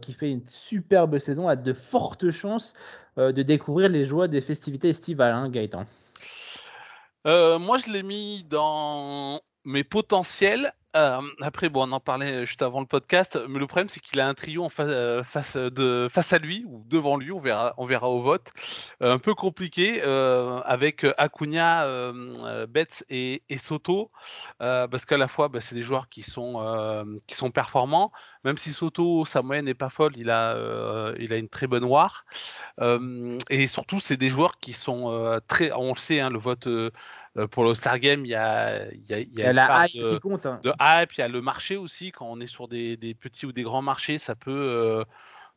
qui 0.00 0.14
fait 0.14 0.30
une 0.30 0.48
superbe 0.48 1.18
saison, 1.18 1.48
a 1.48 1.54
de 1.54 1.74
fortes 1.74 2.30
chances 2.30 2.72
de 3.18 3.42
découvrir 3.42 3.90
les 3.90 4.06
joies 4.06 4.26
des 4.26 4.40
festivités 4.40 4.88
estivales, 4.88 5.34
hein, 5.34 5.50
Gaëtan. 5.50 5.84
moi, 7.26 7.76
je 7.76 7.92
l'ai 7.92 8.02
mis 8.02 8.42
dans 8.48 9.38
mes 9.66 9.84
potentiels. 9.84 10.72
Euh, 10.96 11.20
après, 11.42 11.68
bon, 11.68 11.86
on 11.86 11.92
en 11.92 12.00
parlait 12.00 12.46
juste 12.46 12.62
avant 12.62 12.80
le 12.80 12.86
podcast, 12.86 13.38
mais 13.48 13.58
le 13.58 13.66
problème 13.66 13.90
c'est 13.90 14.00
qu'il 14.00 14.18
a 14.18 14.26
un 14.26 14.32
trio 14.32 14.64
en 14.64 14.70
face, 14.70 14.86
euh, 14.88 15.22
face, 15.22 15.56
de, 15.56 16.08
face 16.10 16.32
à 16.32 16.38
lui 16.38 16.64
ou 16.66 16.84
devant 16.86 17.18
lui, 17.18 17.32
on 17.32 17.40
verra, 17.40 17.74
on 17.76 17.84
verra 17.84 18.08
au 18.08 18.22
vote. 18.22 18.50
Euh, 19.02 19.12
un 19.12 19.18
peu 19.18 19.34
compliqué 19.34 20.00
euh, 20.04 20.60
avec 20.64 21.04
Acuna, 21.18 21.84
euh, 21.84 22.66
Betts 22.66 23.04
et, 23.10 23.42
et 23.50 23.58
Soto, 23.58 24.10
parce 24.58 25.04
qu'à 25.04 25.18
la 25.18 25.28
fois, 25.28 25.48
bah, 25.48 25.60
c'est 25.60 25.74
des 25.74 25.82
joueurs 25.82 26.08
qui 26.08 26.22
sont 26.22 26.56
qui 27.26 27.34
sont 27.34 27.50
performants. 27.50 28.10
Même 28.46 28.56
si 28.56 28.72
Soto, 28.72 29.24
sa 29.24 29.42
moyenne 29.42 29.66
n'est 29.66 29.74
pas 29.74 29.90
folle, 29.90 30.12
il 30.16 30.30
a 30.30 30.56
il 31.18 31.32
a 31.32 31.36
une 31.36 31.48
très 31.48 31.66
bonne 31.66 31.84
WAR. 31.84 32.24
et 33.50 33.66
surtout, 33.66 34.00
c'est 34.00 34.16
des 34.16 34.30
joueurs 34.30 34.58
qui 34.58 34.72
sont 34.72 35.40
très, 35.48 35.72
on 35.72 35.90
le 35.90 35.98
sait, 35.98 36.20
hein, 36.20 36.30
le 36.30 36.38
vote 36.38 36.68
pour 37.50 37.64
le 37.64 37.74
Star 37.74 37.98
Game, 37.98 38.24
il 38.24 38.30
y 38.30 38.34
a, 38.34 38.90
il 38.92 39.06
y 39.06 39.14
a, 39.14 39.18
il 39.18 39.32
y 39.32 39.40
a, 39.40 39.40
il 39.40 39.40
y 39.40 39.42
a 39.42 39.52
la 39.52 39.86
hype 39.86 40.00
de, 40.00 40.14
qui 40.14 40.20
compte. 40.20 40.46
Hein. 40.46 40.60
De 40.62 40.72
hype, 40.80 41.12
il 41.14 41.20
y 41.20 41.24
a 41.24 41.28
le 41.28 41.42
marché 41.42 41.76
aussi. 41.76 42.12
Quand 42.12 42.26
on 42.26 42.40
est 42.40 42.46
sur 42.46 42.68
des, 42.68 42.96
des 42.96 43.14
petits 43.14 43.44
ou 43.44 43.52
des 43.52 43.64
grands 43.64 43.82
marchés, 43.82 44.16
ça 44.16 44.34
peut, 44.34 45.04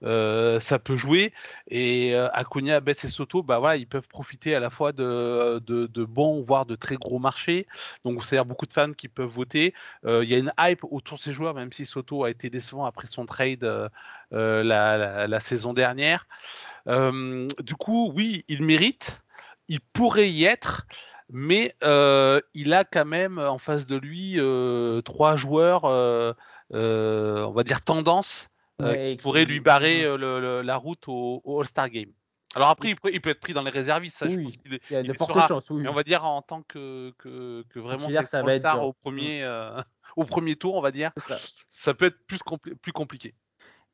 euh, 0.03 0.29
euh, 0.29 0.59
ça 0.59 0.79
peut 0.79 0.97
jouer. 0.97 1.33
Et 1.69 2.15
euh, 2.15 2.29
Acuna, 2.33 2.79
Betts 2.79 3.03
et 3.05 3.07
Soto, 3.07 3.43
bah 3.43 3.59
voilà, 3.59 3.77
ils 3.77 3.87
peuvent 3.87 4.07
profiter 4.07 4.55
à 4.55 4.59
la 4.59 4.69
fois 4.69 4.91
de, 4.91 5.59
de, 5.59 6.05
bons, 6.05 6.41
voire 6.41 6.65
de 6.65 6.75
très 6.75 6.95
gros 6.95 7.19
marchés. 7.19 7.67
Donc, 8.05 8.23
c'est-à-dire 8.23 8.45
beaucoup 8.45 8.65
de 8.65 8.73
fans 8.73 8.93
qui 8.93 9.07
peuvent 9.07 9.29
voter. 9.29 9.73
Il 10.05 10.29
y 10.29 10.33
a 10.33 10.37
une 10.37 10.53
hype 10.59 10.83
autour 10.83 11.17
de 11.17 11.23
ces 11.23 11.33
joueurs, 11.33 11.53
même 11.53 11.71
si 11.71 11.85
Soto 11.85 12.23
a 12.23 12.29
été 12.29 12.49
décevant 12.49 12.85
après 12.85 13.07
son 13.07 13.25
trade 13.25 13.63
la, 14.31 15.27
la, 15.27 15.39
saison 15.39 15.73
dernière. 15.73 16.27
du 16.87 17.75
coup, 17.77 18.11
oui, 18.15 18.43
il 18.47 18.63
mérite. 18.63 19.21
Il 19.67 19.81
pourrait 19.81 20.29
y 20.29 20.45
être 20.45 20.87
mais 21.31 21.75
euh, 21.83 22.41
il 22.53 22.73
a 22.73 22.83
quand 22.83 23.05
même 23.05 23.37
en 23.37 23.59
face 23.59 23.85
de 23.85 23.95
lui 23.95 24.35
euh, 24.37 25.01
trois 25.01 25.35
joueurs, 25.35 25.85
euh, 25.85 26.33
on 26.71 27.51
va 27.51 27.63
dire 27.63 27.83
tendance, 27.83 28.49
ouais, 28.79 29.11
qui 29.11 29.23
pourraient 29.23 29.45
lui 29.45 29.59
barrer 29.59 30.03
le, 30.03 30.39
le, 30.39 30.61
la 30.61 30.77
route 30.77 31.07
au, 31.07 31.41
au 31.43 31.59
All-Star 31.59 31.89
Game. 31.89 32.11
Alors 32.55 32.69
après, 32.69 32.89
il 32.89 32.95
peut, 32.95 33.11
il 33.13 33.21
peut, 33.21 33.29
être 33.29 33.39
pris 33.39 33.53
dans 33.53 33.61
les 33.61 33.69
réservistes, 33.69 34.17
ça, 34.17 34.25
oui, 34.25 34.33
je 34.33 34.41
pense 34.41 34.57
qu'il 34.57 34.79
il 34.89 34.93
y 34.93 34.95
a 34.95 35.03
de 35.03 35.13
fortes 35.13 35.31
sera, 35.31 35.47
chances. 35.47 35.69
Oui. 35.69 35.83
Mais 35.83 35.89
on 35.89 35.93
va 35.93 36.03
dire 36.03 36.25
en 36.25 36.41
tant 36.41 36.63
que, 36.63 37.13
que, 37.19 37.63
que 37.69 37.79
vraiment 37.79 38.07
c'est 38.09 38.25
ça 38.25 38.41
va 38.41 38.55
être 38.55 38.83
au 38.83 38.91
premier, 38.91 39.45
au 40.15 40.23
premier 40.23 40.55
tour, 40.55 40.75
on 40.75 40.81
va 40.81 40.91
dire, 40.91 41.11
ça. 41.17 41.35
ça. 41.69 41.93
peut 41.93 42.05
être 42.05 42.25
plus, 42.25 42.39
compli 42.39 42.73
plus 42.75 42.91
compliqué. 42.91 43.35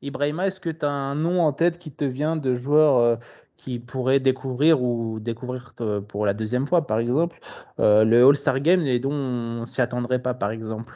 Ibrahima, 0.00 0.46
est-ce 0.46 0.60
que 0.60 0.70
tu 0.70 0.86
as 0.86 0.90
un 0.90 1.14
nom 1.14 1.40
en 1.40 1.52
tête 1.52 1.78
qui 1.78 1.92
te 1.92 2.04
vient 2.04 2.36
de 2.36 2.56
joueurs 2.56 3.18
qui 3.56 3.78
pourraient 3.78 4.20
découvrir 4.20 4.82
ou 4.82 5.18
découvrir 5.20 5.74
pour 6.08 6.26
la 6.26 6.34
deuxième 6.34 6.66
fois, 6.66 6.86
par 6.86 6.98
exemple, 6.98 7.38
euh, 7.80 8.04
le 8.04 8.26
All-Star 8.26 8.60
Game 8.60 8.86
et 8.86 8.98
dont 8.98 9.12
on 9.12 9.66
s'y 9.66 9.80
attendrait 9.80 10.20
pas, 10.20 10.34
par 10.34 10.50
exemple? 10.50 10.94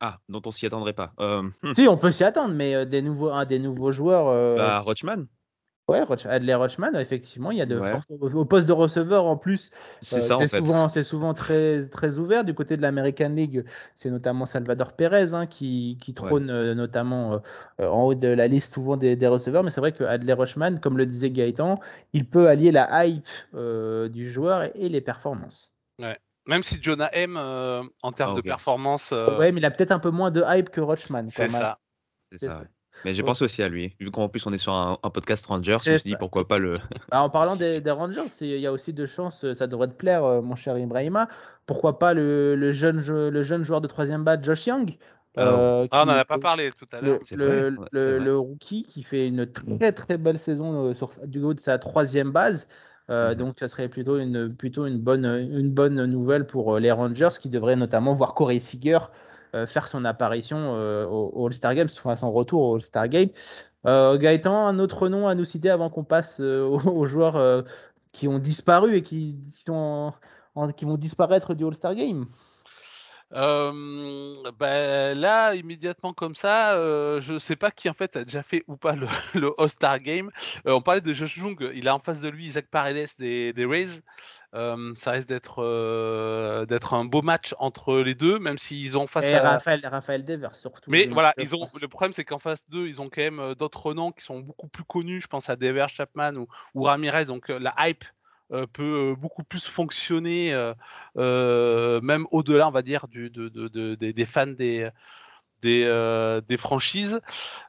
Ah, 0.00 0.18
dont 0.28 0.42
on 0.44 0.50
s'y 0.50 0.66
attendrait 0.66 0.92
pas. 0.92 1.12
Euh... 1.20 1.48
Si, 1.76 1.88
on 1.88 1.96
peut 1.96 2.10
s'y 2.10 2.24
attendre, 2.24 2.54
mais 2.54 2.74
euh, 2.74 2.84
des 2.84 3.02
nouveaux, 3.02 3.30
ah, 3.30 3.44
des 3.44 3.58
nouveaux 3.58 3.92
joueurs. 3.92 4.28
Euh... 4.28 4.56
Bah, 4.56 4.80
Rochman. 4.80 5.26
Ouais, 5.86 6.00
Adler 6.24 6.54
Rochman, 6.54 6.94
effectivement, 6.94 7.50
il 7.50 7.58
y 7.58 7.60
a 7.60 7.66
de 7.66 7.78
ouais. 7.78 7.90
fortes... 7.90 8.06
au 8.10 8.44
poste 8.46 8.64
de 8.64 8.72
receveur 8.72 9.26
en 9.26 9.36
plus. 9.36 9.70
C'est 10.00 10.16
euh, 10.16 10.20
ça 10.20 10.36
en 10.36 10.40
fait. 10.40 10.56
Souvent, 10.56 10.88
c'est 10.88 11.02
souvent 11.02 11.34
très 11.34 11.86
très 11.88 12.16
ouvert 12.16 12.42
du 12.42 12.54
côté 12.54 12.78
de 12.78 12.82
l'American 12.82 13.28
League. 13.28 13.66
C'est 13.96 14.08
notamment 14.08 14.46
Salvador 14.46 14.94
Perez 14.94 15.34
hein, 15.34 15.46
qui, 15.46 15.98
qui 16.00 16.14
trône 16.14 16.46
ouais. 16.46 16.52
euh, 16.52 16.74
notamment 16.74 17.42
euh, 17.80 17.86
en 17.86 18.04
haut 18.04 18.14
de 18.14 18.28
la 18.28 18.48
liste 18.48 18.72
souvent 18.72 18.96
des, 18.96 19.14
des 19.14 19.26
receveurs. 19.26 19.62
Mais 19.62 19.70
c'est 19.70 19.82
vrai 19.82 19.92
que 19.92 20.04
Adler 20.04 20.32
Rochman, 20.32 20.78
comme 20.80 20.96
le 20.96 21.04
disait 21.04 21.30
Gaëtan, 21.30 21.78
il 22.14 22.26
peut 22.26 22.48
allier 22.48 22.72
la 22.72 23.04
hype 23.04 23.28
euh, 23.54 24.08
du 24.08 24.32
joueur 24.32 24.62
et, 24.62 24.72
et, 24.76 24.88
les 24.88 25.02
performances. 25.02 25.74
Ouais. 25.98 26.18
Même 26.46 26.62
si 26.62 26.78
Jonah 26.82 27.10
M 27.14 27.36
en 27.36 28.12
termes 28.12 28.30
ah, 28.30 28.32
okay. 28.32 28.42
de 28.42 28.48
performance. 28.48 29.12
Ouais, 29.12 29.52
mais 29.52 29.60
il 29.60 29.64
a 29.64 29.70
peut-être 29.70 29.92
un 29.92 29.98
peu 29.98 30.10
moins 30.10 30.30
de 30.30 30.42
hype 30.46 30.70
que 30.70 30.80
Rochman. 30.80 31.28
C'est 31.30 31.48
ça. 31.48 31.78
C'est 32.32 32.46
ça. 32.46 32.62
Mais 33.04 33.12
j'ai 33.12 33.22
pensé 33.22 33.44
aussi 33.44 33.62
à 33.62 33.68
lui. 33.68 33.94
Vu 34.00 34.10
qu'en 34.10 34.28
plus 34.28 34.46
on 34.46 34.52
est 34.52 34.58
sur 34.58 34.72
un, 34.72 34.98
un 35.02 35.10
podcast 35.10 35.44
Rangers, 35.46 35.78
je 35.84 35.90
me 35.90 35.98
suis 35.98 36.10
dit 36.10 36.16
pourquoi 36.16 36.48
pas 36.48 36.58
le. 36.58 36.78
Bah, 37.10 37.22
en 37.22 37.28
parlant 37.28 37.56
des, 37.56 37.80
des, 37.80 37.90
Rangers, 37.90 38.22
il 38.40 38.58
y 38.58 38.66
a 38.66 38.72
aussi 38.72 38.92
de 38.92 39.06
chances, 39.06 39.52
ça 39.52 39.66
devrait 39.66 39.88
te 39.88 39.94
plaire, 39.94 40.24
euh, 40.24 40.40
mon 40.40 40.56
cher 40.56 40.78
Ibrahima. 40.78 41.28
Pourquoi 41.66 41.98
pas 41.98 42.14
le, 42.14 42.56
le, 42.56 42.72
jeune, 42.72 43.00
le 43.00 43.42
jeune 43.42 43.64
joueur 43.64 43.80
de 43.80 43.86
troisième 43.86 44.24
bas, 44.24 44.40
Josh 44.40 44.66
Young 44.66 44.96
euh, 45.36 45.88
ah, 45.90 46.02
on 46.02 46.06
n'en 46.06 46.12
a 46.12 46.24
pas 46.24 46.38
parlé 46.38 46.70
tout 46.70 46.86
à 46.92 47.00
l'heure. 47.00 47.18
Le, 47.32 47.70
le, 47.70 47.76
le, 47.90 48.18
le, 48.20 48.38
rookie 48.38 48.84
qui 48.84 49.02
fait 49.02 49.26
une 49.26 49.50
très 49.50 49.90
très 49.90 50.16
belle 50.16 50.38
saison 50.38 50.90
euh, 50.90 50.94
sur, 50.94 51.10
du 51.24 51.42
haut 51.42 51.54
de 51.54 51.60
sa 51.60 51.78
troisième 51.78 52.30
base. 52.30 52.68
Euh, 53.10 53.32
-hmm. 53.32 53.34
Donc, 53.36 53.58
ça 53.60 53.68
serait 53.68 53.88
plutôt 53.88 54.18
une, 54.18 54.54
plutôt 54.54 54.86
une 54.86 54.98
bonne, 54.98 55.26
une 55.26 55.70
bonne 55.70 56.04
nouvelle 56.06 56.46
pour 56.46 56.78
les 56.78 56.92
Rangers 56.92 57.36
qui 57.40 57.48
devraient 57.48 57.76
notamment 57.76 58.14
voir 58.14 58.34
Corey 58.34 58.58
Seager 58.58 58.98
euh, 59.54 59.66
faire 59.66 59.86
son 59.86 60.04
apparition 60.04 60.56
euh, 60.58 61.06
au, 61.06 61.46
All-Star 61.46 61.76
Game, 61.76 61.86
enfin 61.86 62.16
son 62.16 62.32
retour 62.32 62.60
au 62.62 62.74
All-Star 62.74 63.08
Game. 63.08 63.28
Euh, 63.86 64.18
Gaëtan, 64.18 64.66
un 64.66 64.80
autre 64.80 65.08
nom 65.08 65.28
à 65.28 65.36
nous 65.36 65.44
citer 65.44 65.70
avant 65.70 65.90
qu'on 65.90 66.02
passe 66.02 66.40
aux, 66.40 66.80
aux, 66.88 67.06
joueurs 67.06 67.64
qui 68.10 68.26
ont 68.26 68.40
disparu 68.40 68.96
et 68.96 69.02
qui, 69.02 69.38
qui, 69.52 69.62
sont 69.64 70.12
en, 70.56 70.72
qui 70.72 70.84
vont 70.84 70.96
disparaître 70.96 71.54
du 71.54 71.64
All-Star 71.64 71.94
Game? 71.94 72.26
Euh, 73.34 74.32
ben 74.58 75.18
là, 75.18 75.54
immédiatement 75.54 76.12
comme 76.12 76.36
ça, 76.36 76.74
euh, 76.74 77.20
je 77.20 77.38
sais 77.38 77.56
pas 77.56 77.70
qui 77.70 77.88
en 77.88 77.94
fait 77.94 78.16
a 78.16 78.24
déjà 78.24 78.42
fait 78.42 78.64
ou 78.68 78.76
pas 78.76 78.94
le, 78.94 79.06
le 79.34 79.52
All-Star 79.58 79.98
Game. 79.98 80.30
Euh, 80.66 80.72
on 80.72 80.80
parlait 80.80 81.00
de 81.00 81.12
Josh 81.12 81.34
Jung, 81.38 81.70
il 81.74 81.88
a 81.88 81.94
en 81.94 81.98
face 81.98 82.20
de 82.20 82.28
lui 82.28 82.46
Isaac 82.46 82.66
Paredes 82.70 83.08
des, 83.18 83.52
des 83.52 83.66
Rays. 83.66 84.02
ça 84.52 85.10
risque 85.10 85.28
d'être 85.28 86.66
d'être 86.66 86.94
un 86.94 87.04
beau 87.04 87.22
match 87.22 87.54
entre 87.58 87.96
les 87.96 88.14
deux, 88.14 88.38
même 88.38 88.58
s'ils 88.58 88.96
ont 88.96 89.08
face 89.08 89.24
Et 89.24 89.34
à 89.34 89.50
Raphaël, 89.50 89.80
Raphaël 89.84 90.24
Devers 90.24 90.54
surtout. 90.54 90.90
Mais 90.90 91.06
voilà, 91.06 91.34
ils 91.38 91.56
ont 91.56 91.66
le 91.80 91.88
problème 91.88 92.12
c'est 92.12 92.24
qu'en 92.24 92.38
face 92.38 92.64
d'eux, 92.68 92.86
ils 92.86 93.00
ont 93.00 93.10
quand 93.10 93.22
même 93.22 93.54
d'autres 93.54 93.94
noms 93.94 94.12
qui 94.12 94.24
sont 94.24 94.40
beaucoup 94.40 94.68
plus 94.68 94.84
connus. 94.84 95.20
Je 95.20 95.26
pense 95.26 95.50
à 95.50 95.56
Devers, 95.56 95.88
Chapman 95.88 96.36
ou, 96.36 96.46
ou 96.74 96.84
Ramirez, 96.84 97.24
donc 97.24 97.48
la 97.48 97.74
hype 97.80 98.04
peut 98.72 99.14
beaucoup 99.18 99.44
plus 99.44 99.64
fonctionner, 99.66 100.52
même 101.16 102.26
au-delà, 102.30 102.68
on 102.68 102.72
va 102.72 102.82
dire, 102.82 103.08
du, 103.08 103.30
des 103.30 104.26
fans 104.26 104.46
des, 104.46 104.88
des, 105.62 106.40
des 106.46 106.56
franchises. 106.56 107.20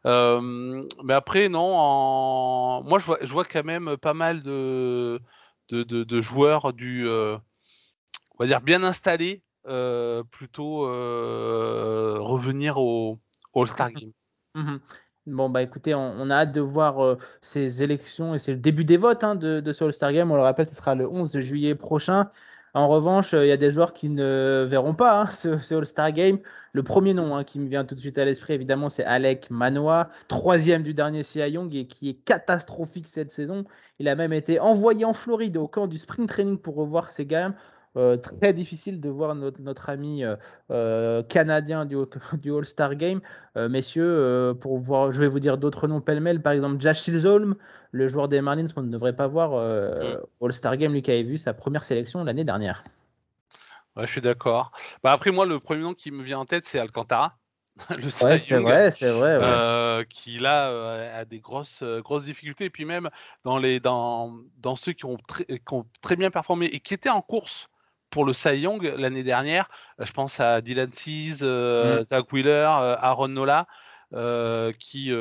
mais 0.04 1.14
après, 1.14 1.50
non, 1.50 2.84
moi 2.84 3.00
je 3.00 3.06
vois, 3.06 3.18
je 3.22 3.32
vois 3.32 3.46
quand 3.46 3.64
même 3.64 3.98
pas 3.98 4.14
mal 4.14 4.44
de, 4.44 5.22
de, 5.70 6.22
joueurs 6.22 6.74
du, 6.74 7.08
on 7.08 7.40
va 8.40 8.48
dire, 8.48 8.62
bien 8.62 8.84
installés, 8.84 9.42
plutôt 10.32 10.82
revenir 12.22 12.78
au, 12.78 13.20
All-Star 13.56 13.92
Game. 13.92 14.12
Mhm. 14.56 14.80
Bon, 15.28 15.50
bah 15.50 15.64
écoutez, 15.64 15.96
on, 15.96 16.30
a 16.30 16.36
hâte 16.36 16.52
de 16.52 16.62
voir 16.62 17.18
ces 17.42 17.82
élections 17.82 18.36
et 18.36 18.40
c'est 18.40 18.52
le 18.52 18.60
début 18.60 18.86
des 18.86 18.98
votes 18.98 19.24
hein, 19.24 19.36
de, 19.36 19.60
de, 19.60 19.74
ce 19.74 19.84
All-Star 19.84 20.14
Game. 20.14 20.32
On 20.32 20.36
le 20.36 20.42
rappelle, 20.42 20.68
ce 20.68 20.76
sera 20.76 20.94
le 20.94 21.10
11 21.10 21.40
juillet 21.40 21.74
prochain. 21.74 22.30
En 22.76 22.90
revanche, 22.90 23.32
il 23.32 23.48
y 23.48 23.54
a 23.54 23.58
des 23.58 23.72
joueurs 23.72 23.94
qui 23.94 24.10
ne 24.10 24.68
verront 24.70 24.94
pas 24.94 25.22
hein, 25.22 25.26
ce, 25.32 25.74
All-Star 25.74 26.12
Game. 26.12 26.40
Le 26.74 26.84
premier 26.84 27.14
nom 27.14 27.34
hein, 27.34 27.46
qui 27.46 27.58
me 27.58 27.70
vient 27.70 27.86
tout 27.86 27.96
de 27.96 28.02
suite 28.02 28.18
à 28.18 28.26
l'esprit, 28.26 28.54
évidemment, 28.54 28.90
c'est 28.90 29.06
Alec 29.06 29.50
Manoa, 29.50 30.10
troisième 30.28 30.84
du 30.84 30.94
dernier 30.94 31.24
CI 31.24 31.40
Young 31.40 31.74
et 31.74 31.88
qui 31.88 32.10
est 32.10 32.14
catastrophique 32.26 33.08
cette 33.08 33.32
saison. 33.32 33.64
Il 34.00 34.10
a 34.10 34.16
même 34.16 34.34
été 34.34 34.60
envoyé 34.60 35.06
en 35.06 35.14
Floride 35.14 35.56
au 35.56 35.70
camp 35.70 35.88
du 35.88 35.98
Spring 35.98 36.28
Training 36.28 36.58
pour 36.58 36.76
revoir 36.76 37.10
ses 37.10 37.26
gammes. 37.26 37.56
Euh, 37.98 38.18
très 38.18 38.52
difficile 38.52 39.00
de 39.00 39.10
voir 39.10 39.36
notre, 39.36 39.62
notre 39.62 39.90
ami 39.90 40.26
euh, 40.26 40.36
euh, 40.70 41.24
canadien 41.24 41.86
du, 41.86 41.96
du 42.34 42.54
All-Star 42.54 42.96
Game. 42.96 43.22
messieurs, 43.56 44.54
pour 44.60 44.80
voir, 44.80 45.12
je 45.12 45.20
vais 45.20 45.28
vous 45.28 45.40
dire 45.40 45.58
d'autres 45.58 45.88
noms 45.88 46.02
pêle-mêle, 46.02 46.42
par 46.42 46.54
exemple 46.54 46.82
Josh 46.82 47.00
Silzolm, 47.00 47.56
le 47.92 48.08
joueur 48.10 48.28
des 48.28 48.42
Marlins 48.42 48.68
qu'on 48.68 48.84
ne 48.84 48.92
devrait 48.92 49.16
pas 49.16 49.28
voir 49.28 49.52
mm. 49.52 50.20
All-Star 50.42 50.76
Game, 50.78 50.92
lui 50.92 51.02
qui 51.02 51.12
avait 51.12 51.24
vu 51.24 51.38
sa 51.38 51.54
première 51.54 51.84
sélection 51.84 52.24
l'année 52.24 52.44
dernière. 52.44 52.84
Ouais, 53.96 54.06
je 54.06 54.12
suis 54.12 54.22
d'accord. 54.22 54.74
Bah 55.04 55.14
après, 55.14 55.32
moi, 55.32 55.46
le 55.46 55.62
premier 55.62 55.84
nom 55.84 55.94
qui 55.94 56.12
me 56.12 56.22
vient 56.22 56.40
en 56.40 56.46
tête, 56.46 56.66
c'est 56.66 56.80
Alcantara. 56.80 57.38
le 57.90 58.06
ouais, 58.26 58.40
c'est 58.40 58.60
vrai, 58.60 58.92
c'est 58.92 59.12
vrai. 59.12 59.38
Euh, 59.42 60.04
qui 60.10 60.38
là 60.38 61.14
a 61.14 61.26
des 61.26 61.40
grosses 61.40 61.84
grosses 61.84 62.24
difficultés 62.24 62.66
et 62.66 62.70
puis 62.70 62.86
même 62.86 63.10
dans 63.44 63.58
les 63.58 63.82
dans 63.82 64.34
dans 64.60 64.78
ceux 64.78 64.94
qui 64.94 65.04
ont 65.04 65.18
très 65.28 65.44
qui 65.44 65.74
ont 65.74 65.86
très 66.02 66.16
bien 66.16 66.32
performé 66.32 66.68
et 66.68 66.80
qui 66.80 66.94
étaient 66.94 67.10
en 67.10 67.22
course 67.22 67.70
pour 68.16 68.24
le 68.24 68.32
Cy 68.32 68.60
Young 68.62 68.82
l'année 68.98 69.24
dernière. 69.24 69.70
Euh, 70.00 70.06
je 70.06 70.14
pense 70.14 70.40
à 70.40 70.62
Dylan 70.62 70.90
Cease, 70.94 71.42
euh, 71.42 72.00
mm. 72.00 72.04
Zach 72.06 72.32
Wheeler, 72.32 72.70
euh, 72.82 72.96
Aaron 72.98 73.28
Nola. 73.28 73.68
qui, 74.80 75.12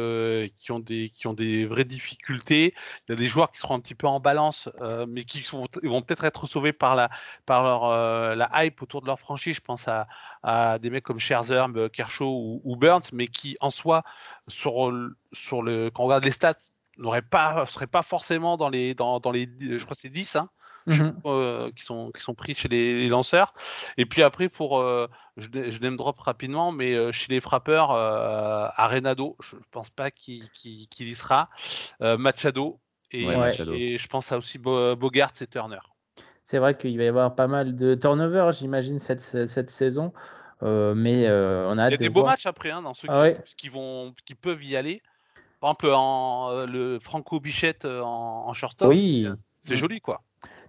qui, 0.57 0.71
ont 0.71 0.79
des, 0.79 1.09
qui 1.09 1.27
ont 1.27 1.33
des 1.33 1.67
vraies 1.67 1.85
difficultés. 1.85 2.73
Il 3.09 3.11
y 3.11 3.15
a 3.15 3.17
des 3.17 3.27
joueurs 3.27 3.51
qui 3.51 3.59
seront 3.59 3.75
un 3.75 3.81
petit 3.81 3.97
peu 3.97 4.07
en 4.07 4.21
balance, 4.21 4.69
mais 5.09 5.25
qui 5.25 5.43
vont 5.51 6.03
peut-être 6.03 6.23
être 6.23 6.47
sauvés 6.47 6.73
par, 6.73 6.95
la, 6.95 7.11
par 7.45 7.65
leur, 7.65 8.37
la 8.37 8.49
hype 8.55 8.81
autour 8.83 9.01
de 9.03 9.09
leur 9.09 9.19
franchise. 9.19 9.57
Je 9.57 9.61
pense 9.61 9.89
à, 9.89 10.07
à 10.45 10.79
des 10.79 10.91
mecs 10.91 11.03
comme 11.03 11.19
Scherzer, 11.19 11.67
Kershaw 11.93 12.61
ou, 12.63 12.77
Burns, 12.77 13.11
mais 13.13 13.27
qui 13.27 13.57
en 13.61 13.73
soi, 13.73 14.05
sur, 14.47 14.93
sur 15.33 15.63
le, 15.63 15.91
quand 15.91 16.05
on 16.05 16.07
regarde 16.07 16.25
les 16.25 16.31
stats, 16.31 16.55
n'auraient 16.99 17.23
pas, 17.23 17.67
seraient 17.67 17.89
pas 17.89 18.05
forcément 18.05 18.57
dans 18.57 18.69
les, 18.69 18.95
dans, 18.95 19.19
dans 19.19 19.33
les 19.33 19.49
je 19.61 19.83
crois 19.83 19.97
c'est 19.99 20.11
10, 20.11 20.37
hein, 20.37 20.51
Mhm. 20.87 21.17
Euh, 21.25 21.71
qui 21.75 21.83
sont 21.83 22.11
qui 22.13 22.21
sont 22.21 22.35
pris 22.35 22.55
chez 22.55 22.69
les, 22.69 23.09
lanceurs. 23.09 23.55
Et 23.97 24.05
puis 24.05 24.23
après 24.23 24.49
pour 24.49 24.79
euh, 24.79 25.09
je, 25.37 25.49
je 25.71 25.81
name 25.81 25.97
drop 25.97 26.19
rapidement, 26.21 26.73
mais 26.73 26.95
euh, 26.95 27.11
chez 27.11 27.33
les 27.33 27.41
frappeurs, 27.41 27.91
Arenado, 27.91 29.37
je 29.41 29.57
pense 29.71 29.89
pas 29.91 30.11
qu'il 30.11 30.45
y 30.63 31.15
sera. 31.15 31.49
Machado 32.01 32.81
et, 33.11 33.25
et, 33.25 33.99
je 33.99 34.09
pense 34.09 34.33
à 34.33 34.37
aussi 34.37 34.59
Bogart 34.59 35.33
et 35.41 35.47
Turner. 35.47 35.79
C'est 36.45 36.59
vrai 36.59 36.77
qu'il 36.77 36.97
va 36.99 37.05
y 37.05 37.09
avoir 37.09 37.35
pas 37.35 37.47
mal 37.47 37.75
de 37.77 37.95
turnover, 37.95 38.51
j'imagine 38.53 39.01
cette 39.01 39.23
cette 39.23 39.71
saison. 39.71 40.13
mais 40.61 41.29
on 41.31 41.79
a 41.79 41.89
Il 41.89 41.93
y 41.93 41.95
a 41.95 41.97
des 41.97 42.11
beaux 42.11 42.25
matchs 42.25 42.47
après 42.47 42.71
hein, 42.71 42.83
dans 42.83 42.95
ceux 42.95 43.09
ah 43.11 43.31
qui, 43.57 43.71
vont, 43.71 44.15
qui 44.27 44.35
peuvent 44.35 44.63
y 44.63 44.77
aller. 44.77 45.01
Par 45.61 45.71
exemple, 45.71 45.93
en, 45.95 46.59
le 46.67 46.99
Franco 46.99 47.41
Bichette 47.41 47.87
en, 47.87 48.49
en 48.49 48.53
shortstop, 48.53 48.89
oui. 48.89 49.27
c'est 49.63 49.77
joli 49.77 50.03
quoi 50.03 50.21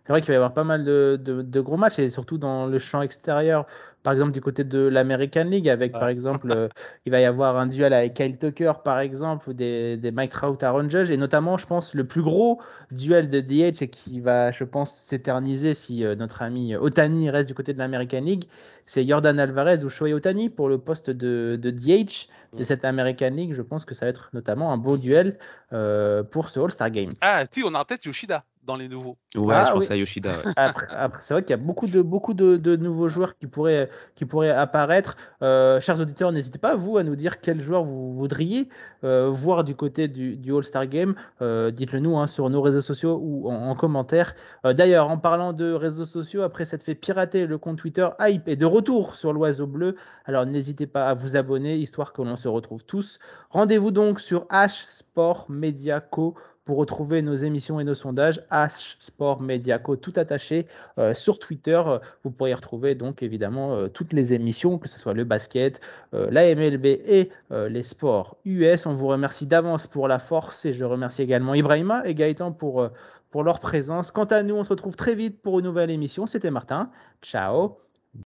c'est 0.05 0.13
vrai 0.13 0.21
qu'il 0.21 0.27
va 0.27 0.33
y 0.33 0.35
avoir 0.35 0.53
pas 0.53 0.63
mal 0.63 0.83
de, 0.83 1.19
de, 1.19 1.61
gros 1.61 1.77
matchs 1.77 1.97
et 1.97 2.11
surtout 2.11 2.37
dans 2.37 2.67
le 2.67 2.77
champ 2.77 3.01
extérieur. 3.01 3.65
Par 4.03 4.13
exemple, 4.13 4.33
du 4.33 4.41
côté 4.41 4.63
de 4.63 4.77
l'American 4.87 5.45
League, 5.45 5.67
avec 5.67 5.93
par 5.93 6.09
exemple, 6.09 6.51
euh, 6.51 6.67
il 7.07 7.11
va 7.11 7.19
y 7.19 7.25
avoir 7.25 7.57
un 7.57 7.65
duel 7.65 7.91
avec 7.91 8.13
Kyle 8.13 8.37
Tucker, 8.37 8.73
par 8.83 8.99
exemple, 8.99 9.49
ou 9.49 9.53
des, 9.53 9.97
des 9.97 10.11
Mike 10.11 10.31
Trout 10.31 10.61
à 10.61 10.69
Ron 10.69 10.87
Judge. 10.91 11.09
Et 11.09 11.17
notamment, 11.17 11.57
je 11.57 11.65
pense, 11.65 11.95
le 11.95 12.05
plus 12.05 12.21
gros 12.21 12.61
duel 12.91 13.31
de 13.31 13.39
DH 13.39 13.81
et 13.81 13.89
qui 13.89 14.19
va, 14.19 14.51
je 14.51 14.63
pense, 14.63 14.95
s'éterniser 14.95 15.73
si 15.73 16.05
euh, 16.05 16.13
notre 16.13 16.43
ami 16.43 16.75
Otani 16.75 17.31
reste 17.31 17.47
du 17.47 17.55
côté 17.55 17.73
de 17.73 17.79
l'American 17.79 18.21
League, 18.21 18.43
c'est 18.85 19.07
Jordan 19.07 19.39
Alvarez 19.39 19.83
ou 19.83 19.89
Shohei 19.89 20.13
Otani 20.13 20.51
pour 20.51 20.69
le 20.69 20.77
poste 20.77 21.09
de, 21.09 21.57
de 21.59 21.71
DH 21.71 22.27
de 22.53 22.61
mm. 22.61 22.63
cette 22.63 22.85
American 22.85 23.31
League. 23.31 23.53
Je 23.55 23.63
pense 23.63 23.85
que 23.85 23.95
ça 23.95 24.05
va 24.05 24.11
être 24.11 24.29
notamment 24.33 24.71
un 24.71 24.77
beau 24.77 24.97
duel 24.97 25.39
euh, 25.73 26.21
pour 26.21 26.49
ce 26.49 26.59
All-Star 26.59 26.91
Game. 26.91 27.09
Ah, 27.21 27.43
si, 27.51 27.63
on 27.63 27.73
a 27.73 27.79
en 27.79 27.85
tête 27.85 28.05
Yoshida 28.05 28.43
dans 28.65 28.75
les 28.75 28.87
nouveaux. 28.87 29.17
Ouais, 29.35 29.55
ah 29.55 29.65
je 29.67 29.73
pense 29.73 29.91
à 29.91 29.95
Yoshida. 29.95 30.37
Après, 30.55 30.87
c'est 31.19 31.33
vrai 31.33 31.43
qu'il 31.43 31.51
y 31.51 31.53
a 31.53 31.57
beaucoup 31.57 31.87
de 31.87 32.01
beaucoup 32.01 32.33
de, 32.33 32.57
de, 32.57 32.75
nouveaux 32.75 33.09
joueurs 33.09 33.37
qui 33.37 33.47
pourraient 33.47 33.89
qui 34.15 34.25
pourraient 34.25 34.49
apparaître. 34.49 35.17
Euh, 35.41 35.79
chers 35.79 35.99
auditeurs, 35.99 36.31
n'hésitez 36.31 36.57
pas 36.57 36.75
vous 36.75 36.97
à 36.97 37.03
nous 37.03 37.15
dire 37.15 37.41
quel 37.41 37.61
joueur 37.61 37.83
vous 37.83 38.13
voudriez 38.15 38.69
euh, 39.05 39.29
voir 39.29 39.63
du 39.63 39.75
côté 39.75 40.07
du, 40.07 40.35
du 40.35 40.55
All-Star 40.55 40.87
Game. 40.87 41.13
Euh, 41.41 41.69
dites-le 41.69 41.99
nous 41.99 42.17
hein, 42.17 42.25
sur 42.25 42.49
nos 42.49 42.61
réseaux 42.61 42.81
sociaux 42.81 43.19
ou 43.21 43.51
en, 43.51 43.75
commentaire. 43.75 44.33
Euh, 44.65 44.73
d'ailleurs, 44.73 45.09
en 45.09 45.19
parlant 45.19 45.53
de 45.53 45.71
réseaux 45.71 46.05
sociaux, 46.05 46.41
après 46.41 46.65
s'être 46.65 46.81
fait 46.81 46.95
pirater 46.95 47.45
le 47.45 47.59
compte 47.59 47.77
Twitter 47.77 48.07
Hype 48.19 48.47
est 48.47 48.55
de 48.55 48.65
retour 48.65 49.15
sur 49.15 49.31
l'Oiseau 49.31 49.67
Bleu. 49.67 49.95
Alors 50.25 50.47
n'hésitez 50.47 50.87
pas 50.87 51.07
à 51.07 51.13
vous 51.13 51.35
abonner 51.35 51.77
histoire 51.77 52.13
que 52.13 52.23
l'on 52.23 52.35
se 52.35 52.47
retrouve 52.47 52.83
tous. 52.83 53.19
Rendez-vous 53.51 53.91
donc 53.91 54.19
sur 54.19 54.45
H 54.45 54.85
Sport 54.87 55.45
Media 55.49 55.99
Co 55.99 56.35
pour 56.65 56.77
retrouver 56.77 57.21
nos 57.21 57.35
émissions 57.35 57.79
et 57.79 57.83
nos 57.83 57.95
sondages, 57.95 58.41
H 58.51 58.95
Sport 58.99 59.41
Mediaco, 59.41 59.95
tout 59.95 60.13
attaché 60.15 60.67
euh, 60.97 61.13
sur 61.13 61.39
Twitter. 61.39 61.81
Vous 62.23 62.31
pourrez 62.31 62.53
retrouver 62.53 62.95
donc 62.95 63.21
évidemment 63.21 63.75
euh, 63.75 63.87
toutes 63.87 64.13
les 64.13 64.33
émissions, 64.33 64.79
que 64.79 64.89
ce 64.89 64.99
soit 64.99 65.13
le 65.13 65.23
basket, 65.23 65.79
euh, 66.13 66.27
la 66.31 66.53
MLB 66.53 66.85
et 66.85 67.29
les 67.51 67.83
sports 67.83 68.37
US. 68.45 68.85
On 68.85 68.95
vous 68.95 69.07
remercie 69.07 69.45
d'avance 69.45 69.87
pour 69.87 70.07
la 70.07 70.19
force 70.19 70.65
et 70.65 70.73
je 70.73 70.83
remercie 70.83 71.21
également 71.21 71.53
Ibrahima 71.53 72.01
et 72.05 72.15
Gaëtan 72.15 72.51
pour, 72.51 72.89
pour 73.29 73.43
leur 73.43 73.59
présence. 73.59 74.11
Quant 74.11 74.25
à 74.25 74.41
nous, 74.41 74.55
on 74.55 74.63
se 74.63 74.69
retrouve 74.69 74.95
très 74.95 75.13
vite 75.13 75.41
pour 75.41 75.59
une 75.59 75.65
nouvelle 75.65 75.91
émission. 75.91 76.25
C'était 76.25 76.51
Martin. 76.51 76.89
Ciao. 77.21 77.77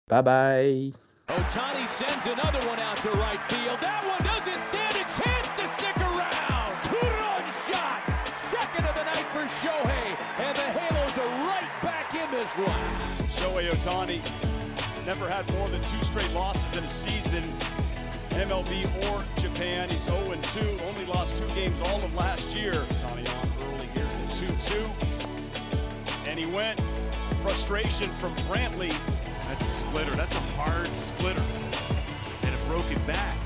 Bye 0.08 0.22
bye. 0.22 0.92
Otani 13.78 14.20
never 15.06 15.28
had 15.28 15.48
more 15.54 15.68
than 15.68 15.82
two 15.84 16.02
straight 16.02 16.32
losses 16.32 16.76
in 16.76 16.84
a 16.84 16.88
season, 16.88 17.42
MLB 18.30 18.84
or 19.08 19.24
Japan. 19.40 19.88
He's 19.88 20.04
0-2, 20.06 20.82
only 20.82 21.04
lost 21.06 21.38
two 21.38 21.46
games 21.54 21.78
all 21.86 22.04
of 22.04 22.12
last 22.14 22.56
year. 22.56 22.72
Otani 22.72 23.26
on 23.38 23.52
early, 23.62 23.86
here's 23.94 24.18
the 24.18 24.46
2-2. 24.74 26.28
And 26.28 26.38
he 26.38 26.46
went. 26.52 26.80
Frustration 27.40 28.12
from 28.14 28.34
Brantley. 28.36 28.92
That's 29.46 29.64
a 29.64 29.70
splitter. 29.78 30.14
That's 30.16 30.34
a 30.34 30.40
hard 30.56 30.88
splitter. 30.88 31.44
And 32.42 32.54
a 32.54 32.66
broken 32.66 33.00
back. 33.06 33.38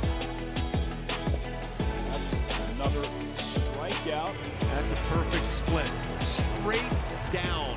That's 2.10 2.42
another 2.72 3.02
strikeout. 3.34 4.34
That's 4.60 4.92
a 4.92 5.04
perfect 5.04 5.44
split. 5.44 5.92
Straight 6.20 6.90
down 7.32 7.76